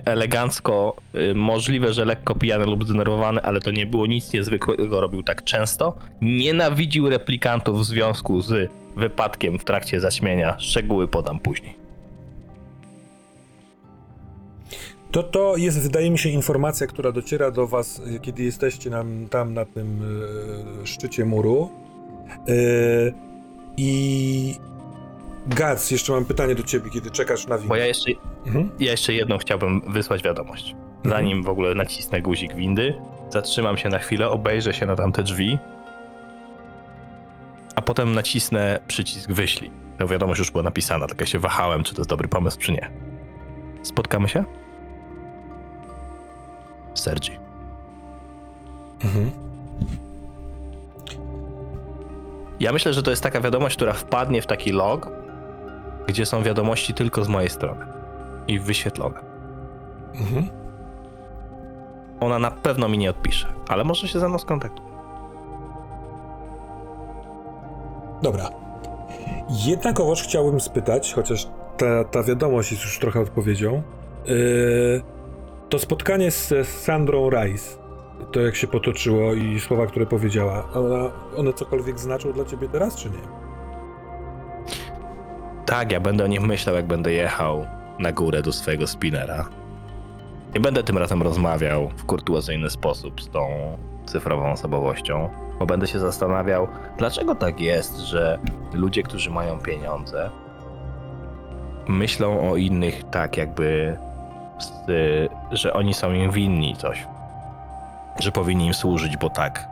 elegancko, 0.04 0.96
e, 1.14 1.34
możliwe, 1.34 1.92
że 1.92 2.04
lekko 2.04 2.34
pijany 2.34 2.66
lub 2.66 2.84
zdenerwowany, 2.84 3.42
ale 3.42 3.60
to 3.60 3.70
nie 3.70 3.86
było 3.86 4.06
nic 4.06 4.32
niezwykłego, 4.32 5.00
robił 5.00 5.22
tak 5.22 5.44
często. 5.44 5.96
Nienawidził 6.22 7.08
replikantów 7.08 7.80
w 7.80 7.84
związku 7.84 8.40
z 8.40 8.70
wypadkiem 8.96 9.58
w 9.58 9.64
trakcie 9.64 10.00
zaćmienia, 10.00 10.56
szczegóły 10.58 11.08
podam 11.08 11.38
później. 11.38 11.74
To 15.10 15.22
to 15.22 15.56
jest, 15.56 15.82
wydaje 15.82 16.10
mi 16.10 16.18
się, 16.18 16.28
informacja, 16.28 16.86
która 16.86 17.12
dociera 17.12 17.50
do 17.50 17.66
was, 17.66 18.02
kiedy 18.22 18.42
jesteście 18.42 18.90
nam, 18.90 19.26
tam 19.30 19.54
na 19.54 19.64
tym 19.64 20.02
y, 20.82 20.86
szczycie 20.86 21.24
muru. 21.24 21.70
Y, 22.48 23.12
I 23.76 24.54
Gac, 25.48 25.90
jeszcze 25.90 26.12
mam 26.12 26.24
pytanie 26.24 26.54
do 26.54 26.62
ciebie, 26.62 26.90
kiedy 26.90 27.10
czekasz 27.10 27.46
na 27.46 27.58
windę. 27.58 27.68
Bo 27.68 27.76
ja 27.76 27.86
jeszcze, 27.86 28.10
Mhm. 28.46 28.70
ja 28.80 28.90
jeszcze 28.90 29.12
jedną 29.12 29.38
chciałbym 29.38 29.80
wysłać 29.92 30.22
wiadomość. 30.22 30.74
Zanim 31.04 31.42
w 31.42 31.48
ogóle 31.48 31.74
nacisnę 31.74 32.22
guzik 32.22 32.54
windy, 32.54 32.94
zatrzymam 33.30 33.76
się 33.78 33.88
na 33.88 33.98
chwilę, 33.98 34.28
obejrzę 34.30 34.74
się 34.74 34.86
na 34.86 34.96
tamte 34.96 35.22
drzwi, 35.22 35.58
a 37.74 37.82
potem 37.82 38.14
nacisnę 38.14 38.80
przycisk 38.88 39.30
wyślij. 39.30 39.70
Ta 39.98 40.06
wiadomość 40.06 40.38
już 40.38 40.50
była 40.50 40.62
napisana, 40.62 41.06
tylko 41.06 41.22
ja 41.22 41.26
się 41.26 41.38
wahałem, 41.38 41.82
czy 41.82 41.94
to 41.94 42.00
jest 42.00 42.10
dobry 42.10 42.28
pomysł, 42.28 42.58
czy 42.60 42.72
nie. 42.72 42.90
Spotkamy 43.82 44.28
się? 44.28 44.44
Sergi. 46.94 47.30
Mhm. 49.04 49.30
Ja 52.60 52.72
myślę, 52.72 52.92
że 52.92 53.02
to 53.02 53.10
jest 53.10 53.22
taka 53.22 53.40
wiadomość, 53.40 53.76
która 53.76 53.92
wpadnie 53.92 54.42
w 54.42 54.46
taki 54.46 54.72
log, 54.72 55.10
gdzie 56.08 56.26
są 56.26 56.42
wiadomości 56.42 56.94
tylko 56.94 57.24
z 57.24 57.28
mojej 57.28 57.50
strony 57.50 57.86
i 58.48 58.58
wyświetlone. 58.58 59.20
Mhm. 60.14 60.48
Ona 62.20 62.38
na 62.38 62.50
pewno 62.50 62.88
mi 62.88 62.98
nie 62.98 63.10
odpisze, 63.10 63.48
ale 63.68 63.84
może 63.84 64.08
się 64.08 64.20
ze 64.20 64.28
mną 64.28 64.38
skontaktuje. 64.38 64.88
Dobra. 68.22 68.50
Jednakowoż 69.66 70.22
chciałbym 70.22 70.60
spytać, 70.60 71.12
chociaż 71.14 71.48
ta, 71.76 72.04
ta 72.04 72.22
wiadomość 72.22 72.70
jest 72.72 72.84
już 72.84 72.98
trochę 72.98 73.20
odpowiedzią. 73.20 73.82
Yy, 74.26 75.02
to 75.68 75.78
spotkanie 75.78 76.30
z 76.30 76.68
Sandrą 76.68 77.30
Rice, 77.30 77.76
to 78.32 78.40
jak 78.40 78.56
się 78.56 78.66
potoczyło 78.66 79.34
i 79.34 79.60
słowa, 79.60 79.86
które 79.86 80.06
powiedziała, 80.06 80.68
ona, 80.74 81.10
one 81.36 81.52
cokolwiek 81.52 82.00
znaczą 82.00 82.32
dla 82.32 82.44
ciebie 82.44 82.68
teraz, 82.68 82.96
czy 82.96 83.10
nie? 83.10 83.47
Tak, 85.68 85.92
ja 85.92 86.00
będę 86.00 86.24
o 86.24 86.26
nich 86.26 86.40
myślał, 86.40 86.76
jak 86.76 86.86
będę 86.86 87.12
jechał 87.12 87.66
na 87.98 88.12
górę 88.12 88.42
do 88.42 88.52
swojego 88.52 88.86
spinera. 88.86 89.48
Nie 90.54 90.60
będę 90.60 90.82
tym 90.82 90.98
razem 90.98 91.22
rozmawiał 91.22 91.88
w 91.96 92.04
kurtuazyjny 92.04 92.70
sposób 92.70 93.22
z 93.22 93.28
tą 93.28 93.48
cyfrową 94.06 94.52
osobowością, 94.52 95.28
bo 95.58 95.66
będę 95.66 95.86
się 95.86 95.98
zastanawiał, 95.98 96.68
dlaczego 96.98 97.34
tak 97.34 97.60
jest, 97.60 97.98
że 97.98 98.38
ludzie, 98.72 99.02
którzy 99.02 99.30
mają 99.30 99.58
pieniądze, 99.58 100.30
myślą 101.88 102.50
o 102.50 102.56
innych 102.56 103.04
tak, 103.10 103.36
jakby, 103.36 103.96
że 105.50 105.72
oni 105.72 105.94
są 105.94 106.12
im 106.12 106.30
winni 106.30 106.76
coś, 106.76 107.06
że 108.20 108.32
powinni 108.32 108.66
im 108.66 108.74
służyć, 108.74 109.16
bo 109.16 109.30
tak 109.30 109.68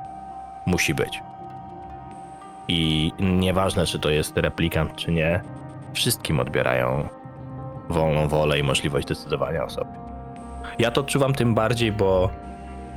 musi 0.66 0.94
być. 0.94 1.22
I 2.68 3.12
nieważne, 3.18 3.86
czy 3.86 3.98
to 3.98 4.10
jest 4.10 4.36
replikant, 4.36 4.96
czy 4.96 5.12
nie, 5.12 5.40
wszystkim 5.96 6.40
odbierają 6.40 7.08
wolną 7.88 8.28
wolę 8.28 8.58
i 8.58 8.62
możliwość 8.62 9.08
decydowania 9.08 9.64
o 9.64 9.70
sobie. 9.70 9.90
Ja 10.78 10.90
to 10.90 11.00
odczuwam 11.00 11.34
tym 11.34 11.54
bardziej, 11.54 11.92
bo 11.92 12.30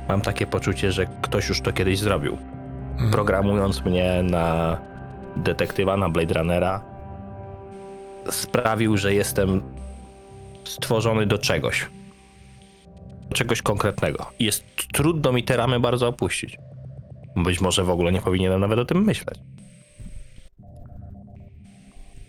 mam 0.08 0.20
takie 0.20 0.46
poczucie, 0.46 0.92
że 0.92 1.06
ktoś 1.22 1.48
już 1.48 1.60
to 1.60 1.72
kiedyś 1.72 1.98
zrobił. 1.98 2.38
Mhm. 2.92 3.10
Programując 3.10 3.84
mnie 3.84 4.22
na 4.22 4.78
detektywa, 5.36 5.96
na 5.96 6.08
Blade 6.08 6.34
Runnera, 6.34 6.80
sprawił, 8.30 8.96
że 8.96 9.14
jestem 9.14 9.62
stworzony 10.64 11.26
do 11.26 11.38
czegoś. 11.38 11.86
Do 13.28 13.34
czegoś 13.36 13.62
konkretnego. 13.62 14.26
Jest 14.38 14.64
trudno 14.92 15.32
mi 15.32 15.44
te 15.44 15.56
ramy 15.56 15.80
bardzo 15.80 16.08
opuścić. 16.08 16.58
Być 17.36 17.60
może 17.60 17.84
w 17.84 17.90
ogóle 17.90 18.12
nie 18.12 18.20
powinienem 18.20 18.60
nawet 18.60 18.78
o 18.78 18.84
tym 18.84 19.04
myśleć. 19.04 19.38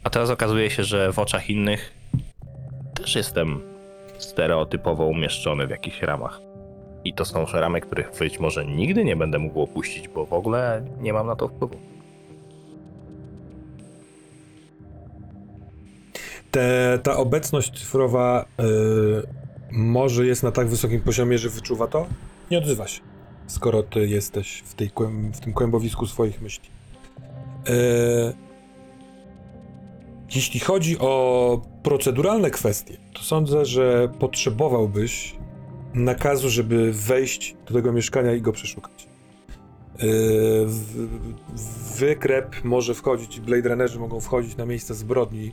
A 0.03 0.09
teraz 0.09 0.29
okazuje 0.29 0.69
się, 0.69 0.83
że 0.83 1.13
w 1.13 1.19
oczach 1.19 1.49
innych 1.49 1.93
też 2.93 3.15
jestem 3.15 3.61
stereotypowo 4.17 5.05
umieszczony 5.05 5.67
w 5.67 5.69
jakichś 5.69 6.01
ramach. 6.01 6.41
I 7.03 7.13
to 7.13 7.25
są 7.25 7.45
ramy, 7.53 7.81
których 7.81 8.11
być 8.19 8.39
może 8.39 8.65
nigdy 8.65 9.03
nie 9.03 9.15
będę 9.15 9.39
mógł 9.39 9.61
opuścić, 9.61 10.07
bo 10.07 10.25
w 10.25 10.33
ogóle 10.33 10.85
nie 10.99 11.13
mam 11.13 11.27
na 11.27 11.35
to 11.35 11.47
wpływu. 11.47 11.77
Te, 16.51 16.99
ta 17.03 17.17
obecność 17.17 17.79
cyfrowa 17.79 18.45
y, 18.59 19.27
może 19.71 20.25
jest 20.25 20.43
na 20.43 20.51
tak 20.51 20.67
wysokim 20.67 21.01
poziomie, 21.01 21.37
że 21.37 21.49
wyczuwa 21.49 21.87
to? 21.87 22.07
Nie 22.51 22.57
odzywa 22.57 22.87
się, 22.87 23.01
skoro 23.47 23.83
ty 23.83 24.07
jesteś 24.07 24.63
w, 24.65 24.73
tej, 24.73 24.91
w 25.33 25.39
tym 25.39 25.53
kłębowisku 25.53 26.07
swoich 26.07 26.41
myśli. 26.41 26.69
Y, 27.69 28.50
jeśli 30.35 30.59
chodzi 30.59 30.99
o 30.99 31.61
proceduralne 31.83 32.51
kwestie, 32.51 32.97
to 33.13 33.23
sądzę, 33.23 33.65
że 33.65 34.11
potrzebowałbyś 34.19 35.35
nakazu, 35.93 36.49
żeby 36.49 36.91
wejść 36.93 37.55
do 37.67 37.73
tego 37.73 37.93
mieszkania 37.93 38.33
i 38.33 38.41
go 38.41 38.51
przeszukać. 38.51 39.07
Yy, 40.01 40.67
Wykrep 41.97 42.63
może 42.63 42.93
wchodzić, 42.93 43.39
Blade 43.39 43.69
Runnerzy 43.69 43.99
mogą 43.99 44.19
wchodzić 44.19 44.57
na 44.57 44.65
miejsca 44.65 44.93
zbrodni, 44.93 45.51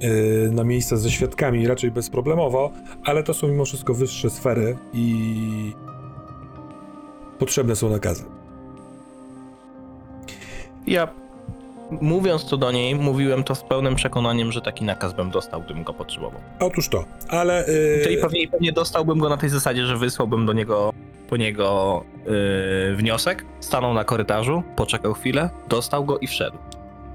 yy, 0.00 0.50
na 0.52 0.64
miejsca 0.64 0.96
ze 0.96 1.10
świadkami 1.10 1.66
raczej 1.66 1.90
bezproblemowo, 1.90 2.72
ale 3.04 3.22
to 3.22 3.34
są 3.34 3.48
mimo 3.48 3.64
wszystko 3.64 3.94
wyższe 3.94 4.30
sfery 4.30 4.76
i 4.92 5.72
potrzebne 7.38 7.76
są 7.76 7.90
nakazy. 7.90 8.24
Ja, 10.86 11.23
mówiąc 11.90 12.44
to 12.44 12.56
do 12.56 12.72
niej, 12.72 12.94
mówiłem 12.94 13.44
to 13.44 13.54
z 13.54 13.62
pełnym 13.62 13.94
przekonaniem, 13.94 14.52
że 14.52 14.60
taki 14.60 14.84
nakaz 14.84 15.12
bym 15.12 15.30
dostał, 15.30 15.62
gdybym 15.62 15.82
go 15.82 15.94
potrzebował. 15.94 16.40
Otóż 16.60 16.88
to, 16.88 17.04
ale... 17.28 17.64
To 18.04 18.10
i 18.10 18.14
Yy, 18.14 18.20
pewnie, 18.22 18.48
pewnie 18.48 18.72
dostałbym 18.72 19.18
go 19.18 19.28
na 19.28 19.36
tej 19.36 19.48
zasadzie, 19.48 19.86
że 19.86 19.96
wysłałbym 19.96 20.46
do 20.46 20.52
niego 20.52 20.92
po 21.28 21.36
niego 21.36 22.04
yy, 22.26 22.96
wniosek, 22.96 23.44
stanął 23.60 23.94
na 23.94 24.04
korytarzu, 24.04 24.62
poczekał 24.76 25.14
chwilę, 25.14 25.50
dostał 25.68 26.04
go 26.04 26.18
i 26.18 26.26
wszedł. 26.26 26.58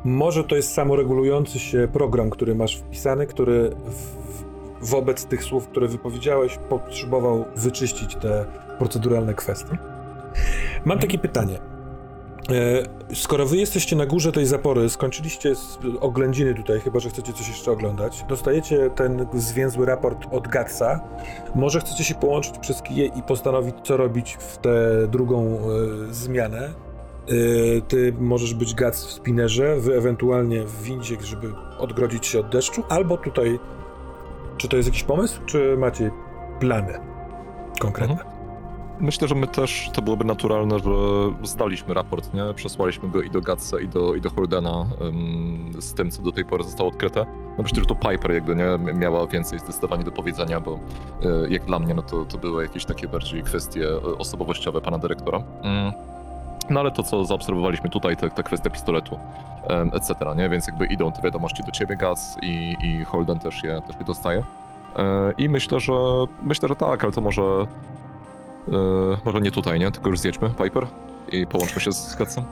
Może 0.04 0.44
to 0.44 0.56
jest 0.56 0.74
samoregulujący 0.74 1.60
się 1.60 1.88
program, 1.94 2.30
który 2.30 2.56
masz 2.56 2.78
wpisany, 2.78 3.28
który 3.28 3.70
w, 3.70 4.90
wobec 4.90 5.26
tych 5.26 5.44
słów, 5.44 5.68
które 5.68 5.88
wypowiedziałeś, 5.88 6.58
potrzebował 6.70 7.46
wyczyścić 7.56 8.16
te 8.16 8.46
proceduralne 8.78 9.34
kwestie. 9.34 9.78
Mam 10.86 11.00
takie 11.00 11.18
pytanie. 11.18 11.60
E, 12.52 13.00
Skoro 13.16 13.46
wy 13.46 13.58
jesteście 13.58 13.96
na 13.96 14.06
górze 14.06 14.32
tej 14.32 14.46
zapory, 14.46 14.90
skończyliście 14.90 15.56
z 15.56 15.80
oględziny 16.00 16.54
tutaj, 16.54 16.80
chyba 16.80 17.00
że 17.00 17.10
chcecie 17.10 17.34
coś 17.34 17.48
jeszcze 17.48 17.72
oglądać, 17.72 18.26
dostajecie 18.30 18.90
ten 18.90 19.26
zwięzły 19.34 19.86
raport 19.86 20.26
od 20.32 20.48
Gatsa, 20.48 21.00
może 21.56 21.80
chcecie 21.80 22.04
się 22.04 22.16
połączyć 22.16 22.58
przez 22.58 22.82
kije 22.82 23.06
i 23.06 23.24
postanowić, 23.24 23.76
co 23.84 23.98
robić 23.98 24.38
w 24.40 24.58
tę 24.58 25.08
drugą 25.08 25.46
e, 25.46 25.60
zmianę. 26.14 26.74
Yy, 27.28 27.82
Ty 27.88 28.14
możesz 28.20 28.54
być 28.54 28.74
gaz 28.74 29.06
w 29.06 29.12
spinerze, 29.12 29.76
wy 29.76 29.96
ewentualnie 29.98 30.64
w 30.64 30.84
windzie, 30.84 31.18
żeby 31.22 31.54
odgrodzić 31.80 32.26
się 32.28 32.40
od 32.40 32.50
deszczu, 32.50 32.84
albo 32.90 33.18
tutaj. 33.18 33.60
Czy 34.58 34.68
to 34.68 34.78
jest 34.78 34.90
jakiś 34.90 35.04
pomysł, 35.04 35.42
czy 35.46 35.78
macie 35.78 36.12
plany 36.60 37.00
konkretne? 37.80 38.39
Myślę, 39.00 39.28
że 39.28 39.36
my 39.36 39.48
też, 39.48 39.90
to 39.94 40.02
byłoby 40.02 40.26
naturalne, 40.26 40.80
że 40.80 40.92
zdaliśmy 41.44 41.94
raport, 41.94 42.34
nie? 42.34 42.54
Przesłaliśmy 42.56 43.10
go 43.10 43.22
i 43.22 43.30
do 43.30 43.42
Gatsa, 43.42 43.80
i 43.80 43.88
do, 43.88 44.16
i 44.16 44.22
do 44.22 44.30
Holdena 44.30 44.86
z 45.80 45.94
tym, 45.94 46.12
co 46.12 46.22
do 46.22 46.32
tej 46.32 46.46
pory 46.46 46.64
zostało 46.64 46.90
odkryte. 46.90 47.26
No 47.58 47.64
myślę, 47.64 47.80
że 47.80 47.86
to 47.86 47.96
Piper 47.96 48.32
jakby, 48.32 48.56
nie? 48.56 48.94
Miała 48.94 49.28
więcej 49.28 49.60
zdecydowanie 49.60 50.04
do 50.04 50.12
powiedzenia, 50.12 50.60
bo 50.60 50.80
y, 51.46 51.50
jak 51.50 51.66
dla 51.66 51.80
mnie, 51.80 51.94
no 51.94 52.02
to, 52.02 52.26
to 52.26 52.38
były 52.38 52.64
jakieś 52.64 52.86
takie 52.86 53.08
bardziej 53.08 53.44
kwestie 53.44 53.82
y, 53.82 54.18
osobowościowe 54.18 54.82
pana 54.82 54.98
dyrektora. 54.98 55.38
Ym. 55.38 55.94
No 56.70 56.80
ale 56.80 56.92
to, 56.92 57.04
co 57.04 57.26
zaobserwowaliśmy 57.26 57.90
tutaj, 57.90 58.18
te, 58.18 58.30
ta 58.30 58.44
kwestia 58.44 58.70
pistoletu, 58.70 59.20
etc., 59.94 60.16
nie? 60.38 60.50
Więc 60.50 60.68
jakby 60.68 60.86
idą 60.86 61.12
te 61.12 61.22
wiadomości 61.22 61.64
do 61.64 61.72
ciebie, 61.72 61.96
Gats, 61.96 62.38
i, 62.42 62.76
i 62.82 63.06
Holden 63.06 63.40
też 63.40 63.64
je, 63.64 63.82
też 63.88 63.96
je 64.00 64.06
dostaje. 64.06 64.44
E, 64.98 65.34
I 65.38 65.50
myślę, 65.50 65.80
że 65.80 65.94
myślę, 66.44 66.68
że 66.70 66.76
tak, 66.76 67.04
ale 67.04 67.14
to 67.14 67.22
może 67.22 67.68
może 69.26 69.42
nie 69.42 69.52
tutaj, 69.52 69.80
nie? 69.80 69.92
Tylko 69.92 70.10
już 70.10 70.20
zjedźmy 70.20 70.50
Piper 70.64 70.88
i 71.32 71.48
połączmy 71.48 71.82
się 71.82 71.92
z 71.92 72.16
Gatsem. 72.16 72.44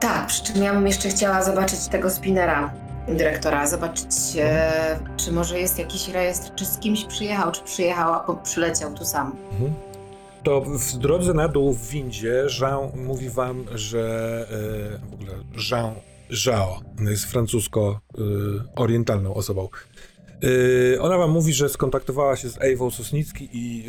Tak, 0.00 0.26
przy 0.26 0.44
czym 0.44 0.62
ja 0.62 0.74
bym 0.74 0.86
jeszcze 0.86 1.08
chciała 1.08 1.42
zobaczyć 1.42 1.86
tego 1.88 2.10
spinera 2.10 2.70
dyrektora, 3.08 3.66
zobaczyć 3.66 4.06
e, 4.38 4.98
czy 5.16 5.32
może 5.32 5.60
jest 5.60 5.78
jakiś 5.78 6.08
rejestr, 6.08 6.54
czy 6.54 6.66
z 6.66 6.78
kimś 6.78 7.04
przyjechał, 7.04 7.52
czy 7.52 7.62
przyjechał, 7.62 8.14
a 8.14 8.20
po- 8.20 8.36
przyleciał 8.36 8.94
tu 8.94 9.04
sam. 9.04 9.32
Mhm. 9.52 9.72
To 10.42 10.60
w 10.60 10.92
drodze 10.92 11.34
na 11.34 11.48
dół 11.48 11.72
w 11.72 11.88
windzie 11.88 12.46
Jean 12.60 12.78
mówi 12.94 13.30
wam, 13.30 13.64
że 13.74 13.98
e, 14.50 14.54
w 15.10 15.14
ogóle 15.14 15.32
Jean 15.70 15.90
jest 17.10 17.24
francusko-orientalną 17.24 19.34
osobą. 19.34 19.68
E, 20.42 21.00
ona 21.00 21.18
wam 21.18 21.30
mówi, 21.30 21.52
że 21.52 21.68
skontaktowała 21.68 22.36
się 22.36 22.48
z 22.48 22.58
Ewą 22.60 22.90
Sosnicki 22.90 23.48
i 23.52 23.84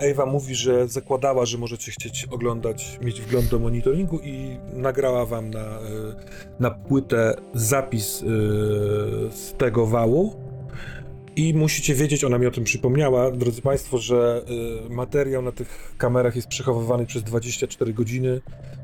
e, 0.00 0.06
Ewa 0.06 0.26
mówi, 0.26 0.54
że 0.54 0.88
zakładała, 0.88 1.46
że 1.46 1.58
możecie 1.58 1.92
chcieć 1.92 2.26
oglądać, 2.30 2.98
mieć 3.02 3.20
wgląd 3.20 3.48
do 3.48 3.58
monitoringu 3.58 4.18
i 4.18 4.58
nagrała 4.72 5.26
wam 5.26 5.50
na, 5.50 5.60
e, 5.60 5.80
na 6.60 6.70
płytę 6.70 7.34
zapis 7.54 8.18
z 9.30 9.54
tego 9.58 9.86
wału. 9.86 10.47
I 11.38 11.54
musicie 11.54 11.94
wiedzieć, 11.94 12.24
ona 12.24 12.38
mi 12.38 12.46
o 12.46 12.50
tym 12.50 12.64
przypomniała, 12.64 13.30
drodzy 13.30 13.62
Państwo, 13.62 13.98
że 13.98 14.44
y, 14.86 14.90
materiał 14.90 15.42
na 15.42 15.52
tych 15.52 15.94
kamerach 15.98 16.36
jest 16.36 16.48
przechowywany 16.48 17.06
przez 17.06 17.22
24 17.22 17.92
godziny. 17.94 18.40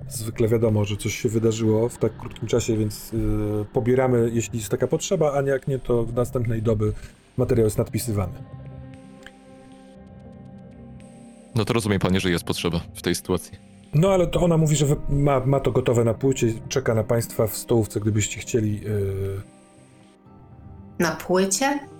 Zwykle 0.09 0.49
wiadomo, 0.49 0.85
że 0.85 0.97
coś 0.97 1.15
się 1.15 1.29
wydarzyło 1.29 1.89
w 1.89 1.99
tak 1.99 2.17
krótkim 2.19 2.49
czasie, 2.49 2.77
więc 2.77 3.15
y, 3.15 3.19
pobieramy, 3.73 4.31
jeśli 4.33 4.59
jest 4.59 4.71
taka 4.71 4.87
potrzeba, 4.87 5.33
a 5.33 5.43
jak 5.43 5.69
nie, 5.69 5.79
to 5.79 6.05
w 6.05 6.15
następnej 6.15 6.63
doby 6.63 6.93
materiał 7.37 7.65
jest 7.65 7.79
nadpisywany. 7.79 8.33
No 11.55 11.65
to 11.65 11.73
rozumiem 11.73 11.99
panie, 12.01 12.21
że 12.21 12.31
jest 12.31 12.45
potrzeba 12.45 12.81
w 12.95 13.03
tej 13.03 13.15
sytuacji. 13.15 13.59
No 13.95 14.11
ale 14.11 14.27
to 14.27 14.41
ona 14.41 14.57
mówi, 14.57 14.77
że 14.77 14.87
ma, 15.09 15.47
ma 15.47 15.61
to 15.61 15.73
gotowe 15.73 16.05
na 16.05 16.15
płycie, 16.15 16.53
czeka 16.69 16.95
na 16.95 17.05
Państwa 17.05 17.47
w 17.47 17.57
stołówce, 17.57 18.01
gdybyście 18.01 18.41
chcieli. 18.41 18.81
y, 18.87 19.41
Na 20.99 21.11
płycie? 21.17 21.94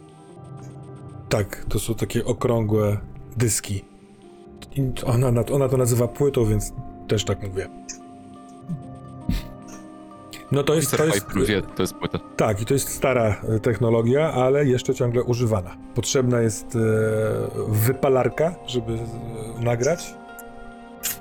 Tak, 1.29 1.65
to 1.69 1.79
są 1.79 1.95
takie 1.95 2.25
okrągłe 2.25 2.97
dyski. 3.37 3.85
Ona, 5.07 5.33
na- 5.33 5.45
ona 5.53 5.69
to 5.69 5.77
nazywa 5.77 6.09
płytą, 6.09 6.45
więc 6.45 6.73
też 7.09 7.25
tak 7.25 7.43
mówię. 7.43 7.69
No 10.53 10.63
to 10.63 10.75
jest, 10.75 10.97
to 10.97 11.05
jest, 11.05 11.27
wie, 11.47 11.63
to 11.63 11.83
jest 11.83 11.95
płyta. 11.95 12.19
tak, 12.37 12.63
i 12.63 12.65
to 12.65 12.75
jest 12.75 12.89
stara 12.89 13.37
e, 13.49 13.61
technologia, 13.61 14.33
ale 14.33 14.65
jeszcze 14.65 14.95
ciągle 14.95 15.23
używana. 15.23 15.77
Potrzebna 15.95 16.41
jest 16.41 16.77
e, 16.77 16.79
wypalarka, 17.69 18.55
żeby 18.67 18.93
e, 18.93 19.65
nagrać. 19.65 20.15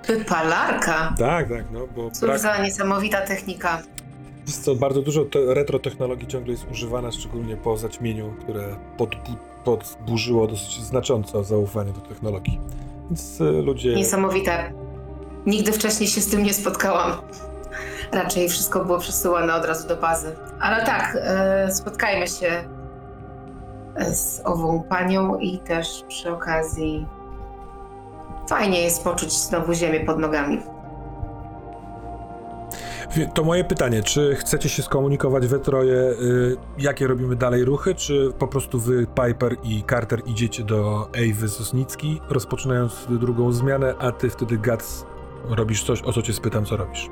Wypalarka. 0.08 1.16
Tak, 1.18 1.50
tak, 1.50 1.66
no 1.72 1.80
bo 1.96 2.12
Cóż 2.12 2.22
brak, 2.22 2.40
za 2.40 2.58
niesamowita 2.64 3.22
technika. 3.22 3.82
jest 4.48 4.64
co, 4.64 4.76
bardzo 4.76 5.02
dużo 5.02 5.26
te, 5.26 5.54
retro 5.54 5.80
technologii 5.80 6.28
ciągle 6.28 6.52
jest 6.52 6.66
używana, 6.72 7.12
szczególnie 7.12 7.58
po 7.58 7.78
zaćmieniu, 7.78 8.34
które 8.42 8.76
podbu- 9.66 9.96
podburzyło 9.98 10.48
dosyć 10.48 10.82
znacząco 10.84 11.44
zaufanie 11.44 11.92
do 11.92 12.02
technologii. 12.02 12.60
Więc 13.06 13.42
e, 13.42 13.44
ludzie... 13.44 13.96
Niesamowite. 13.96 14.74
Nigdy 15.46 15.72
wcześniej 15.72 16.10
się 16.10 16.22
z 16.22 16.28
tym 16.28 16.44
nie 16.44 16.54
spotkałam. 16.54 17.12
Raczej 18.12 18.50
wszystko 18.50 18.86
było 18.86 19.00
przesyłane 19.00 19.56
od 19.56 19.66
razu 19.66 19.88
do 19.88 19.96
bazy. 19.98 20.36
Ale 20.60 20.86
tak, 20.86 21.18
e, 21.22 21.72
spotkajmy 21.74 22.28
się 22.28 22.64
e, 23.96 24.16
z 24.16 24.42
ową 24.46 24.84
panią 24.90 25.38
i 25.38 25.60
też 25.60 26.04
przy 26.08 26.32
okazji 26.34 27.06
fajnie 28.50 28.82
jest 28.82 29.04
poczuć 29.04 29.34
znowu 29.34 29.74
ziemię 29.74 30.00
pod 30.00 30.20
nogami. 30.20 30.62
To 33.34 33.44
moje 33.44 33.64
pytanie, 33.64 34.04
czy 34.04 34.36
chcecie 34.36 34.70
się 34.70 34.84
skomunikować 34.84 35.48
we 35.48 35.60
troje, 35.60 35.94
y, 35.96 36.58
jakie 36.78 37.08
robimy 37.08 37.36
dalej 37.36 37.66
ruchy, 37.66 37.96
czy 37.96 38.32
po 38.40 38.48
prostu 38.48 38.80
wy, 38.80 39.08
Piper 39.08 39.56
i 39.64 39.84
Carter 39.90 40.22
idziecie 40.26 40.64
do 40.64 41.10
Ewy 41.14 41.50
Sosnicki, 41.50 42.22
rozpoczynając 42.30 43.08
drugą 43.10 43.52
zmianę, 43.52 43.94
a 44.00 44.12
ty 44.12 44.30
wtedy, 44.30 44.58
Gats, 44.58 45.06
robisz 45.50 45.84
coś, 45.84 46.02
o 46.02 46.14
co 46.14 46.22
cię 46.22 46.34
spytam, 46.34 46.66
co 46.66 46.78
robisz? 46.78 47.10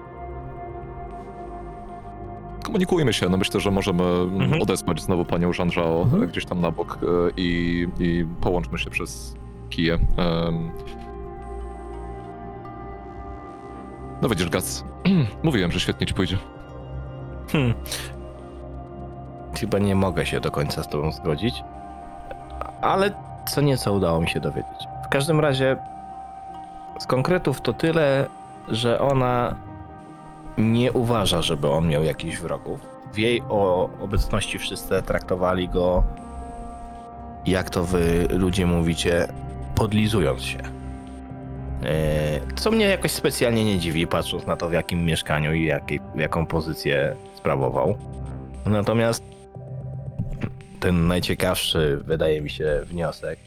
Komunikujmy 2.66 3.14
się, 3.14 3.30
no 3.30 3.38
myślę, 3.38 3.60
że 3.60 3.72
możemy 3.72 4.04
Mhm. 4.04 4.62
odesłać 4.62 5.02
znowu 5.02 5.26
panią 5.26 5.52
Jean-Jao 5.52 6.02
Mhm. 6.04 6.24
e, 6.24 6.28
gdzieś 6.28 6.46
tam 6.46 6.62
na 6.62 6.72
bok 6.72 6.98
e, 7.04 7.08
i, 7.38 7.88
i 8.00 8.26
połączmy 8.42 8.78
się 8.78 8.90
przez 8.90 9.36
kije. 9.70 10.00
No 14.22 14.30
widzisz, 14.30 14.50
Gac, 14.50 14.84
mówiłem, 15.44 15.72
że 15.72 15.80
świetnie 15.80 16.08
ci 16.08 16.14
pójdzie. 16.14 16.38
Hmm. 17.52 17.74
Chyba 19.60 19.80
nie 19.80 19.96
mogę 19.96 20.26
się 20.26 20.40
do 20.40 20.52
końca 20.52 20.84
z 20.84 20.90
tobą 20.90 21.12
zgodzić, 21.12 21.64
ale 22.82 23.12
co 23.50 23.62
nieco 23.62 23.94
udało 23.94 24.22
mi 24.22 24.30
się 24.30 24.40
dowiedzieć. 24.40 24.88
W 25.06 25.10
każdym 25.10 25.40
razie 25.40 25.78
z 27.00 27.08
konkretów 27.08 27.62
to 27.62 27.74
tyle, 27.74 28.28
że 28.68 29.00
ona 29.00 29.56
nie 30.58 30.92
uważa, 30.92 31.42
żeby 31.42 31.70
on 31.70 31.88
miał 31.88 32.04
jakichś 32.04 32.38
wrogów. 32.38 32.80
W 33.14 33.18
jej 33.18 33.42
o 33.50 33.90
obecności 34.02 34.60
wszyscy 34.60 35.02
traktowali 35.02 35.70
go, 35.70 36.04
jak 37.46 37.70
to 37.70 37.84
wy 37.84 38.28
ludzie 38.30 38.66
mówicie, 38.66 39.28
podlizując 39.76 40.44
się. 40.44 40.81
E, 41.86 42.40
Co 42.56 42.72
mnie 42.72 42.86
jakoś 42.86 43.12
specjalnie 43.12 43.66
nie 43.66 43.80
dziwi, 43.80 44.08
patrząc 44.08 44.48
na 44.48 44.56
to, 44.56 44.70
w 44.70 44.74
jakim 44.74 45.06
mieszkaniu 45.06 45.54
i 45.54 45.66
jakiej, 45.66 46.00
jaką 46.16 46.46
pozycję 46.46 47.16
sprawował. 47.36 47.98
Natomiast 48.66 49.24
ten 50.80 51.08
najciekawszy, 51.08 52.00
wydaje 52.06 52.42
mi 52.42 52.50
się, 52.50 52.82
wniosek 52.86 53.40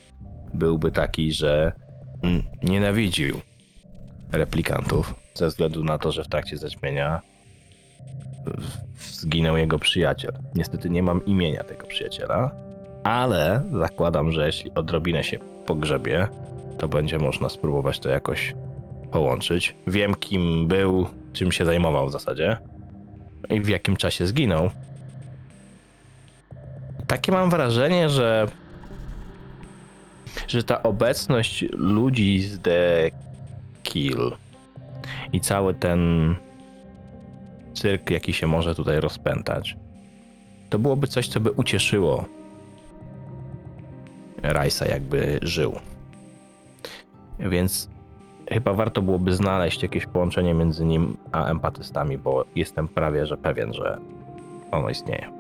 byłby 0.55 0.93
taki, 0.93 1.33
że 1.33 1.73
nienawidził 2.63 3.41
replikantów 4.33 5.15
ze 5.35 5.49
względu 5.49 5.85
na 5.85 5.99
to, 5.99 6.13
że 6.13 6.25
w 6.25 6.29
trakcie 6.29 6.57
zaćmienia 6.57 7.21
zginął 8.99 9.57
jego 9.57 9.79
przyjaciel. 9.79 10.33
Niestety 10.55 10.91
nie 10.91 11.03
mam 11.03 11.25
imienia 11.27 11.65
tego 11.65 11.87
przyjaciela, 11.87 12.51
ale 13.05 13.63
zakładam, 13.81 14.33
że 14.33 14.47
jeśli 14.47 14.75
odrobinę 14.75 15.25
się 15.25 15.39
pogrzebie, 15.67 16.29
to 16.79 16.89
będzie 16.89 17.19
można 17.19 17.49
spróbować 17.49 18.01
to 18.01 18.09
jakoś 18.09 18.55
połączyć. 19.13 19.77
Wiem, 19.87 20.15
kim 20.15 20.69
był, 20.69 21.07
czym 21.33 21.53
się 21.53 21.65
zajmował 21.65 22.09
w 22.09 22.13
zasadzie 22.13 22.57
i 23.51 23.61
w 23.61 23.69
jakim 23.69 23.97
czasie 23.97 24.27
zginął. 24.27 24.71
Takie 27.07 27.33
mam 27.33 27.51
wrażenie, 27.51 28.09
że 28.09 28.49
że 30.49 30.65
ta 30.65 30.83
obecność 30.83 31.65
ludzi 31.73 32.43
z 32.43 32.61
The 32.61 33.11
Kill 33.83 34.33
i 35.33 35.41
cały 35.41 35.75
ten 35.75 36.35
cyrk, 37.75 38.11
jaki 38.11 38.33
się 38.33 38.47
może 38.47 38.75
tutaj 38.75 39.01
rozpętać, 39.01 39.77
to 40.71 40.79
byłoby 40.79 41.07
coś, 41.07 41.29
co 41.29 41.41
by 41.41 41.53
ucieszyło 41.53 42.25
Rajsa, 44.43 44.87
jakby 44.87 45.39
żył. 45.43 45.81
Więc 47.39 47.89
chyba 48.49 48.73
warto 48.73 49.03
byłoby 49.03 49.35
znaleźć 49.37 49.83
jakieś 49.83 50.07
połączenie 50.07 50.55
między 50.55 50.85
nim 50.85 51.17
a 51.33 51.47
empatystami, 51.47 52.19
bo 52.19 52.45
jestem 52.55 52.89
prawie 52.89 53.27
że 53.27 53.37
pewien, 53.37 53.73
że 53.73 53.99
ono 54.71 54.91
istnieje. 54.91 55.31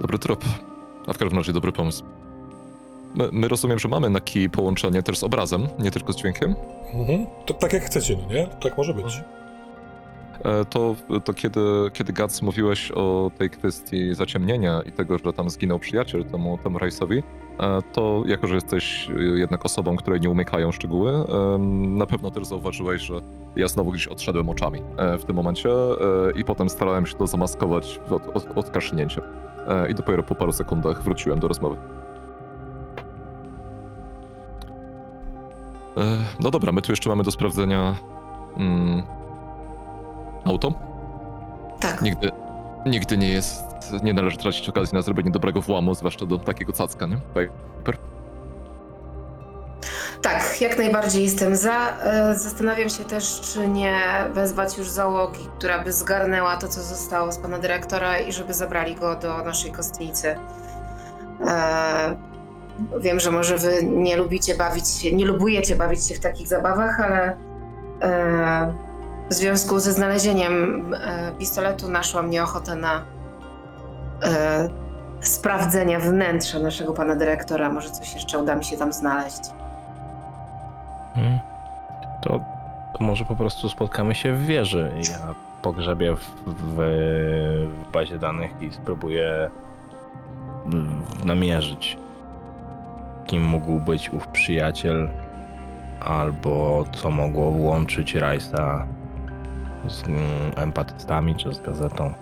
Dobry 0.00 0.18
trop. 0.18 0.44
A 1.06 1.12
w 1.12 1.18
każdym 1.18 1.38
razie 1.38 1.52
dobry 1.52 1.72
pomysł. 1.72 2.04
My, 3.14 3.28
my 3.32 3.48
rozumiem, 3.48 3.78
że 3.78 3.88
mamy 3.88 4.10
na 4.10 4.20
kij 4.20 4.50
połączenie 4.50 5.02
też 5.02 5.18
z 5.18 5.24
obrazem, 5.24 5.68
nie 5.78 5.90
tylko 5.90 6.12
z 6.12 6.16
dźwiękiem. 6.16 6.54
Mhm. 6.94 7.26
To 7.46 7.54
tak 7.54 7.72
jak 7.72 7.82
chcecie, 7.82 8.18
no 8.22 8.34
nie? 8.34 8.46
Tak 8.46 8.78
może 8.78 8.94
być. 8.94 9.20
E, 10.44 10.64
To, 10.64 10.94
to 11.24 11.34
kiedy, 11.34 11.60
kiedy 11.92 12.12
mówiłeś 12.42 12.92
o 12.92 13.30
tej 13.38 13.50
kwestii 13.50 14.14
zaciemnienia 14.14 14.82
i 14.82 14.92
tego, 14.92 15.18
że 15.18 15.32
tam 15.32 15.50
zginął 15.50 15.78
przyjaciel 15.78 16.24
temu, 16.24 16.58
temu 16.58 16.78
Rajsowi, 16.78 17.18
e, 17.18 17.22
to 17.92 18.22
jako, 18.26 18.46
że 18.46 18.54
jesteś 18.54 19.08
jednak 19.34 19.64
osobą, 19.64 19.96
której 19.96 20.20
nie 20.20 20.30
umykają 20.30 20.72
szczegóły, 20.72 21.12
na 21.88 22.06
pewno 22.06 22.30
też 22.30 22.46
zauważyłeś, 22.46 23.02
że 23.02 23.14
ja 23.56 23.68
znowu 23.68 23.90
gdzieś 23.90 24.06
odszedłem 24.06 24.48
oczami 24.48 24.82
e, 24.96 25.18
w 25.18 25.24
tym 25.24 25.36
momencie 25.36 25.68
i 26.36 26.44
potem 26.44 26.68
starałem 26.68 27.06
się 27.06 27.14
to 27.14 27.26
zamaskować 27.26 28.00
od, 28.10 28.36
od, 28.36 28.56
I 29.90 29.94
dopiero 29.94 30.22
po 30.22 30.34
paru 30.34 30.52
sekundach 30.52 31.02
wróciłem 31.02 31.40
do 31.40 31.48
rozmowy. 31.48 31.76
No 36.40 36.50
dobra, 36.50 36.72
my 36.72 36.82
tu 36.82 36.92
jeszcze 36.92 37.10
mamy 37.10 37.22
do 37.22 37.30
sprawdzenia 37.30 37.94
mm, 38.56 39.02
auto. 40.44 40.72
Tak. 41.80 42.02
Nigdy, 42.02 42.30
nigdy 42.86 43.18
nie 43.18 43.28
jest, 43.28 43.62
nie 44.02 44.14
należy 44.14 44.36
tracić 44.36 44.68
okazji 44.68 44.94
na 44.94 45.02
zrobienie 45.02 45.30
dobrego 45.30 45.60
włamu, 45.60 45.94
zwłaszcza 45.94 46.26
do 46.26 46.38
takiego 46.38 46.72
cacka, 46.72 47.06
nie? 47.06 47.16
Piper? 47.34 47.96
Tak, 50.22 50.60
jak 50.60 50.78
najbardziej 50.78 51.22
jestem 51.24 51.56
za. 51.56 51.98
E, 52.02 52.34
Zastanawiam 52.34 52.88
się 52.88 53.04
też, 53.04 53.40
czy 53.40 53.68
nie 53.68 53.94
wezwać 54.32 54.78
już 54.78 54.90
załogi, 54.90 55.48
która 55.58 55.78
by 55.84 55.92
zgarnęła 55.92 56.56
to, 56.56 56.68
co 56.68 56.80
zostało 56.80 57.32
z 57.32 57.38
pana 57.38 57.58
dyrektora 57.58 58.18
i 58.18 58.32
żeby 58.32 58.54
zabrali 58.54 58.94
go 58.94 59.16
do 59.16 59.44
naszej 59.44 59.72
kostnicy. 59.72 60.36
E, 61.46 62.16
Wiem, 63.00 63.20
że 63.20 63.30
może 63.30 63.58
wy 63.58 63.84
nie 63.84 64.16
lubicie 64.16 64.54
bawić 64.54 64.88
się, 64.88 65.12
nie 65.16 65.24
lubujecie 65.24 65.76
bawić 65.76 66.06
się 66.06 66.14
w 66.14 66.20
takich 66.20 66.48
zabawach, 66.48 67.00
ale 67.00 67.36
e, 68.02 68.72
w 69.32 69.34
związku 69.34 69.78
ze 69.78 69.92
znalezieniem 69.92 70.84
e, 70.94 71.32
pistoletu 71.38 71.88
naszła 71.88 72.22
mnie 72.22 72.42
ochotę 72.42 72.76
na 72.76 73.02
e, 74.22 74.68
sprawdzenia 75.20 76.00
wnętrza 76.00 76.58
naszego 76.58 76.92
pana 76.92 77.16
dyrektora. 77.16 77.72
Może 77.72 77.90
coś 77.90 78.14
jeszcze 78.14 78.38
uda 78.38 78.56
mi 78.56 78.64
się 78.64 78.76
tam 78.76 78.92
znaleźć. 78.92 79.40
Hmm. 81.14 81.38
To, 82.22 82.40
to 82.98 83.04
może 83.04 83.24
po 83.24 83.36
prostu 83.36 83.68
spotkamy 83.68 84.14
się 84.14 84.32
w 84.32 84.46
wieży. 84.46 84.92
Ja 85.10 85.34
pogrzebię 85.62 86.16
w, 86.16 86.20
w, 86.46 86.76
w 87.86 87.92
bazie 87.92 88.18
danych 88.18 88.50
i 88.60 88.72
spróbuję 88.72 89.50
namierzyć, 91.24 91.98
kim 93.26 93.44
mógł 93.44 93.80
być 93.80 94.10
ów 94.10 94.28
przyjaciel, 94.28 95.08
albo 96.00 96.84
co 96.92 97.10
mogło 97.10 97.44
łączyć 97.44 98.14
Rajsa 98.14 98.86
z 99.88 100.02
mm, 100.08 100.20
empatystami 100.56 101.36
czy 101.36 101.54
z 101.54 101.60
gazetą. 101.60 102.14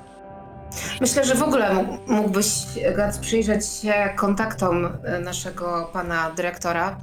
Myślę, 1.01 1.25
że 1.25 1.35
w 1.35 1.43
ogóle 1.43 1.75
mógł- 1.75 1.99
mógłbyś, 2.13 2.47
Gac, 2.97 3.19
przyjrzeć 3.19 3.67
się 3.67 3.95
kontaktom 4.17 4.89
e, 5.05 5.21
naszego 5.21 5.91
pana 5.93 6.31
dyrektora, 6.31 6.97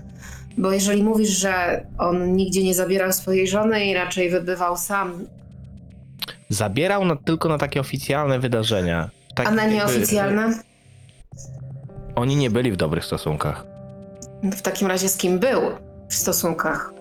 bo 0.58 0.72
jeżeli 0.72 1.04
mówisz, 1.04 1.30
że 1.30 1.86
on 1.98 2.36
nigdzie 2.36 2.64
nie 2.64 2.74
zabierał 2.74 3.14
swojej 3.14 3.48
żony 3.48 3.86
i 3.86 3.94
raczej 3.94 4.30
wybywał 4.30 4.78
sam, 4.78 5.26
Zabierał 6.50 7.06
na, 7.06 7.16
tylko 7.16 7.50
na 7.50 7.58
takie 7.58 7.80
oficjalne 7.80 8.40
wydarzenia. 8.40 9.10
Tak 9.36 9.48
a 9.48 9.52
na 9.52 9.62
jakby- 9.64 9.76
nieoficjalne, 9.78 10.54
Oni 12.16 12.36
nie 12.36 12.50
byli 12.50 12.72
w 12.72 12.76
dobrych 12.76 13.06
stosunkach. 13.06 13.66
w 14.44 14.62
takim 14.62 14.88
razie 14.88 15.10
z 15.10 15.18
kim 15.18 15.40
był 15.40 15.62
w 16.10 16.16
stosunkach, 16.16 16.94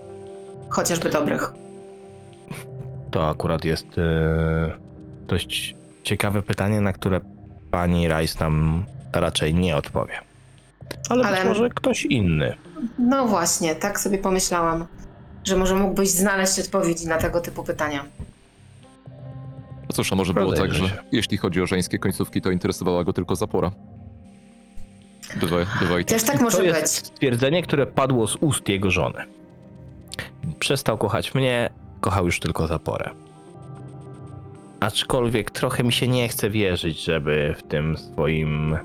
chociażby 0.68 1.10
dobrych? 1.10 1.52
To 3.16 3.28
akurat 3.28 3.64
jest 3.64 3.86
e, 3.98 4.78
dość 5.26 5.76
ciekawe 6.02 6.42
pytanie, 6.42 6.80
na 6.80 6.92
które 6.92 7.20
pani 7.70 8.08
Rice 8.08 8.44
nam 8.44 8.84
raczej 9.12 9.54
nie 9.54 9.76
odpowie. 9.76 10.12
Ale, 11.08 11.24
Ale- 11.24 11.36
być 11.36 11.46
może 11.46 11.70
ktoś 11.70 12.04
inny. 12.04 12.56
No 12.98 13.26
właśnie, 13.26 13.74
tak 13.74 14.00
sobie 14.00 14.18
pomyślałam, 14.18 14.86
że 15.44 15.56
może 15.56 15.74
mógłbyś 15.74 16.08
znaleźć 16.08 16.58
odpowiedzi 16.58 17.08
na 17.08 17.18
tego 17.18 17.40
typu 17.40 17.64
pytania. 17.64 18.04
No 19.82 19.92
cóż, 19.92 20.12
a 20.12 20.16
może 20.16 20.34
było 20.34 20.52
tak, 20.52 20.74
że 20.74 21.02
jeśli 21.12 21.36
chodzi 21.36 21.62
o 21.62 21.66
żeńskie 21.66 21.98
końcówki, 21.98 22.40
to 22.40 22.50
interesowała 22.50 23.04
go 23.04 23.12
tylko 23.12 23.36
zapora. 23.36 23.70
Bywa, 25.36 25.56
bywa 25.80 26.00
i 26.00 26.04
tak. 26.04 26.18
Też 26.18 26.22
tak 26.22 26.40
może 26.40 26.56
to 26.56 26.62
być. 26.64 26.72
jest 26.72 26.94
stwierdzenie, 26.94 27.62
które 27.62 27.86
padło 27.86 28.26
z 28.26 28.36
ust 28.36 28.68
jego 28.68 28.90
żony. 28.90 29.24
Przestał 30.58 30.98
kochać 30.98 31.34
mnie, 31.34 31.70
kochał 32.06 32.26
już 32.26 32.40
tylko 32.40 32.66
zaporę. 32.66 33.10
Aczkolwiek 34.80 35.50
trochę 35.50 35.84
mi 35.84 35.92
się 35.92 36.08
nie 36.08 36.28
chce 36.28 36.50
wierzyć, 36.50 37.04
żeby 37.04 37.54
w 37.58 37.62
tym 37.62 37.96
swoim 37.96 38.78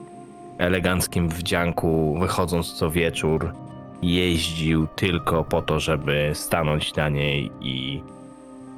eleganckim 0.57 1.29
wdzianku, 1.29 2.17
wychodząc 2.19 2.73
co 2.73 2.91
wieczór, 2.91 3.53
jeździł 4.01 4.87
tylko 4.87 5.43
po 5.43 5.61
to, 5.61 5.79
żeby 5.79 6.31
stanąć 6.33 6.95
na 6.95 7.09
niej 7.09 7.51
i 7.61 8.01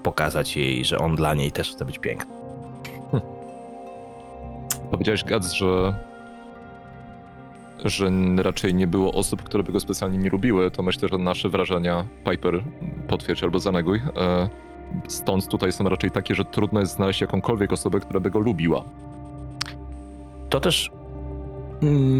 pokazać 0.03 0.57
jej, 0.57 0.85
że 0.85 0.97
on 0.97 1.15
dla 1.15 1.33
niej 1.33 1.51
też 1.51 1.71
chce 1.71 1.85
być 1.85 1.99
piękny. 1.99 2.31
Powiedziałeś, 4.91 5.23
Gac, 5.23 5.51
że 5.51 5.93
że 7.89 8.09
raczej 8.37 8.73
nie 8.73 8.87
było 8.87 9.13
osób, 9.13 9.43
które 9.43 9.63
by 9.63 9.71
go 9.71 9.79
specjalnie 9.79 10.17
nie 10.17 10.29
lubiły, 10.29 10.71
to 10.71 10.83
myślę, 10.83 11.09
że 11.09 11.17
nasze 11.17 11.49
wrażenia 11.49 12.05
Piper 12.29 12.63
potwierdź 13.07 13.43
albo 13.43 13.59
zaneguj. 13.59 14.01
E, 14.17 14.49
Stąd 15.07 15.47
tutaj 15.47 15.71
są 15.71 15.89
raczej 15.89 16.11
takie, 16.11 16.35
że 16.35 16.45
trudno 16.45 16.79
jest 16.79 16.95
znaleźć 16.95 17.21
jakąkolwiek 17.21 17.73
osobę, 17.73 17.99
która 17.99 18.19
by 18.19 18.31
go 18.31 18.39
lubiła. 18.39 18.83
To 20.49 20.59
też 20.59 20.91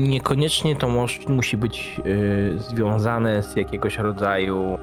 Niekoniecznie 0.08 0.76
to 0.76 0.88
musi 1.28 1.58
być 1.58 2.02
y, 2.06 2.60
związane 2.60 3.44
z 3.44 3.56
jakiegoś 3.56 3.98
rodzaju 3.98 4.78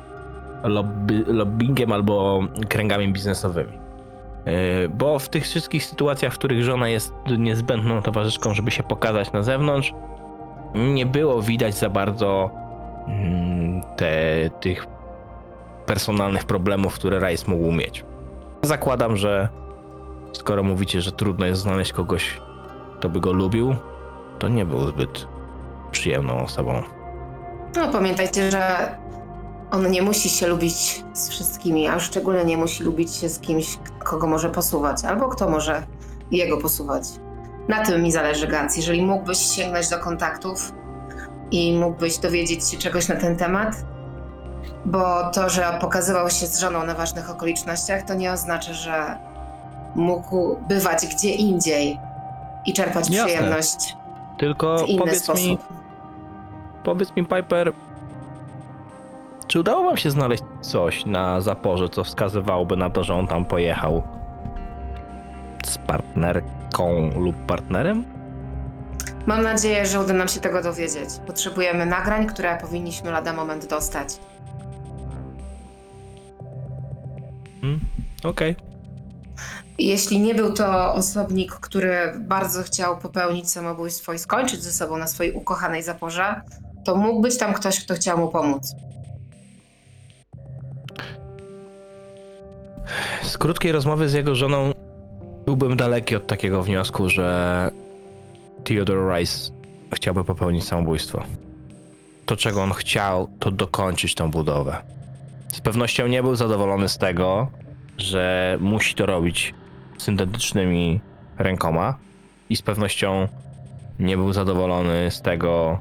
lobby, 0.62 1.24
lobbyingiem 1.26 1.92
albo 1.92 2.40
kręgami 2.68 3.12
biznesowymi. 3.12 3.72
Y, 3.72 4.88
bo 4.88 5.18
w 5.18 5.28
tych 5.28 5.44
wszystkich 5.44 5.84
sytuacjach, 5.84 6.32
w 6.34 6.38
których 6.38 6.64
żona 6.64 6.88
jest 6.88 7.14
niezbędną 7.38 8.02
towarzyszką, 8.02 8.54
żeby 8.54 8.70
się 8.70 8.82
pokazać 8.82 9.32
na 9.32 9.42
zewnątrz, 9.42 9.94
nie 10.74 11.06
było 11.06 11.42
widać 11.42 11.74
za 11.74 11.90
bardzo 11.90 12.50
mm, 13.06 13.82
te, 13.96 14.50
tych 14.60 14.86
personalnych 15.86 16.44
problemów, 16.44 16.94
które 16.94 17.18
Rice 17.18 17.50
mógł 17.50 17.72
mieć. 17.72 18.04
Zakładam, 18.62 19.16
że 19.16 19.48
skoro 20.32 20.62
mówicie, 20.62 21.00
że 21.00 21.12
trudno 21.12 21.46
jest 21.46 21.62
znaleźć 21.62 21.92
kogoś, 21.92 22.40
kto 22.98 23.08
by 23.08 23.20
go 23.20 23.32
lubił, 23.32 23.74
to 24.38 24.48
nie 24.48 24.64
był 24.64 24.88
zbyt 24.88 25.26
przyjemną 25.90 26.44
osobą. 26.44 26.82
No 27.76 27.88
pamiętajcie, 27.92 28.50
że 28.50 28.94
on 29.70 29.90
nie 29.90 30.02
musi 30.02 30.28
się 30.28 30.46
lubić 30.46 31.04
z 31.12 31.28
wszystkimi, 31.28 31.88
a 31.88 32.00
szczególnie 32.00 32.44
nie 32.44 32.56
musi 32.56 32.84
lubić 32.84 33.14
się 33.14 33.28
z 33.28 33.40
kimś, 33.40 33.78
kogo 34.04 34.26
może 34.26 34.50
posuwać, 34.50 35.04
albo 35.04 35.28
kto 35.28 35.50
może 35.50 35.82
jego 36.30 36.56
posuwać. 36.56 37.04
Na 37.70 37.84
tym 37.84 38.02
mi 38.02 38.12
zależy, 38.12 38.46
Gans. 38.46 38.76
Jeżeli 38.76 39.02
mógłbyś 39.02 39.38
sięgnąć 39.38 39.88
do 39.88 39.98
kontaktów 39.98 40.72
i 41.50 41.78
mógłbyś 41.78 42.18
dowiedzieć 42.18 42.68
się 42.70 42.78
czegoś 42.78 43.08
na 43.08 43.16
ten 43.16 43.36
temat, 43.36 43.74
bo 44.84 45.30
to, 45.30 45.48
że 45.48 45.78
pokazywał 45.80 46.30
się 46.30 46.46
z 46.46 46.60
żoną 46.60 46.86
na 46.86 46.94
ważnych 46.94 47.30
okolicznościach, 47.30 48.02
to 48.02 48.14
nie 48.14 48.32
oznacza, 48.32 48.72
że 48.72 49.18
mógł 49.94 50.56
bywać 50.68 51.06
gdzie 51.06 51.30
indziej 51.30 51.98
i 52.66 52.72
czerpać 52.72 53.10
Jasne. 53.10 53.24
przyjemność 53.26 53.96
Tylko 54.38 54.78
w 54.78 54.88
inny 54.88 54.98
powiedz 54.98 55.28
mi, 55.28 55.58
sposób. 55.58 55.60
powiedz 56.84 57.16
mi, 57.16 57.26
Piper, 57.26 57.72
czy 59.46 59.60
udało 59.60 59.84
wam 59.84 59.96
się 59.96 60.10
znaleźć 60.10 60.42
coś 60.60 61.06
na 61.06 61.40
zaporze, 61.40 61.88
co 61.88 62.04
wskazywałoby 62.04 62.76
na 62.76 62.90
to, 62.90 63.04
że 63.04 63.14
on 63.14 63.26
tam 63.26 63.44
pojechał 63.44 64.02
z 65.70 65.78
partnerką 65.78 67.10
lub 67.20 67.36
partnerem? 67.46 68.04
Mam 69.26 69.42
nadzieję, 69.42 69.86
że 69.86 70.00
uda 70.00 70.12
nam 70.12 70.28
się 70.28 70.40
tego 70.40 70.62
dowiedzieć. 70.62 71.08
Potrzebujemy 71.26 71.86
nagrań, 71.86 72.26
które 72.26 72.58
powinniśmy 72.60 73.10
lada 73.10 73.32
moment 73.32 73.66
dostać. 73.66 74.08
Hmm? 77.60 77.80
Okej. 78.24 78.56
Jeśli 79.78 80.20
nie 80.20 80.34
był 80.34 80.52
to 80.52 80.94
osobnik, 80.94 81.52
który 81.52 82.12
bardzo 82.18 82.62
chciał 82.62 82.98
popełnić 82.98 83.50
samobójstwo 83.50 84.12
i 84.12 84.18
skończyć 84.18 84.62
ze 84.62 84.72
sobą 84.72 84.96
na 84.96 85.06
swojej 85.06 85.32
ukochanej 85.32 85.82
zaporze, 85.82 86.40
to 86.84 86.96
mógł 86.96 87.20
być 87.20 87.38
tam 87.38 87.54
ktoś, 87.54 87.84
kto 87.84 87.94
chciał 87.94 88.18
mu 88.18 88.28
pomóc. 88.28 88.74
Z 93.22 93.38
krótkiej 93.38 93.72
rozmowy 93.72 94.08
z 94.08 94.12
jego 94.12 94.34
żoną 94.34 94.72
byłbym 95.56 95.76
daleki 95.76 96.16
od 96.16 96.26
takiego 96.26 96.62
wniosku, 96.62 97.08
że 97.08 97.70
Theodore 98.64 99.18
Rice 99.18 99.52
chciałby 99.94 100.24
popełnić 100.24 100.64
samobójstwo. 100.64 101.22
To, 102.26 102.36
czego 102.36 102.62
on 102.62 102.72
chciał, 102.72 103.28
to 103.38 103.50
dokończyć 103.50 104.14
tą 104.14 104.30
budowę. 104.30 104.76
Z 105.52 105.60
pewnością 105.60 106.06
nie 106.06 106.22
był 106.22 106.36
zadowolony 106.36 106.88
z 106.88 106.98
tego, 106.98 107.48
że 107.98 108.56
musi 108.60 108.94
to 108.94 109.06
robić 109.06 109.54
syntetycznymi 109.98 111.00
rękoma 111.38 111.94
i 112.50 112.56
z 112.56 112.62
pewnością 112.62 113.28
nie 113.98 114.16
był 114.16 114.32
zadowolony 114.32 115.10
z 115.10 115.22
tego, 115.22 115.78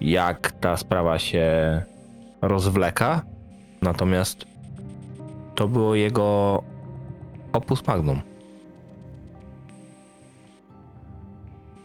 jak 0.00 0.52
ta 0.52 0.76
sprawa 0.76 1.18
się 1.18 1.46
rozwleka. 2.42 3.22
Natomiast 3.82 4.46
to 5.54 5.68
było 5.68 5.94
jego 5.94 6.62
opus 7.52 7.86
magnum. 7.86 8.33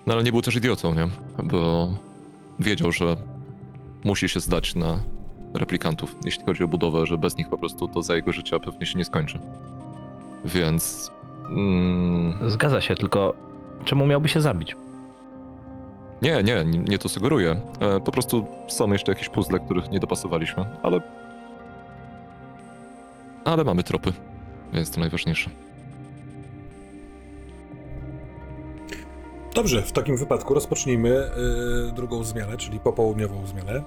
No 0.09 0.15
ale 0.15 0.23
nie 0.23 0.31
był 0.31 0.41
też 0.41 0.55
idiotą, 0.55 0.95
nie? 0.95 1.07
Bo 1.43 1.89
wiedział, 2.59 2.91
że 2.91 3.17
musi 4.03 4.29
się 4.29 4.39
zdać 4.39 4.75
na 4.75 4.99
replikantów, 5.53 6.15
jeśli 6.25 6.45
chodzi 6.45 6.63
o 6.63 6.67
budowę, 6.67 7.05
że 7.05 7.17
bez 7.17 7.37
nich 7.37 7.49
po 7.49 7.57
prostu 7.57 7.87
to 7.87 8.01
za 8.01 8.15
jego 8.15 8.31
życia 8.31 8.59
pewnie 8.59 8.85
się 8.85 8.97
nie 8.97 9.05
skończy. 9.05 9.39
Więc... 10.45 11.11
Mm, 11.49 12.49
Zgadza 12.49 12.81
się, 12.81 12.95
tylko 12.95 13.33
czemu 13.85 14.07
miałby 14.07 14.29
się 14.29 14.41
zabić? 14.41 14.75
nie, 16.21 16.43
nie, 16.43 16.65
nie, 16.65 16.97
to 16.97 17.09
sugeruję. 17.09 17.61
E, 17.79 17.99
po 17.99 18.11
prostu 18.11 18.45
są 18.67 18.91
jeszcze 18.91 19.11
jakieś 19.11 19.29
puzzle, 19.29 19.59
których 19.59 19.91
nie 19.91 19.99
dopasowaliśmy, 19.99 20.65
ale... 20.83 21.01
Ale 23.45 23.63
mamy 23.63 23.83
tropy, 23.83 24.13
więc 24.73 24.91
to 24.91 24.99
najważniejsze. 24.99 25.49
Dobrze, 29.59 29.81
w 29.81 29.91
takim 29.91 30.17
wypadku 30.17 30.53
rozpocznijmy 30.53 31.09
y, 31.89 31.91
drugą 31.91 32.23
zmianę, 32.23 32.57
czyli 32.57 32.79
popołudniową 32.79 33.47
zmianę. 33.47 33.81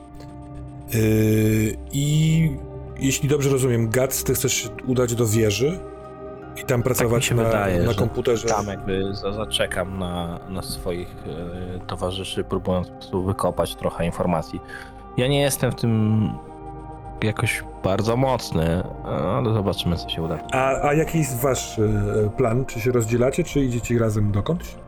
Y, 0.95 1.77
I 1.93 2.51
jeśli 2.99 3.29
dobrze 3.29 3.51
rozumiem, 3.51 3.91
Gac, 3.91 4.25
ty 4.25 4.35
chcesz 4.35 4.53
się 4.55 4.69
udać 4.87 5.15
do 5.15 5.27
wieży 5.27 5.79
i 6.63 6.65
tam 6.65 6.83
pracować 6.83 7.25
się 7.25 7.35
na, 7.35 7.45
wydaje, 7.45 7.83
na 7.83 7.95
komputerze. 7.95 8.49
Tam 8.49 8.67
jakby 8.67 9.15
za- 9.15 9.33
zaczekam 9.33 9.99
na, 9.99 10.39
na 10.49 10.63
swoich 10.63 11.15
e, 11.77 11.87
towarzyszy, 11.87 12.45
próbując 12.45 12.89
po 12.89 12.95
prostu 12.95 13.23
wykopać 13.25 13.75
trochę 13.75 14.07
informacji. 14.07 14.61
Ja 15.17 15.29
nie 15.29 15.41
jestem 15.41 15.73
w 15.73 15.75
tym 15.75 16.31
jakoś 17.23 17.65
bardzo 17.85 18.17
mocny, 18.17 18.83
ale 19.05 19.55
zobaczymy, 19.55 19.97
co 19.97 20.09
się 20.09 20.23
uda. 20.23 20.39
A, 20.53 20.89
a 20.89 20.95
jaki 20.95 21.19
jest 21.19 21.41
wasz 21.41 21.79
y, 21.79 22.31
plan? 22.37 22.65
Czy 22.67 22.81
się 22.81 22.93
rozdzielacie, 22.93 23.45
czy 23.45 23.61
idziecie 23.61 23.99
razem 23.99 24.33
dokądś? 24.33 24.82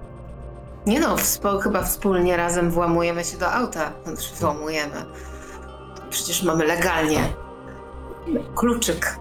Nie 0.87 1.01
no, 1.01 1.17
wspo- 1.17 1.61
chyba 1.61 1.83
wspólnie 1.83 2.37
razem 2.37 2.71
włamujemy 2.71 3.25
się 3.25 3.39
do 3.39 3.53
auta. 3.53 3.93
Znaczy, 4.07 4.35
włamujemy. 4.41 5.05
Przecież 6.11 6.43
mamy 6.43 6.65
legalnie 6.67 7.19
kluczyk. 8.55 9.19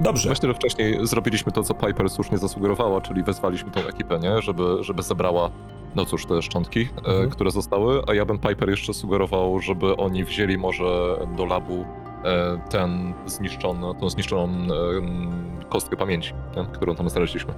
Dobrze. 0.00 0.28
Myślę, 0.28 0.48
że 0.48 0.54
wcześniej 0.54 1.06
zrobiliśmy 1.06 1.52
to, 1.52 1.62
co 1.62 1.74
Piper 1.74 2.10
słusznie 2.10 2.38
zasugerowała, 2.38 3.00
czyli 3.00 3.22
wezwaliśmy 3.22 3.70
tą 3.70 3.80
ekipę, 3.80 4.18
nie? 4.18 4.42
Żeby, 4.42 4.76
żeby 4.80 5.02
zebrała, 5.02 5.50
no 5.96 6.04
cóż, 6.04 6.26
te 6.26 6.42
szczątki, 6.42 6.80
e, 6.80 6.98
Mhm. 7.08 7.30
które 7.30 7.50
zostały, 7.50 8.02
a 8.08 8.14
ja 8.14 8.24
bym 8.24 8.38
Piper 8.38 8.68
jeszcze 8.70 8.94
sugerował, 8.94 9.60
żeby 9.60 9.96
oni 9.96 10.24
wzięli 10.24 10.58
może 10.58 11.16
do 11.36 11.44
labu 11.46 11.84
e, 12.24 12.58
ten 12.70 13.14
zniszczony, 13.26 13.94
tą 14.00 14.10
zniszczoną 14.10 14.48
e, 14.48 15.68
kostkę 15.68 15.96
pamięci, 15.96 16.32
nie? 16.56 16.66
którą 16.72 16.94
tam 16.94 17.10
znaleźliśmy. 17.10 17.54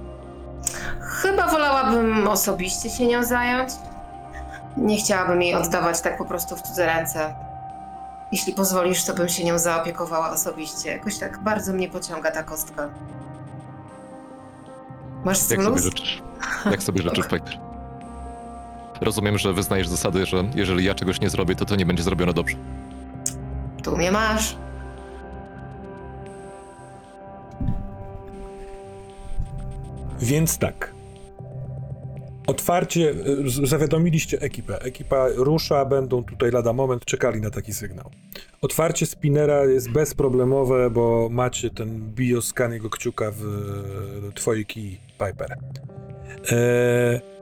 Chyba 1.01 1.47
wolałabym 1.47 2.27
osobiście 2.27 2.89
się 2.89 3.07
nią 3.07 3.23
zająć. 3.23 3.69
Nie 4.77 4.97
chciałabym 4.97 5.41
jej 5.41 5.55
oddawać 5.55 6.01
tak 6.01 6.17
po 6.17 6.25
prostu 6.25 6.55
w 6.55 6.61
cudze 6.61 6.85
ręce. 6.85 7.33
Jeśli 8.31 8.53
pozwolisz, 8.53 9.03
to 9.05 9.13
bym 9.13 9.29
się 9.29 9.43
nią 9.43 9.59
zaopiekowała 9.59 10.29
osobiście. 10.31 10.91
Jakoś 10.91 11.17
tak 11.17 11.39
bardzo 11.39 11.73
mnie 11.73 11.89
pociąga 11.89 12.31
ta 12.31 12.43
kostka. 12.43 12.89
Masz 15.23 15.37
z 15.37 15.47
tym 15.47 15.57
Jak 15.57 15.65
sobie 15.65 15.75
luz? 15.75 15.83
życzysz? 15.85 16.21
Jak 16.71 16.83
sobie 16.83 17.01
życzysz, 17.01 17.27
Piper? 17.31 17.59
Rozumiem, 19.01 19.37
że 19.37 19.53
wyznajesz 19.53 19.87
zasady, 19.87 20.25
że 20.25 20.43
jeżeli 20.55 20.85
ja 20.85 20.95
czegoś 20.95 21.21
nie 21.21 21.29
zrobię, 21.29 21.55
to 21.55 21.65
to 21.65 21.75
nie 21.75 21.85
będzie 21.85 22.03
zrobione 22.03 22.33
dobrze. 22.33 22.55
Tu 23.83 23.97
mnie 23.97 24.11
masz. 24.11 24.55
Więc 30.21 30.57
tak. 30.57 30.93
Otwarcie 32.47 33.13
z- 33.45 33.69
zawiadomiliście 33.69 34.41
ekipę. 34.41 34.81
Ekipa 34.81 35.27
rusza, 35.35 35.85
będą 35.85 36.23
tutaj 36.23 36.51
lada 36.51 36.73
moment, 36.73 37.05
czekali 37.05 37.41
na 37.41 37.49
taki 37.49 37.73
sygnał. 37.73 38.09
Otwarcie 38.61 39.05
spinera 39.05 39.65
jest 39.65 39.91
bezproblemowe, 39.91 40.89
bo 40.89 41.27
macie 41.31 41.69
ten 41.69 42.11
bioskan 42.15 42.73
jego 42.73 42.89
kciuka 42.89 43.31
w 43.31 43.41
e, 44.29 44.31
twojej 44.31 44.65
key 44.65 44.97
Piper. 45.19 45.51
E, 45.51 45.57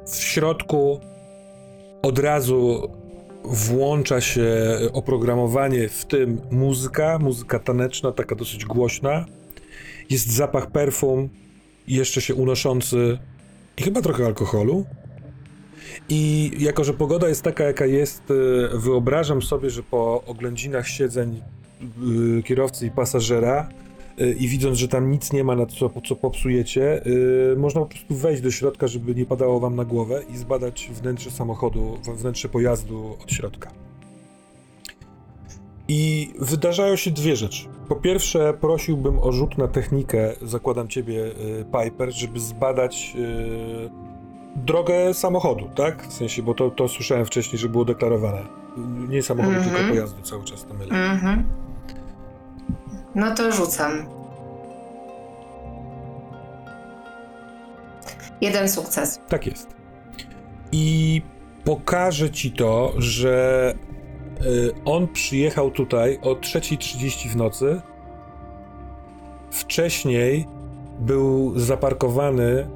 w 0.08 0.16
środku 0.16 1.00
od 2.02 2.20
razu 2.20 2.90
włącza 3.44 4.22
się 4.22 4.48
oprogramowanie, 4.94 5.90
w 5.90 6.06
tym 6.06 6.42
muzyka, 6.52 7.20
muzyka 7.20 7.60
taneczna, 7.60 8.12
taka 8.12 8.36
dosyć 8.36 8.66
głośna. 8.66 9.26
Jest 10.10 10.32
zapach 10.32 10.72
perfum, 10.72 11.30
jeszcze 11.96 12.22
się 12.22 12.36
unoszący 12.36 13.20
i 13.78 13.84
chyba 13.84 14.02
trochę 14.02 14.26
alkoholu. 14.26 14.86
I 16.10 16.52
jako, 16.60 16.84
że 16.84 16.94
pogoda 16.94 17.30
jest 17.30 17.42
taka, 17.42 17.64
jaka 17.64 17.86
jest, 17.86 18.24
e, 18.32 18.78
wyobrażam 18.78 19.42
sobie, 19.42 19.70
że 19.70 19.84
po 19.84 20.24
oględzinach 20.28 20.88
siedzeń 20.88 21.42
y, 22.40 22.44
kierowcy 22.44 22.86
i 22.86 22.92
pasażera 22.92 23.70
y, 24.22 24.36
i 24.40 24.48
widząc, 24.48 24.78
że 24.78 24.88
tam 24.88 25.12
nic 25.12 25.34
nie 25.34 25.44
ma, 25.44 25.56
na 25.56 25.66
co, 25.66 25.92
co 26.08 26.16
popsujecie, 26.16 27.06
y, 27.54 27.56
można 27.58 27.82
po 27.82 27.88
prostu 27.88 28.16
wejść 28.16 28.42
do 28.42 28.52
środka, 28.52 28.88
żeby 28.88 29.16
nie 29.16 29.26
padało 29.26 29.60
wam 29.60 29.76
na 29.76 29.86
głowę 29.86 30.22
i 30.34 30.38
zbadać 30.38 30.90
wnętrze 30.94 31.32
samochodu, 31.32 31.98
wnętrze 32.16 32.50
pojazdu 32.50 33.18
od 33.24 33.32
środka. 33.32 33.79
I 35.92 36.34
wydarzają 36.40 36.96
się 36.96 37.12
dwie 37.12 37.36
rzeczy. 37.36 37.68
Po 37.88 37.96
pierwsze, 37.96 38.54
prosiłbym 38.54 39.20
o 39.20 39.32
rzut 39.32 39.58
na 39.58 39.68
technikę, 39.68 40.34
zakładam 40.42 40.88
ciebie, 40.88 41.26
y, 41.26 41.66
Piper, 41.84 42.12
żeby 42.12 42.40
zbadać 42.40 43.14
y, 43.16 43.90
drogę 44.56 45.14
samochodu, 45.14 45.70
tak? 45.76 46.08
W 46.08 46.14
sensie, 46.14 46.44
bo 46.44 46.54
to, 46.54 46.70
to 46.70 46.88
słyszałem 46.88 47.26
wcześniej, 47.26 47.60
że 47.60 47.70
było 47.70 47.86
deklarowane. 47.86 48.42
Nie 49.10 49.24
samochodu, 49.24 49.56
Mhm. 49.56 49.76
tylko 49.76 49.90
pojazdu 49.90 50.22
cały 50.22 50.44
czas 50.44 50.66
to 50.66 50.74
mylę. 50.74 50.96
Mhm. 51.12 51.44
No 53.16 53.36
to 53.36 53.52
rzucam. 53.52 54.06
Jeden 58.42 58.70
sukces. 58.70 59.20
Tak 59.30 59.48
jest. 59.48 59.76
I 60.72 61.22
pokażę 61.64 62.30
ci 62.30 62.52
to, 62.52 62.94
że 62.98 63.74
on 64.86 65.08
przyjechał 65.08 65.72
tutaj 65.72 66.20
o 66.22 66.34
3.30 66.34 67.30
w 67.30 67.36
nocy. 67.36 67.82
Wcześniej 69.52 70.48
był 71.00 71.60
zaparkowany 71.60 72.68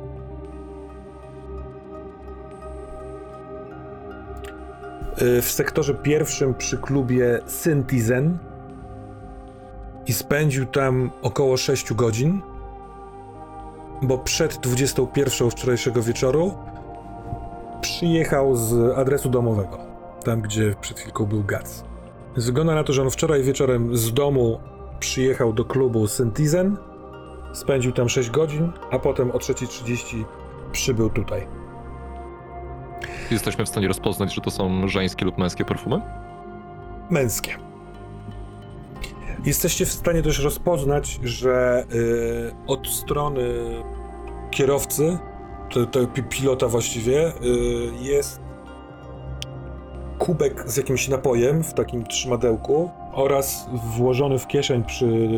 y, 5.22 5.42
w 5.42 5.52
sektorze 5.52 5.94
pierwszym 5.94 6.54
przy 6.54 6.78
klubie 6.78 7.40
Syntizen 7.46 8.38
i 10.08 10.14
spędził 10.14 10.66
tam 10.66 11.12
około 11.22 11.58
6 11.58 11.94
godzin 11.94 12.42
bo 14.04 14.18
przed 14.18 14.58
21 14.58 15.50
wczorajszego 15.50 16.02
wieczoru 16.02 16.54
przyjechał 17.82 18.56
z 18.56 18.98
adresu 18.98 19.30
domowego, 19.30 19.78
tam 20.24 20.42
gdzie 20.42 20.76
przed 20.82 21.00
chwilką 21.00 21.26
był 21.26 21.44
Gac. 21.44 21.84
Wygląda 22.38 22.76
na 22.76 22.84
to, 22.84 22.94
że 22.94 23.02
on 23.02 23.10
wczoraj 23.12 23.44
wieczorem 23.44 23.98
z 23.98 24.14
domu 24.14 24.60
przyjechał 25.00 25.54
do 25.54 25.66
klubu 25.66 26.08
Syntizen, 26.08 26.78
spędził 27.54 27.92
tam 27.92 28.10
6 28.10 28.30
godzin, 28.30 28.72
a 28.92 29.00
potem 29.00 29.32
o 29.32 29.38
3.30 29.38 30.24
przybył 30.72 31.10
tutaj. 31.10 31.48
Jesteśmy 33.32 33.66
w 33.66 33.70
stanie 33.70 33.88
rozpoznać, 33.88 34.34
że 34.36 34.42
to 34.42 34.52
są 34.52 34.88
żeńskie 34.88 35.26
lub 35.26 35.38
męskie 35.38 35.66
perfumy? 35.66 36.02
Męskie. 37.10 37.56
Jesteście 39.46 39.86
w 39.86 39.92
stanie 39.92 40.22
też 40.22 40.40
rozpoznać, 40.40 41.20
że 41.24 41.86
y, 41.94 42.52
od 42.68 42.88
strony 42.88 43.44
kierowcy, 44.52 45.18
to, 45.70 45.86
to 45.86 46.08
pi- 46.08 46.24
pilota 46.24 46.68
właściwie, 46.68 47.28
y, 47.28 47.34
jest 48.02 48.43
kubek 50.26 50.64
z 50.66 50.78
jakimś 50.78 51.08
napojem 51.08 51.64
w 51.64 51.74
takim 51.74 52.06
trzymadełku 52.06 52.90
oraz 53.14 53.68
włożony 53.98 54.40
w 54.40 54.48
kieszeń 54.48 54.84
przy, 54.84 55.30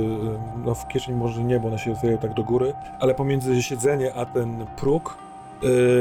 no 0.65 0.75
w 0.75 0.88
kieszeń 0.88 1.15
może 1.15 1.43
nie, 1.43 1.59
bo 1.59 1.67
ona 1.67 1.77
się 1.77 1.91
otwiera 1.91 2.17
tak 2.17 2.33
do 2.33 2.43
góry, 2.43 2.73
ale 2.99 3.15
pomiędzy 3.15 3.63
siedzenie 3.63 4.13
a 4.13 4.25
ten 4.25 4.65
próg 4.77 5.17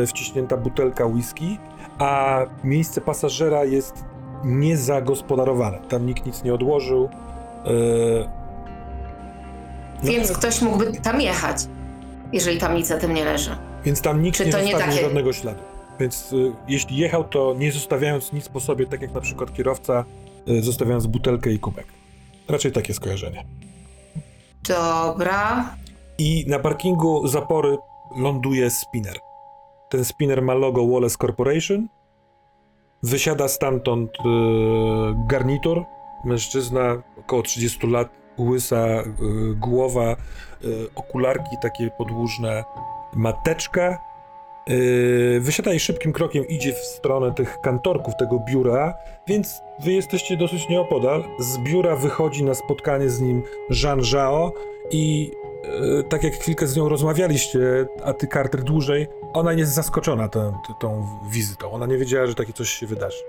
y, 0.03 0.07
wciśnięta 0.07 0.57
butelka 0.57 1.07
whisky, 1.07 1.59
a 1.99 2.41
miejsce 2.64 3.01
pasażera 3.01 3.64
jest 3.64 4.05
niezagospodarowane. 4.45 5.78
Tam 5.89 6.07
nikt 6.07 6.26
nic 6.26 6.45
nie 6.45 6.55
odłożył. 6.55 7.09
Yy... 7.64 8.28
Więc 10.03 10.28
no, 10.28 10.35
ktoś 10.35 10.62
mógłby 10.62 10.93
tam 10.93 11.20
jechać, 11.20 11.57
jeżeli 12.32 12.59
tam 12.59 12.74
nic 12.76 12.87
za 12.87 12.99
tym 12.99 13.14
nie 13.14 13.24
leży. 13.24 13.57
więc 13.85 14.01
tam 14.01 14.22
nikt 14.22 14.39
Czy 14.39 14.47
nie 14.47 14.53
to 14.53 14.59
nie 14.59 14.64
zostawił 14.64 14.93
takie- 14.93 15.05
żadnego 15.05 15.32
śladu. 15.32 15.74
Więc 16.01 16.32
y, 16.32 16.53
jeśli 16.68 16.97
jechał, 16.97 17.24
to 17.24 17.55
nie 17.59 17.72
zostawiając 17.72 18.32
nic 18.32 18.49
po 18.49 18.61
sobie, 18.61 18.86
tak 18.86 19.03
jak 19.03 19.12
na 19.12 19.20
przykład 19.20 19.53
kierowca, 19.53 20.05
y, 20.49 20.62
zostawiając 20.62 21.07
butelkę 21.07 21.53
i 21.53 21.59
kubek. 21.59 21.86
Raczej 22.49 22.72
takie 22.72 22.95
skojarzenie. 22.95 23.45
Dobra. 24.68 25.74
I 26.18 26.45
na 26.49 26.59
parkingu 26.59 27.28
zapory 27.28 27.76
ląduje 28.16 28.70
spinner. 28.70 29.18
Ten 29.88 30.05
spinner 30.05 30.42
ma 30.42 30.55
logo 30.55 30.86
Wallace 30.86 31.16
Corporation. 31.16 31.88
Wysiada 33.03 33.49
stamtąd 33.49 34.11
y, 34.11 34.22
garnitur. 35.26 35.84
Mężczyzna, 36.24 37.03
około 37.18 37.42
30 37.42 37.86
lat, 37.86 38.09
łysa 38.38 38.86
y, 38.86 39.05
głowa, 39.55 40.16
y, 40.64 40.88
okularki 40.95 41.57
takie 41.62 41.90
podłużne, 41.90 42.64
mateczka. 43.14 43.99
Y, 44.71 45.41
wysiada 45.41 45.73
i 45.73 45.81
szybkim 45.81 46.12
krokiem 46.12 46.49
idzie 46.49 46.73
w 46.73 46.79
stronę 46.79 47.35
tych 47.35 47.61
kantorków, 47.61 48.17
tego 48.19 48.39
biura, 48.49 48.95
więc 49.27 49.61
wy 49.81 49.93
jesteście 49.93 50.37
dosyć 50.37 50.69
nieopodal. 50.69 51.25
Z 51.39 51.59
biura 51.59 51.97
wychodzi 51.97 52.45
na 52.45 52.55
spotkanie 52.55 53.11
z 53.11 53.21
nim 53.21 53.43
Jean 53.83 54.05
Zhao 54.05 54.53
i 54.91 55.31
e, 55.65 56.03
tak 56.03 56.23
jak 56.23 56.35
chwilkę 56.35 56.67
z 56.67 56.77
nią 56.77 56.89
rozmawialiście, 56.89 57.87
a 58.05 58.12
ty 58.12 58.27
Carter 58.27 58.62
dłużej, 58.62 59.07
ona 59.33 59.53
jest 59.53 59.73
zaskoczona 59.73 60.29
tą, 60.29 60.53
tą 60.81 61.07
wizytą. 61.31 61.71
Ona 61.71 61.87
nie 61.87 61.99
wiedziała, 61.99 62.27
że 62.27 62.35
takie 62.35 62.53
coś 62.53 62.69
się 62.71 62.87
wydarzy. 62.87 63.23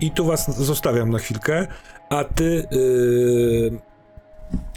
I 0.00 0.10
tu 0.10 0.24
was 0.24 0.56
zostawiam 0.56 1.10
na 1.10 1.18
chwilkę, 1.18 1.66
a 2.08 2.24
ty, 2.24 2.68
yy, 2.70 3.80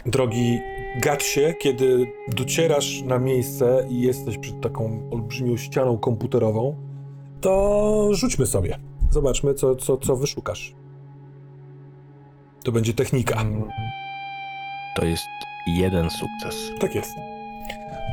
drogi 0.06 0.60
Gatsie, 1.02 1.40
kiedy 1.60 2.06
docierasz 2.28 3.02
na 3.02 3.18
miejsce 3.18 3.86
i 3.88 4.00
jesteś 4.00 4.38
przed 4.38 4.60
taką 4.60 5.10
olbrzymią 5.10 5.56
ścianą 5.56 5.98
komputerową, 5.98 6.76
to 7.40 8.08
rzućmy 8.12 8.46
sobie. 8.46 8.78
Zobaczmy, 9.10 9.54
co, 9.54 9.76
co, 9.76 9.96
co 9.96 10.16
wyszukasz. 10.16 10.74
To 12.64 12.72
będzie 12.72 12.94
technika. 12.94 13.44
To 14.96 15.04
jest 15.04 15.26
jeden 15.66 16.10
sukces. 16.10 16.70
Tak 16.80 16.94
jest. 16.94 17.10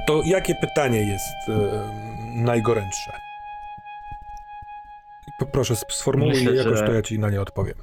To 0.08 0.22
jakie 0.26 0.56
pytanie 0.56 1.00
jest 1.00 1.50
e, 1.50 1.90
najgorętsze? 2.44 3.12
Poproszę, 5.40 5.74
sp- 5.84 5.94
sformułuj 5.94 6.34
Myślę, 6.34 6.52
je 6.52 6.58
jakoś, 6.58 6.78
że- 6.78 6.86
to 6.88 6.94
ja 6.94 7.02
ci 7.02 7.20
na 7.20 7.30
nie 7.30 7.42
odpowiem. 7.42 7.76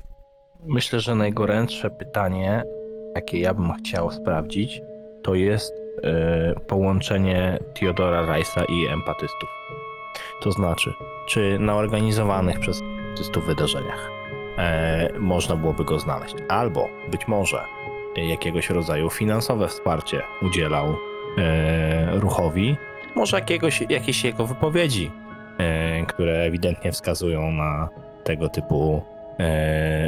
Myślę, 0.66 1.00
że 1.00 1.14
najgorętsze 1.14 1.90
pytanie, 1.90 2.62
jakie 3.14 3.40
ja 3.40 3.54
bym 3.54 3.72
chciał 3.72 4.10
sprawdzić, 4.10 4.82
to 5.22 5.34
jest 5.34 5.72
e, 6.02 6.54
połączenie 6.66 7.58
Theodora 7.80 8.26
Rice'a 8.26 8.64
i 8.68 8.86
empatystów. 8.86 9.48
To 10.42 10.52
znaczy, 10.52 10.94
czy 11.28 11.58
na 11.58 11.74
organizowanych 11.74 12.58
przez 12.58 12.80
empatystów 12.80 13.44
wydarzeniach 13.44 14.10
e, 14.58 15.08
można 15.18 15.56
byłoby 15.56 15.84
go 15.84 15.98
znaleźć, 15.98 16.34
albo 16.48 16.88
być 17.10 17.28
może 17.28 17.64
jakiegoś 18.16 18.70
rodzaju 18.70 19.10
finansowe 19.10 19.68
wsparcie 19.68 20.22
udzielał 20.42 20.96
e, 21.38 22.18
ruchowi, 22.20 22.76
może 23.16 23.36
jakiegoś, 23.36 23.80
jakieś 23.88 24.24
jego 24.24 24.46
wypowiedzi, 24.46 25.10
które 26.06 26.32
ewidentnie 26.32 26.92
wskazują 26.92 27.52
na 27.52 27.88
tego 28.24 28.48
typu 28.48 29.02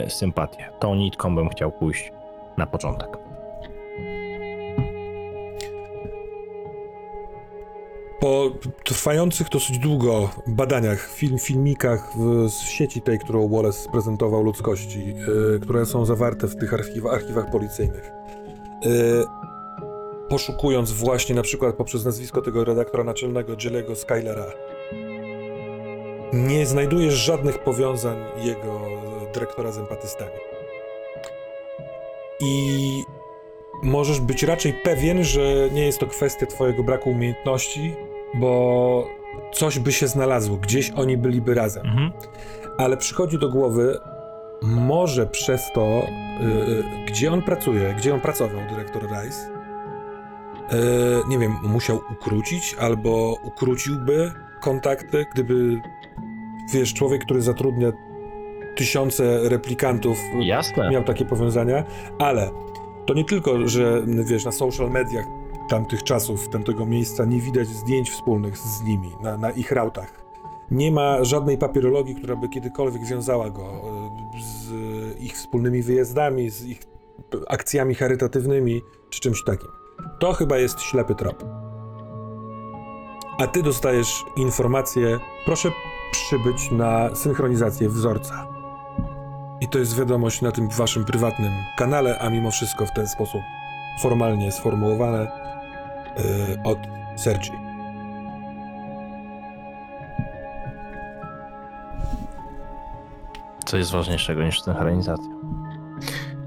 sympatię. 0.09 0.71
Tą 0.79 0.95
nitką 0.95 1.35
bym 1.35 1.49
chciał 1.49 1.73
pójść 1.73 2.13
na 2.57 2.67
początek. 2.67 3.19
Po 8.21 8.51
trwających 8.85 9.49
dosyć 9.49 9.79
długo 9.79 10.31
badaniach, 10.47 11.09
film, 11.09 11.39
filmikach 11.39 12.13
w, 12.17 12.49
z 12.51 12.61
sieci 12.61 13.03
tej, 13.03 13.19
którą 13.19 13.49
Wallace 13.49 13.91
prezentował 13.91 14.43
ludzkości, 14.43 15.15
e, 15.57 15.59
które 15.59 15.87
są 15.87 16.05
zawarte 16.05 16.47
w 16.47 16.57
tych 16.57 16.75
archiwa, 16.75 17.11
archiwach 17.11 17.51
policyjnych, 17.51 18.11
e, 18.11 18.91
poszukując 20.29 20.93
właśnie 20.93 21.35
na 21.35 21.43
przykład 21.43 21.77
poprzez 21.77 22.05
nazwisko 22.05 22.43
tego 22.43 22.65
redaktora 22.65 23.05
naczelnego 23.05 23.57
Jelego 23.65 23.97
Skylera, 23.97 24.47
nie 26.33 26.67
znajdujesz 26.67 27.15
żadnych 27.15 27.59
powiązań 27.59 28.17
jego 28.37 28.81
e, 28.81 29.33
dyrektora 29.35 29.73
z 29.73 29.79
empatystami. 29.79 30.56
I 32.41 33.05
możesz 33.83 34.21
być 34.21 34.43
raczej 34.43 34.73
pewien, 34.85 35.25
że 35.25 35.71
nie 35.73 35.87
jest 35.87 35.99
to 35.99 36.07
kwestia 36.07 36.47
twojego 36.47 36.83
braku 36.83 37.11
umiejętności, 37.11 37.95
bo 38.35 39.09
coś 39.53 39.79
by 39.79 39.93
się 39.93 40.09
znalazło, 40.09 40.57
gdzieś 40.57 40.91
oni 40.91 41.17
byliby 41.17 41.55
razem. 41.55 41.87
Mhm. 41.87 42.13
Ale 42.79 42.97
przychodzi 42.97 43.39
do 43.39 43.49
głowy, 43.49 43.99
może 44.63 45.27
przez 45.27 45.73
to, 45.75 46.07
yy, 46.41 46.85
gdzie 47.07 47.33
on 47.33 47.43
pracuje, 47.43 47.95
gdzie 47.99 48.15
on 48.15 48.21
pracował, 48.21 48.61
dyrektor 48.71 49.03
Rice, 49.03 49.51
yy, 50.73 50.79
nie 51.29 51.39
wiem, 51.39 51.57
musiał 51.63 52.01
ukrócić 52.11 52.77
albo 52.81 53.39
ukróciłby 53.43 54.33
kontakty, 54.61 55.27
gdyby, 55.33 55.81
wiesz, 56.73 56.95
człowiek, 56.95 57.25
który 57.25 57.43
zatrudnia 57.43 57.93
tysiące 58.77 59.49
replikantów, 59.49 60.19
Jasne. 60.41 60.91
miał 60.91 61.05
takie 61.05 61.25
powiązania, 61.25 61.85
ale 62.19 62.51
to 63.07 63.15
nie 63.15 63.25
tylko, 63.25 63.69
że 63.69 64.03
wiesz, 64.07 64.45
na 64.45 64.53
social 64.53 64.91
mediach 64.91 65.25
tamtych 65.69 66.03
czasów, 66.03 66.49
tamtego 66.49 66.87
miejsca 66.87 67.25
nie 67.25 67.41
widać 67.41 67.69
zdjęć 67.69 68.11
wspólnych 68.11 68.59
z 68.59 68.83
nimi, 68.83 69.13
na, 69.23 69.37
na 69.37 69.51
ich 69.51 69.73
rautach. 69.73 70.27
Nie 70.71 70.93
ma 70.93 71.25
żadnej 71.25 71.59
papierologii, 71.59 72.15
która 72.15 72.37
by 72.37 72.49
kiedykolwiek 72.49 73.05
wiązała 73.05 73.51
go 73.51 73.63
e, 73.63 74.41
z 74.41 75.21
ich 75.21 75.35
wspólnymi 75.35 75.83
wyjazdami, 75.83 76.51
z 76.51 76.65
ich 76.65 76.81
akcjami 77.49 77.95
charytatywnymi, 77.95 78.83
czy 79.11 79.21
czymś 79.21 79.45
takim. 79.45 79.69
To 80.19 80.33
chyba 80.33 80.59
jest 80.59 80.81
ślepy 80.81 81.15
trop. 81.15 81.45
A 83.39 83.47
ty 83.47 83.63
dostajesz 83.63 84.25
informację, 84.37 85.19
proszę 85.45 85.69
przybyć 86.13 86.71
na 86.71 87.15
synchronizację 87.15 87.89
wzorca. 87.89 88.56
I 89.61 89.69
to 89.69 89.79
jest 89.79 89.99
wiadomość 89.99 90.43
na 90.43 90.53
tym 90.53 90.69
waszym 90.69 91.05
prywatnym 91.05 91.53
kanale, 91.77 92.19
a 92.19 92.31
mimo 92.31 92.51
wszystko 92.51 92.87
w 92.87 92.93
ten 92.93 93.09
sposób 93.09 93.41
formalnie 94.01 94.53
sformułowane 94.53 95.31
yy, 96.17 96.63
od 96.65 96.79
Sergi. 97.17 97.53
Co 103.65 103.77
jest 103.77 103.93
ważniejszego 103.93 104.43
niż 104.43 104.63
synchronizacja? 104.63 105.35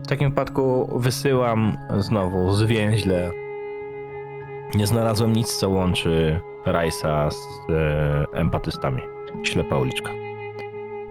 W 0.03 0.07
takim 0.07 0.30
wypadku 0.30 0.89
wysyłam 0.99 1.78
znowu 1.97 2.53
zwięźle. 2.53 3.32
Nie 4.76 4.88
znalazłem 4.88 5.34
nic, 5.34 5.57
co 5.57 5.70
łączy 5.70 6.41
Rajsa 6.66 7.32
z 7.32 7.36
e, 7.70 8.26
empatystami. 8.34 9.01
Ślepa 9.43 9.78
uliczka. 9.78 10.10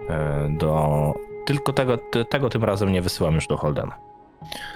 E, 0.09 0.49
do... 0.49 1.13
Tylko 1.49 1.73
tego, 1.73 1.97
te- 1.97 2.25
tego 2.25 2.49
tym 2.49 2.63
razem 2.63 2.91
nie 2.91 3.01
wysyłam 3.01 3.35
już 3.35 3.47
do 3.47 3.57
Holdena. 3.57 3.97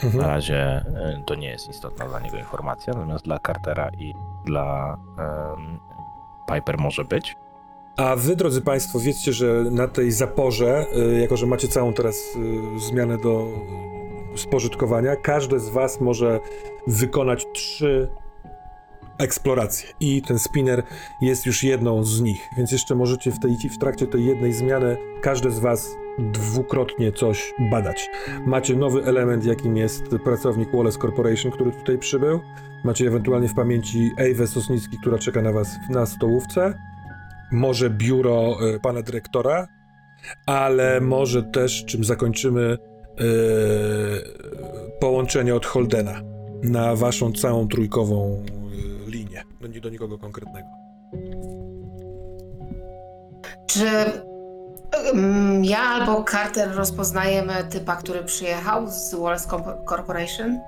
Na 0.03 0.07
Mhm. 0.07 0.25
razie 0.25 0.57
e, 0.57 1.23
to 1.25 1.35
nie 1.35 1.49
jest 1.49 1.69
istotna 1.69 2.05
dla 2.07 2.19
niego 2.19 2.37
informacja, 2.37 2.93
natomiast 2.93 3.25
dla 3.25 3.39
Cartera 3.39 3.89
i 3.99 4.13
dla 4.45 4.97
em, 5.17 5.79
Piper 6.53 6.77
może 6.77 7.05
być. 7.05 7.35
A 7.97 8.15
wy, 8.15 8.35
drodzy 8.35 8.61
Państwo, 8.61 8.99
wiedzcie, 8.99 9.33
że 9.33 9.63
na 9.71 9.87
tej 9.87 10.11
zaporze, 10.11 10.85
y, 10.97 11.19
jako 11.19 11.37
że 11.37 11.45
macie 11.45 11.67
całą 11.67 11.93
teraz 11.93 12.15
y, 12.75 12.79
zmianę 12.79 13.17
do 13.17 13.47
spożytkowania, 14.35 15.15
każde 15.15 15.59
z 15.59 15.69
Was 15.69 16.01
może 16.01 16.39
wykonać 16.87 17.45
trzy 17.53 18.09
eksploracje. 19.17 19.89
I 19.99 20.21
ten 20.21 20.39
spinner 20.39 20.83
jest 21.21 21.45
już 21.45 21.63
jedną 21.63 22.03
z 22.03 22.21
nich, 22.21 22.49
więc 22.57 22.71
jeszcze 22.71 22.95
możecie 22.95 23.31
w, 23.31 23.39
tej, 23.39 23.57
w 23.69 23.77
trakcie 23.77 24.07
tej 24.07 24.25
jednej 24.25 24.53
zmiany 24.53 24.97
każde 25.21 25.51
z 25.51 25.59
Was 25.59 25.89
dwukrotnie 26.19 27.11
coś 27.11 27.53
badać. 27.71 28.09
Macie 28.45 28.75
nowy 28.75 29.03
element, 29.03 29.45
jakim 29.45 29.77
jest 29.77 30.03
pracownik 30.23 30.71
Wallace 30.73 30.99
Corporation, 30.99 31.51
który 31.51 31.71
tutaj 31.71 31.97
przybył. 31.97 32.39
Macie 32.83 33.07
ewentualnie 33.07 33.47
w 33.47 33.53
pamięci 33.53 34.11
Ewę 34.17 34.47
Sosnicki, 34.47 34.97
która 34.97 35.17
czeka 35.17 35.41
na 35.41 35.51
Was 35.51 35.75
na 35.89 36.05
stołówce 36.05 36.73
może 37.53 37.89
biuro 37.89 38.57
y, 38.75 38.79
pana 38.79 39.01
dyrektora, 39.01 39.67
ale 40.45 41.01
może 41.01 41.43
też, 41.43 41.85
czym 41.85 42.03
zakończymy, 42.03 42.61
y, 42.71 42.79
połączenie 44.99 45.55
od 45.55 45.65
Holdena 45.65 46.21
na 46.63 46.95
waszą 46.95 47.31
całą 47.31 47.67
trójkową 47.67 48.43
y, 49.07 49.11
linię, 49.11 49.43
no 49.61 49.67
nie 49.67 49.81
do 49.81 49.89
nikogo 49.89 50.17
konkretnego. 50.17 50.67
Czy 53.67 53.85
ja 55.61 55.79
albo 55.79 56.23
Carter 56.23 56.75
rozpoznajemy 56.75 57.53
typa, 57.69 57.95
który 57.95 58.23
przyjechał 58.23 58.87
z 58.89 59.15
Wallace 59.15 59.49
Corp- 59.49 59.85
Corporation? 59.89 60.59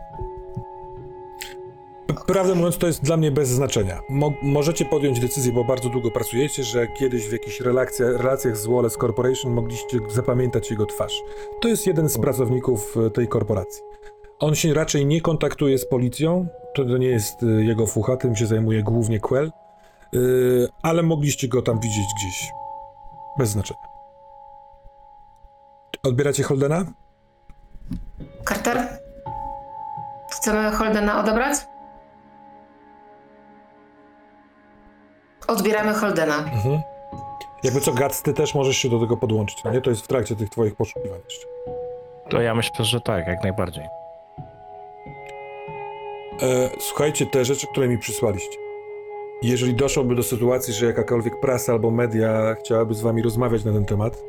Prawdę 2.28 2.56
mówiąc, 2.56 2.78
to 2.78 2.88
jest 2.88 3.04
dla 3.04 3.18
mnie 3.18 3.32
bez 3.32 3.50
znaczenia. 3.50 4.02
Mo- 4.10 4.34
możecie 4.42 4.86
podjąć 4.86 5.20
decyzję, 5.20 5.52
bo 5.54 5.64
bardzo 5.64 5.90
długo 5.90 6.12
pracujecie, 6.12 6.64
że 6.64 6.88
kiedyś 6.88 7.28
w 7.28 7.32
jakichś 7.32 7.62
relacjach, 7.62 8.18
relacjach 8.18 8.58
z 8.58 8.66
Wallace 8.66 8.98
Corporation 9.00 9.52
mogliście 9.54 10.00
zapamiętać 10.10 10.72
jego 10.72 10.86
twarz. 10.86 11.14
To 11.62 11.68
jest 11.68 11.88
jeden 11.88 12.10
z 12.10 12.18
pracowników 12.18 12.98
y, 13.08 13.12
tej 13.12 13.28
korporacji. 13.28 13.84
On 14.40 14.56
się 14.56 14.74
raczej 14.74 15.06
nie 15.06 15.22
kontaktuje 15.22 15.78
z 15.78 15.88
policją, 15.88 16.48
to 16.76 16.84
nie 16.84 17.08
jest 17.08 17.44
y, 17.44 17.66
jego 17.66 17.88
fucha, 17.88 18.18
tym 18.18 18.36
się 18.36 18.46
zajmuje 18.48 18.84
głównie 18.84 19.20
Quell, 19.20 19.52
y, 20.16 20.68
ale 20.82 21.04
mogliście 21.04 21.48
go 21.48 21.62
tam 21.62 21.80
widzieć 21.80 22.06
gdzieś. 22.20 22.52
Bez 23.38 23.50
znaczenia. 23.50 23.85
Odbieracie 26.06 26.44
Holdena? 26.44 26.86
Carter? 28.50 28.88
Chcemy 30.32 30.72
Holdena 30.72 31.20
odebrać? 31.20 31.58
Odbieramy 35.48 35.94
Holdena. 35.94 36.38
Mhm. 36.38 36.82
Jakby 37.64 37.82
co, 37.82 37.94
Gats, 37.94 38.22
ty 38.22 38.34
też 38.34 38.56
możesz 38.56 38.78
się 38.78 38.90
do 38.90 39.00
tego 39.00 39.18
podłączyć, 39.18 39.64
no 39.64 39.72
nie? 39.72 39.82
To 39.82 39.90
jest 39.90 40.02
w 40.02 40.08
trakcie 40.08 40.36
tych 40.36 40.50
twoich 40.50 40.76
poszukiwań 40.76 41.20
jeszcze. 41.30 41.48
To 42.30 42.42
ja 42.42 42.56
myślę, 42.56 42.86
że 42.86 43.02
tak, 43.02 43.28
jak 43.28 43.44
najbardziej. 43.44 43.84
E, 46.42 46.70
słuchajcie, 46.80 47.26
te 47.26 47.46
rzeczy, 47.46 47.68
które 47.68 47.88
mi 47.88 47.98
przysłaliście. 47.98 48.58
Jeżeli 49.42 49.74
doszłoby 49.74 50.16
do 50.16 50.24
sytuacji, 50.24 50.74
że 50.74 50.86
jakakolwiek 50.86 51.40
prasa 51.40 51.72
albo 51.72 51.92
media 51.92 52.56
chciałaby 52.60 52.94
z 52.94 53.02
wami 53.02 53.22
rozmawiać 53.22 53.64
na 53.64 53.74
ten 53.74 53.86
temat, 53.86 54.24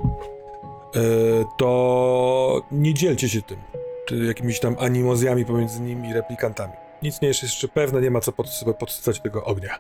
to 1.59 2.63
nie 2.73 2.95
dzielcie 2.95 3.29
się 3.29 3.43
tym. 3.43 3.59
Czy 4.09 4.17
jakimiś 4.25 4.61
tam 4.61 4.77
animozjami 4.79 5.45
pomiędzy 5.45 5.81
nimi 5.81 6.09
i 6.09 6.13
replikantami. 6.13 6.73
Nic 7.03 7.21
nie 7.23 7.29
jest 7.29 7.43
jeszcze 7.43 7.69
pewne, 7.69 8.01
nie 8.01 8.11
ma 8.11 8.21
co 8.21 8.33
podsyca- 8.33 8.75
podsycać 8.75 9.21
tego 9.21 9.45
ognia. 9.45 9.79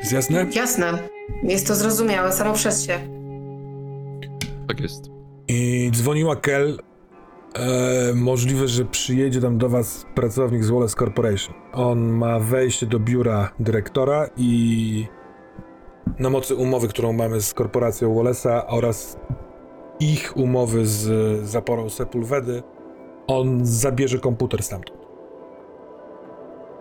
Jest 0.00 0.12
jasne? 0.12 0.46
Jasne. 0.54 0.98
Jest 1.42 1.66
to 1.66 1.74
zrozumiałe 1.74 2.32
samo 2.32 2.54
przez 2.54 2.86
się. 2.86 2.98
Tak 4.68 4.80
jest. 4.80 5.04
I 5.48 5.90
dzwoniła 5.94 6.36
Kel. 6.36 6.78
E, 7.54 8.14
możliwe, 8.14 8.68
że 8.68 8.84
przyjedzie 8.84 9.40
tam 9.40 9.58
do 9.58 9.68
was 9.68 10.06
pracownik 10.14 10.64
z 10.64 10.70
Wallace 10.70 10.96
Corporation. 10.98 11.54
On 11.72 11.98
ma 11.98 12.38
wejście 12.38 12.86
do 12.86 12.98
biura 13.00 13.52
dyrektora 13.60 14.28
i 14.36 15.06
na 16.18 16.30
mocy 16.30 16.54
umowy, 16.54 16.88
którą 16.88 17.12
mamy 17.12 17.40
z 17.40 17.54
korporacją 17.54 18.14
Wallace'a 18.14 18.62
oraz 18.66 19.16
ich 20.00 20.36
umowy 20.36 20.86
z 20.86 21.08
zaporą 21.48 21.90
Sepulvedy, 21.90 22.62
on 23.26 23.66
zabierze 23.66 24.18
komputer 24.18 24.62
stamtąd. 24.62 24.98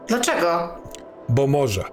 Dlaczego? 0.07 0.69
Bo 1.29 1.47
może. 1.47 1.83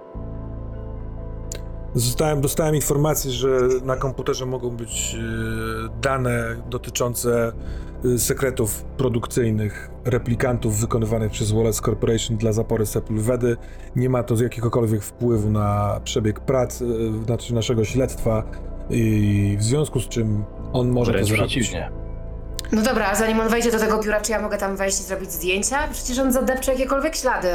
Zostałem, 1.95 2.41
dostałem 2.41 2.75
informację, 2.75 3.31
że 3.31 3.49
na 3.83 3.95
komputerze 3.95 4.45
mogą 4.45 4.69
być 4.69 5.15
e, 5.15 5.99
dane 6.01 6.55
dotyczące 6.69 7.51
e, 8.15 8.19
sekretów 8.19 8.83
produkcyjnych 8.83 9.89
replikantów 10.05 10.79
wykonywanych 10.79 11.31
przez 11.31 11.51
Wallace 11.51 11.81
Corporation 11.81 12.37
dla 12.37 12.53
zapory 12.53 12.85
Sepulvedy. 12.85 13.57
Nie 13.95 14.09
ma 14.09 14.23
to 14.23 14.43
jakiegokolwiek 14.43 15.03
wpływu 15.03 15.49
na 15.49 15.99
przebieg 16.03 16.39
prac, 16.39 16.81
e, 16.81 16.85
znaczy 17.25 17.53
naszego 17.53 17.85
śledztwa 17.85 18.43
i 18.89 19.55
w 19.59 19.63
związku 19.63 19.99
z 19.99 20.07
czym 20.07 20.43
on 20.79 20.89
może 20.89 21.11
Wręcz 21.11 21.29
to 21.29 21.35
zrobić. 21.35 21.51
przeciwnie. 21.53 21.91
No 22.71 22.81
dobra, 22.81 23.07
a 23.11 23.15
zanim 23.15 23.39
on 23.39 23.47
wejdzie 23.49 23.71
do 23.71 23.79
tego 23.79 24.03
biura, 24.03 24.21
czy 24.21 24.31
ja 24.31 24.41
mogę 24.41 24.57
tam 24.57 24.75
wejść 24.75 24.99
i 24.99 25.03
zrobić 25.03 25.31
zdjęcia? 25.31 25.87
Przecież 25.91 26.19
on 26.19 26.31
zadepcze 26.31 26.71
jakiekolwiek 26.71 27.15
ślady. 27.15 27.47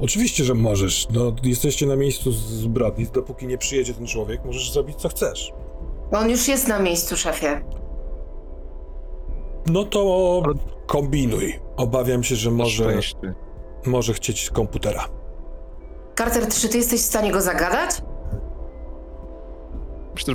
Oczywiście, 0.00 0.44
że 0.44 0.54
możesz. 0.54 1.06
No, 1.10 1.32
jesteście 1.42 1.86
na 1.86 1.96
miejscu 1.96 2.32
zbrodni. 2.32 3.06
Dopóki 3.06 3.46
nie 3.46 3.58
przyjedzie 3.58 3.94
ten 3.94 4.06
człowiek, 4.06 4.44
możesz 4.44 4.72
zrobić 4.72 4.96
co 4.96 5.08
chcesz. 5.08 5.52
On 6.12 6.30
już 6.30 6.48
jest 6.48 6.68
na 6.68 6.78
miejscu, 6.78 7.16
szefie. 7.16 7.60
No 9.66 9.84
to 9.84 10.42
kombinuj. 10.86 11.60
Obawiam 11.76 12.24
się, 12.24 12.36
że 12.36 12.50
może, 12.50 12.84
Szczęście. 12.84 13.34
może 13.86 14.12
chcieć 14.14 14.50
komputera. 14.50 15.04
Carter, 16.18 16.48
czy 16.48 16.68
ty 16.68 16.78
jesteś 16.78 17.00
w 17.00 17.04
stanie 17.04 17.32
go 17.32 17.40
zagadać? 17.40 17.90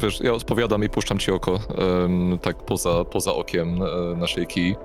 Wiesz, 0.02 0.20
ja 0.20 0.34
odpowiadam 0.34 0.84
i 0.84 0.90
puszczam 0.90 1.20
ci 1.20 1.32
oko, 1.32 1.60
em, 2.06 2.40
tak 2.42 2.58
poza, 2.58 3.06
poza 3.06 3.34
okiem 3.34 3.82
e, 3.82 4.16
naszej 4.16 4.48
kij. 4.48 4.76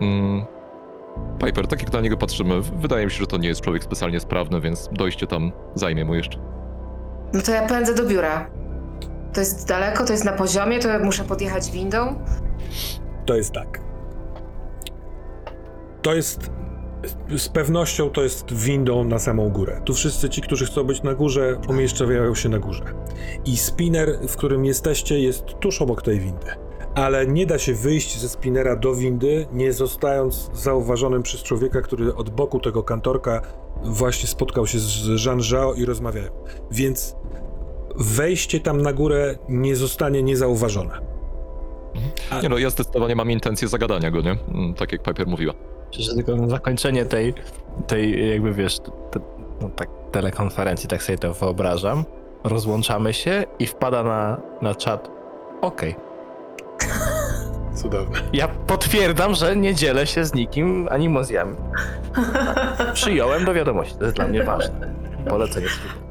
Mm. 0.00 0.44
Piper, 1.44 1.66
tak 1.66 1.82
jak 1.82 1.92
na 1.92 2.00
niego 2.00 2.16
patrzymy, 2.16 2.60
wydaje 2.60 3.04
mi 3.04 3.10
się, 3.10 3.18
że 3.18 3.26
to 3.26 3.36
nie 3.36 3.48
jest 3.48 3.60
człowiek 3.60 3.84
specjalnie 3.84 4.20
sprawny, 4.20 4.60
więc 4.60 4.88
dojście 4.92 5.26
tam 5.26 5.52
zajmie 5.74 6.04
mu 6.04 6.14
jeszcze. 6.14 6.38
No 7.32 7.42
to 7.42 7.52
ja 7.52 7.66
pędzę 7.66 7.94
do 7.94 8.06
biura. 8.06 8.50
To 9.32 9.40
jest 9.40 9.68
daleko, 9.68 10.04
to 10.04 10.12
jest 10.12 10.24
na 10.24 10.32
poziomie, 10.32 10.78
to 10.78 10.88
muszę 11.04 11.24
podjechać 11.24 11.70
windą. 11.70 12.24
To 13.26 13.34
jest 13.34 13.52
tak. 13.52 13.80
To 16.02 16.14
jest. 16.14 16.50
Z 17.36 17.48
pewnością 17.48 18.10
to 18.10 18.22
jest 18.22 18.52
windą 18.54 19.04
na 19.04 19.18
samą 19.18 19.48
górę. 19.50 19.80
Tu 19.84 19.94
wszyscy 19.94 20.28
ci, 20.28 20.40
którzy 20.42 20.66
chcą 20.66 20.84
być 20.84 21.02
na 21.02 21.14
górze, 21.14 21.58
umieszczają 21.68 22.34
się 22.34 22.48
na 22.48 22.58
górze. 22.58 22.84
I 23.44 23.56
spinner, 23.56 24.18
w 24.28 24.36
którym 24.36 24.64
jesteście, 24.64 25.20
jest 25.20 25.44
tuż 25.60 25.82
obok 25.82 26.02
tej 26.02 26.20
windy. 26.20 26.46
ale 26.94 27.26
nie 27.26 27.46
da 27.46 27.58
się 27.58 27.74
wyjść 27.74 28.18
ze 28.18 28.28
spinera 28.28 28.76
do 28.76 28.94
windy, 28.94 29.46
nie 29.52 29.72
zostając 29.72 30.50
zauważonym 30.54 31.22
przez 31.22 31.42
człowieka, 31.42 31.80
który 31.82 32.14
od 32.14 32.30
boku 32.30 32.60
tego 32.60 32.82
kantorka 32.82 33.42
właśnie 33.84 34.28
spotkał 34.28 34.66
się 34.66 34.78
z 34.78 35.24
Jean 35.26 35.40
Zhao 35.42 35.74
i 35.74 35.84
rozmawiają. 35.84 36.30
Więc 36.70 37.16
wejście 37.96 38.60
tam 38.60 38.82
na 38.82 38.92
górę 38.92 39.38
nie 39.48 39.76
zostanie 39.76 40.22
niezauważone. 40.22 41.00
Nie 42.42 42.48
no, 42.48 42.58
ja 42.58 42.70
zdecydowanie 42.70 43.16
mam 43.16 43.30
intencję 43.30 43.68
zagadania 43.68 44.10
go, 44.10 44.20
nie? 44.22 44.36
Mm, 44.54 44.74
Tak 44.74 44.92
jak 44.92 45.02
Piper 45.02 45.26
mówiła. 45.26 45.54
Że 45.98 46.14
tylko 46.14 46.36
na 46.36 46.48
zakończenie 46.48 47.04
tej, 47.04 47.34
tej 47.86 48.30
jakby 48.30 48.52
wiesz, 48.54 48.78
te, 49.10 49.20
no 49.60 49.68
tak 49.68 49.88
telekonferencji, 50.10 50.88
tak 50.88 51.02
sobie 51.02 51.18
to 51.18 51.34
wyobrażam. 51.34 52.04
Rozłączamy 52.44 53.12
się 53.12 53.44
i 53.58 53.66
wpada 53.66 54.02
na, 54.02 54.40
na 54.62 54.74
czat. 54.74 55.10
Okej. 55.60 55.94
Cudowne. 57.82 58.18
Ja 58.32 58.48
potwierdzam, 58.48 59.34
że 59.34 59.56
nie 59.56 59.74
dzielę 59.74 60.06
się 60.06 60.24
z 60.24 60.34
nikim 60.34 60.88
animozjami. 60.90 61.56
Przyjąłem 62.94 63.44
do 63.44 63.54
wiadomości, 63.54 63.94
to 63.98 64.04
jest 64.04 64.16
dla 64.16 64.28
mnie 64.28 64.44
ważne. 64.44 64.94
Polecenie 65.28 65.66
służby. 65.68 66.02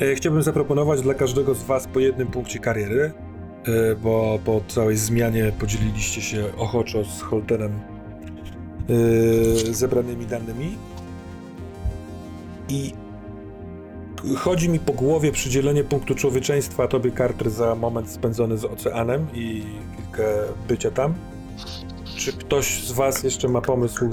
E, 0.00 0.14
Chciałbym 0.14 0.42
zaproponować 0.42 1.02
dla 1.02 1.14
każdego 1.14 1.54
z 1.54 1.62
Was 1.62 1.86
po 1.86 2.00
jednym 2.00 2.28
punkcie 2.28 2.58
kariery, 2.58 3.12
e, 3.64 3.94
bo 3.94 4.38
po 4.44 4.60
całej 4.68 4.96
zmianie 4.96 5.52
podzieliliście 5.60 6.22
się 6.22 6.44
ochoczo 6.58 7.04
z 7.04 7.22
Holtenem 7.22 7.72
e, 7.72 7.91
zebranymi 9.70 10.26
danymi. 10.26 10.76
I 12.68 12.92
chodzi 14.36 14.68
mi 14.68 14.78
po 14.78 14.92
głowie 14.92 15.32
przydzielenie 15.32 15.84
punktu 15.84 16.14
człowieczeństwa 16.14 16.88
Tobie, 16.88 17.12
Carter, 17.12 17.50
za 17.50 17.74
moment 17.74 18.10
spędzony 18.10 18.58
z 18.58 18.64
oceanem 18.64 19.26
i 19.34 19.62
kilka 19.96 20.22
bycia 20.68 20.90
tam. 20.90 21.14
Czy 22.16 22.32
ktoś 22.32 22.84
z 22.84 22.92
Was 22.92 23.22
jeszcze 23.22 23.48
ma 23.48 23.60
pomysł, 23.60 24.10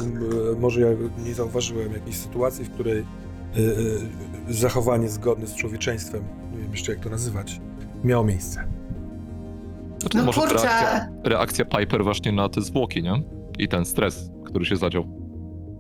może 0.60 0.82
ja 0.82 0.88
nie 1.26 1.34
zauważyłem 1.34 1.94
jakiejś 1.94 2.18
sytuacji, 2.18 2.66
w 2.66 2.70
której 2.70 2.98
y, 2.98 3.62
y, 4.50 4.54
zachowanie 4.54 5.10
zgodne 5.10 5.48
z 5.48 5.56
człowieczeństwem, 5.56 6.24
nie 6.52 6.58
wiem 6.58 6.72
jeszcze 6.72 6.92
jak 6.92 7.02
to 7.02 7.10
nazywać, 7.10 7.62
miało 8.04 8.24
miejsce. 8.24 8.64
Znaczy, 10.00 10.18
No 10.18 10.24
może 10.26 10.42
kurczę, 10.42 10.56
reakcja, 10.56 11.08
reakcja 11.24 11.66
Piper 11.66 12.04
właśnie 12.04 12.32
na 12.32 12.50
te 12.50 12.62
zwłoki, 12.62 13.04
nie? 13.04 13.24
I 13.60 13.68
ten 13.68 13.86
stres, 13.86 14.32
który 14.46 14.66
się 14.66 14.76
zadział. 14.76 15.04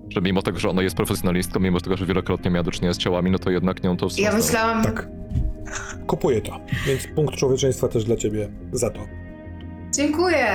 Że 0.09 0.21
mimo 0.21 0.41
tego, 0.41 0.59
że 0.59 0.69
ona 0.69 0.81
jest 0.81 0.95
profesjonalistką, 0.95 1.59
mimo 1.59 1.79
tego, 1.79 1.97
że 1.97 2.05
wielokrotnie 2.05 2.51
miała 2.51 2.63
do 2.63 2.71
czynienia 2.71 2.93
z 2.93 2.97
ciałami, 2.97 3.31
no 3.31 3.39
to 3.39 3.49
jednak 3.51 3.83
nią 3.83 3.97
to 3.97 4.05
ja 4.05 4.09
wstrząsnęło. 4.09 4.37
myślałam, 4.45 4.83
Tak. 4.83 5.07
Kupuję 6.07 6.41
to. 6.41 6.59
Więc 6.87 7.07
punkt 7.15 7.35
człowieczeństwa 7.35 7.87
też 7.87 8.03
dla 8.05 8.15
ciebie 8.15 8.49
za 8.71 8.89
to. 8.89 8.99
dziękuję. 9.95 10.45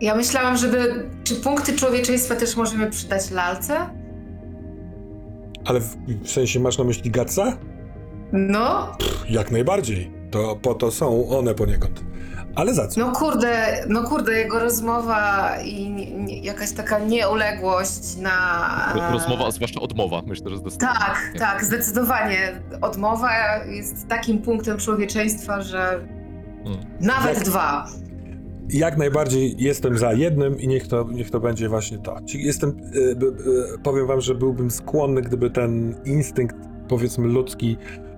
Ja 0.00 0.14
myślałam, 0.14 0.56
żeby, 0.56 1.10
czy 1.24 1.34
punkty 1.34 1.72
człowieczeństwa 1.76 2.36
też 2.36 2.56
możemy 2.56 2.90
przydać 2.90 3.30
lalce? 3.30 3.76
Ale 5.64 5.80
w, 5.80 5.96
w 6.22 6.30
sensie 6.30 6.60
masz 6.60 6.78
na 6.78 6.84
myśli 6.84 7.10
Gatsa? 7.10 7.58
No, 8.32 8.96
Jak 9.30 9.50
najbardziej. 9.50 10.10
To 10.30 10.56
po 10.62 10.74
to 10.74 10.90
są 10.90 11.28
one 11.28 11.54
poniekąd. 11.54 12.04
Ale 12.54 12.74
za 12.74 12.88
co? 12.88 13.00
no 13.00 13.12
kurde, 13.12 13.84
no 13.88 14.02
kurde, 14.02 14.32
jego 14.32 14.58
rozmowa 14.58 15.50
i 15.64 15.90
nie, 15.90 16.10
nie, 16.10 16.38
jakaś 16.40 16.72
taka 16.72 16.98
nieuległość 16.98 18.16
na... 18.16 19.10
Rozmowa, 19.12 19.46
a 19.46 19.50
zwłaszcza 19.50 19.80
odmowa, 19.80 20.22
myślę, 20.26 20.50
że 20.50 20.56
zdecydowanie. 20.56 20.98
Tak, 20.98 21.30
Nie. 21.34 21.40
tak, 21.40 21.64
zdecydowanie. 21.64 22.52
Odmowa 22.80 23.30
jest 23.64 24.08
takim 24.08 24.38
punktem 24.38 24.78
człowieczeństwa, 24.78 25.60
że 25.60 26.00
Mm. 26.66 26.78
nawet 27.00 27.34
Jak- 27.36 27.44
dwa. 27.44 27.86
Jak 28.68 28.96
najbardziej 28.98 29.54
jestem 29.58 29.98
za 29.98 30.12
jednym 30.12 30.60
i 30.60 30.68
niech 30.68 30.88
to, 30.88 31.06
niech 31.10 31.30
to 31.30 31.40
będzie 31.40 31.68
właśnie 31.68 31.98
to. 31.98 32.16
Jestem, 32.34 32.70
y, 32.70 32.98
y, 33.74 33.78
powiem 33.82 34.06
wam, 34.06 34.20
że 34.20 34.34
byłbym 34.34 34.70
skłonny, 34.70 35.22
gdyby 35.22 35.50
ten 35.50 35.94
instynkt, 36.04 36.56
powiedzmy 36.88 37.28
ludzki, 37.28 37.76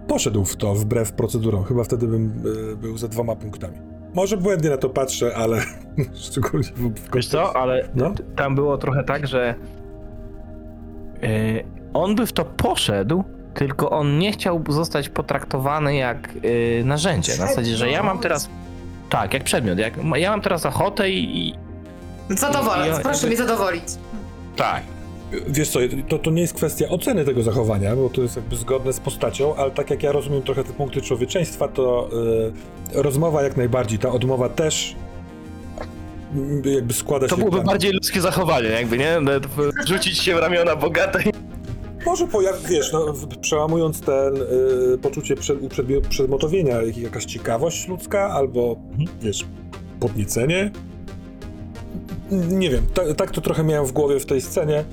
poszedł 0.09 0.45
w 0.45 0.57
to 0.57 0.75
wbrew 0.75 1.13
procedurom. 1.13 1.65
Chyba 1.65 1.85
wtedy 1.85 2.07
bym 2.09 2.43
y, 2.73 2.77
był 2.77 2.99
za 2.99 3.09
dwoma 3.09 3.37
punktami. 3.37 3.79
Może 4.15 4.37
błędnie 4.37 4.71
na 4.71 4.77
to 4.77 4.89
patrzę, 4.89 5.37
ale 5.37 5.63
szczególnie 6.29 6.69
w, 6.77 6.95
w 7.01 7.15
Wiesz 7.15 7.29
co, 7.29 7.57
ale 7.57 7.89
No. 7.95 8.13
tam 8.37 8.55
było 8.55 8.79
trochę 8.79 9.05
tak, 9.05 9.27
że 9.27 9.55
yy, 11.23 11.65
on 11.95 12.15
by 12.15 12.27
w 12.27 12.33
to 12.33 12.45
poszedł, 12.45 13.25
tylko 13.55 13.91
on 13.91 14.19
nie 14.19 14.33
chciał 14.33 14.63
zostać 14.69 15.09
potraktowany 15.09 15.95
jak 15.97 16.29
yy, 16.43 16.85
narzędzie. 16.85 17.33
Na 17.39 17.47
zasadzie, 17.47 17.77
że 17.77 17.91
ja 17.91 18.03
mam 18.03 18.19
teraz. 18.19 18.49
Tak, 19.11 19.35
jak 19.35 19.45
przedmiot. 19.45 19.79
Jak, 19.79 19.95
ja 20.17 20.31
mam 20.31 20.41
teraz 20.41 20.67
ochotę 20.67 21.11
i. 21.11 21.49
i 21.49 21.55
Zadowolę, 22.29 22.89
Ja- 22.89 22.99
proszę 22.99 23.27
mnie 23.27 23.37
zadowolić. 23.37 23.85
tak. 24.57 24.83
Wiesz 25.49 25.69
co, 25.69 25.79
to, 26.09 26.19
to 26.19 26.31
nie 26.31 26.43
jest 26.43 26.55
kwestia 26.55 26.89
oceny 26.89 27.25
tego 27.25 27.43
zachowania, 27.43 27.97
bo 27.97 28.09
to 28.09 28.23
jest 28.23 28.37
jakby 28.37 28.57
zgodne 28.57 28.93
z 28.93 29.01
postacią, 29.01 29.57
ale 29.57 29.71
tak 29.71 29.91
jak 29.91 30.03
ja 30.03 30.13
rozumiem 30.13 30.43
trochę 30.43 30.65
te 30.65 30.73
punkty 30.73 31.01
człowieczeństwa, 31.03 31.69
to 31.69 32.11
y, 32.95 33.03
rozmowa 33.03 33.43
jak 33.43 33.57
najbardziej, 33.57 33.99
ta 33.99 34.09
odmowa 34.13 34.49
też 34.49 34.95
jakby 36.65 36.95
składa 36.95 37.27
To 37.29 37.35
się... 37.37 37.39
byłoby 37.39 37.57
tam- 37.57 37.67
bardziej 37.67 37.93
ludzkie 37.93 38.21
zachowanie, 38.21 38.69
jakby, 38.69 38.99
nie? 38.99 39.19
W- 39.57 39.89
Rzucić 39.89 40.19
się 40.19 40.35
w 40.35 40.39
ramiona 40.39 40.77
bogatej. 40.77 41.25
Może 42.07 42.27
pojawić, 42.27 42.67
wiesz, 42.69 42.93
no, 42.93 43.15
przełamując 43.41 44.01
ten 44.01 44.37
y, 44.95 44.99
poczucie 45.03 45.37
przed, 45.37 45.61
uprzedmio- 45.61 46.09
przedmotowienia, 46.09 46.83
jak- 46.83 46.97
jakaś 46.97 47.25
ciekawość 47.25 47.89
ludzka, 47.89 48.21
albo, 48.31 48.77
wiesz, 49.23 49.45
podniecenie. 50.01 50.71
Nie 52.31 52.71
wiem, 52.71 52.87
ta, 52.95 53.15
tak 53.15 53.31
to 53.31 53.41
trochę 53.41 53.65
miałem 53.65 53.87
w 53.87 53.93
głowie 53.93 54.21
w 54.21 54.27
tej 54.27 54.41
scenie, 54.41 54.85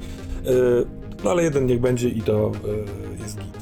no 1.23 1.31
ale 1.31 1.43
jeden 1.43 1.65
niech 1.65 1.79
będzie 1.79 2.09
i 2.09 2.21
to 2.21 2.51
y, 3.17 3.23
jest 3.23 3.37
git. 3.39 3.57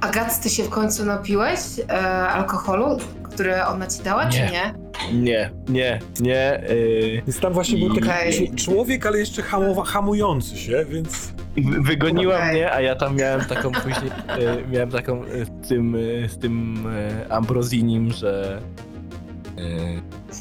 A 0.00 0.10
Gac, 0.10 0.40
ty 0.40 0.50
się 0.50 0.62
w 0.62 0.68
końcu 0.68 1.04
napiłeś 1.04 1.60
e, 1.88 1.92
alkoholu, 2.28 2.98
który 3.22 3.64
ona 3.64 3.86
ci 3.86 4.02
dała, 4.02 4.26
czy 4.28 4.38
Nie. 4.38 4.50
nie? 4.50 4.74
Nie, 5.12 5.50
nie, 5.68 5.98
nie. 6.20 6.62
Yy, 6.68 7.22
Więc 7.26 7.40
tam 7.40 7.52
właśnie 7.52 7.78
był 7.78 7.94
taki 7.94 8.06
czł- 8.08 8.54
człowiek, 8.54 9.06
ale 9.06 9.18
jeszcze 9.18 9.42
hamowa, 9.42 9.84
hamujący 9.84 10.58
się, 10.58 10.84
więc 10.88 11.32
wy- 11.56 11.80
wygoniła 11.82 12.36
Okej. 12.36 12.50
mnie, 12.50 12.72
a 12.72 12.80
ja 12.80 12.94
tam 12.96 13.16
miałem 13.16 13.40
taką 13.44 13.72
później. 13.72 14.10
Yy, 14.38 14.64
miałem 14.70 14.90
taką 14.90 15.22
z 15.62 15.68
tym, 15.68 15.96
z 16.28 16.38
tym 16.38 16.86
Ambrosinim, 17.30 18.10
że. 18.12 18.60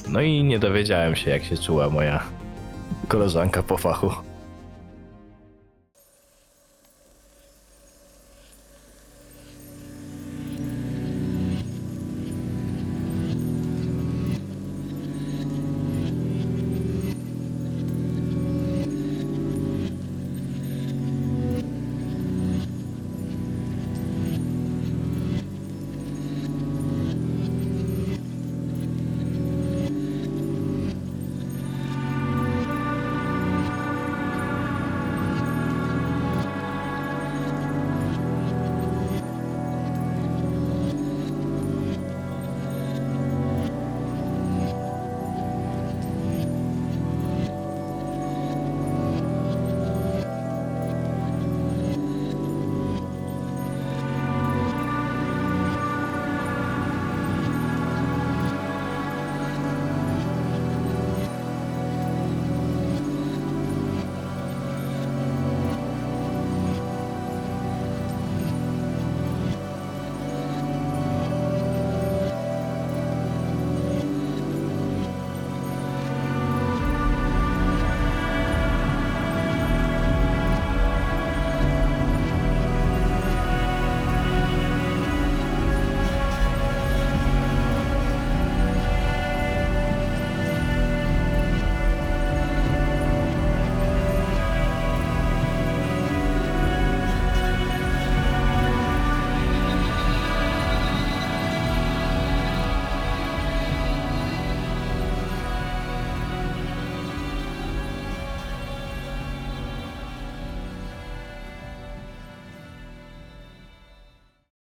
No 0.10 0.22
i 0.22 0.44
nie 0.44 0.60
dowiedziałem 0.60 1.16
się, 1.16 1.32
jak 1.32 1.44
się 1.44 1.58
czuła 1.58 1.90
moja 1.90 2.24
koleżanka 3.08 3.64
po 3.64 3.78
fachu. 3.78 4.12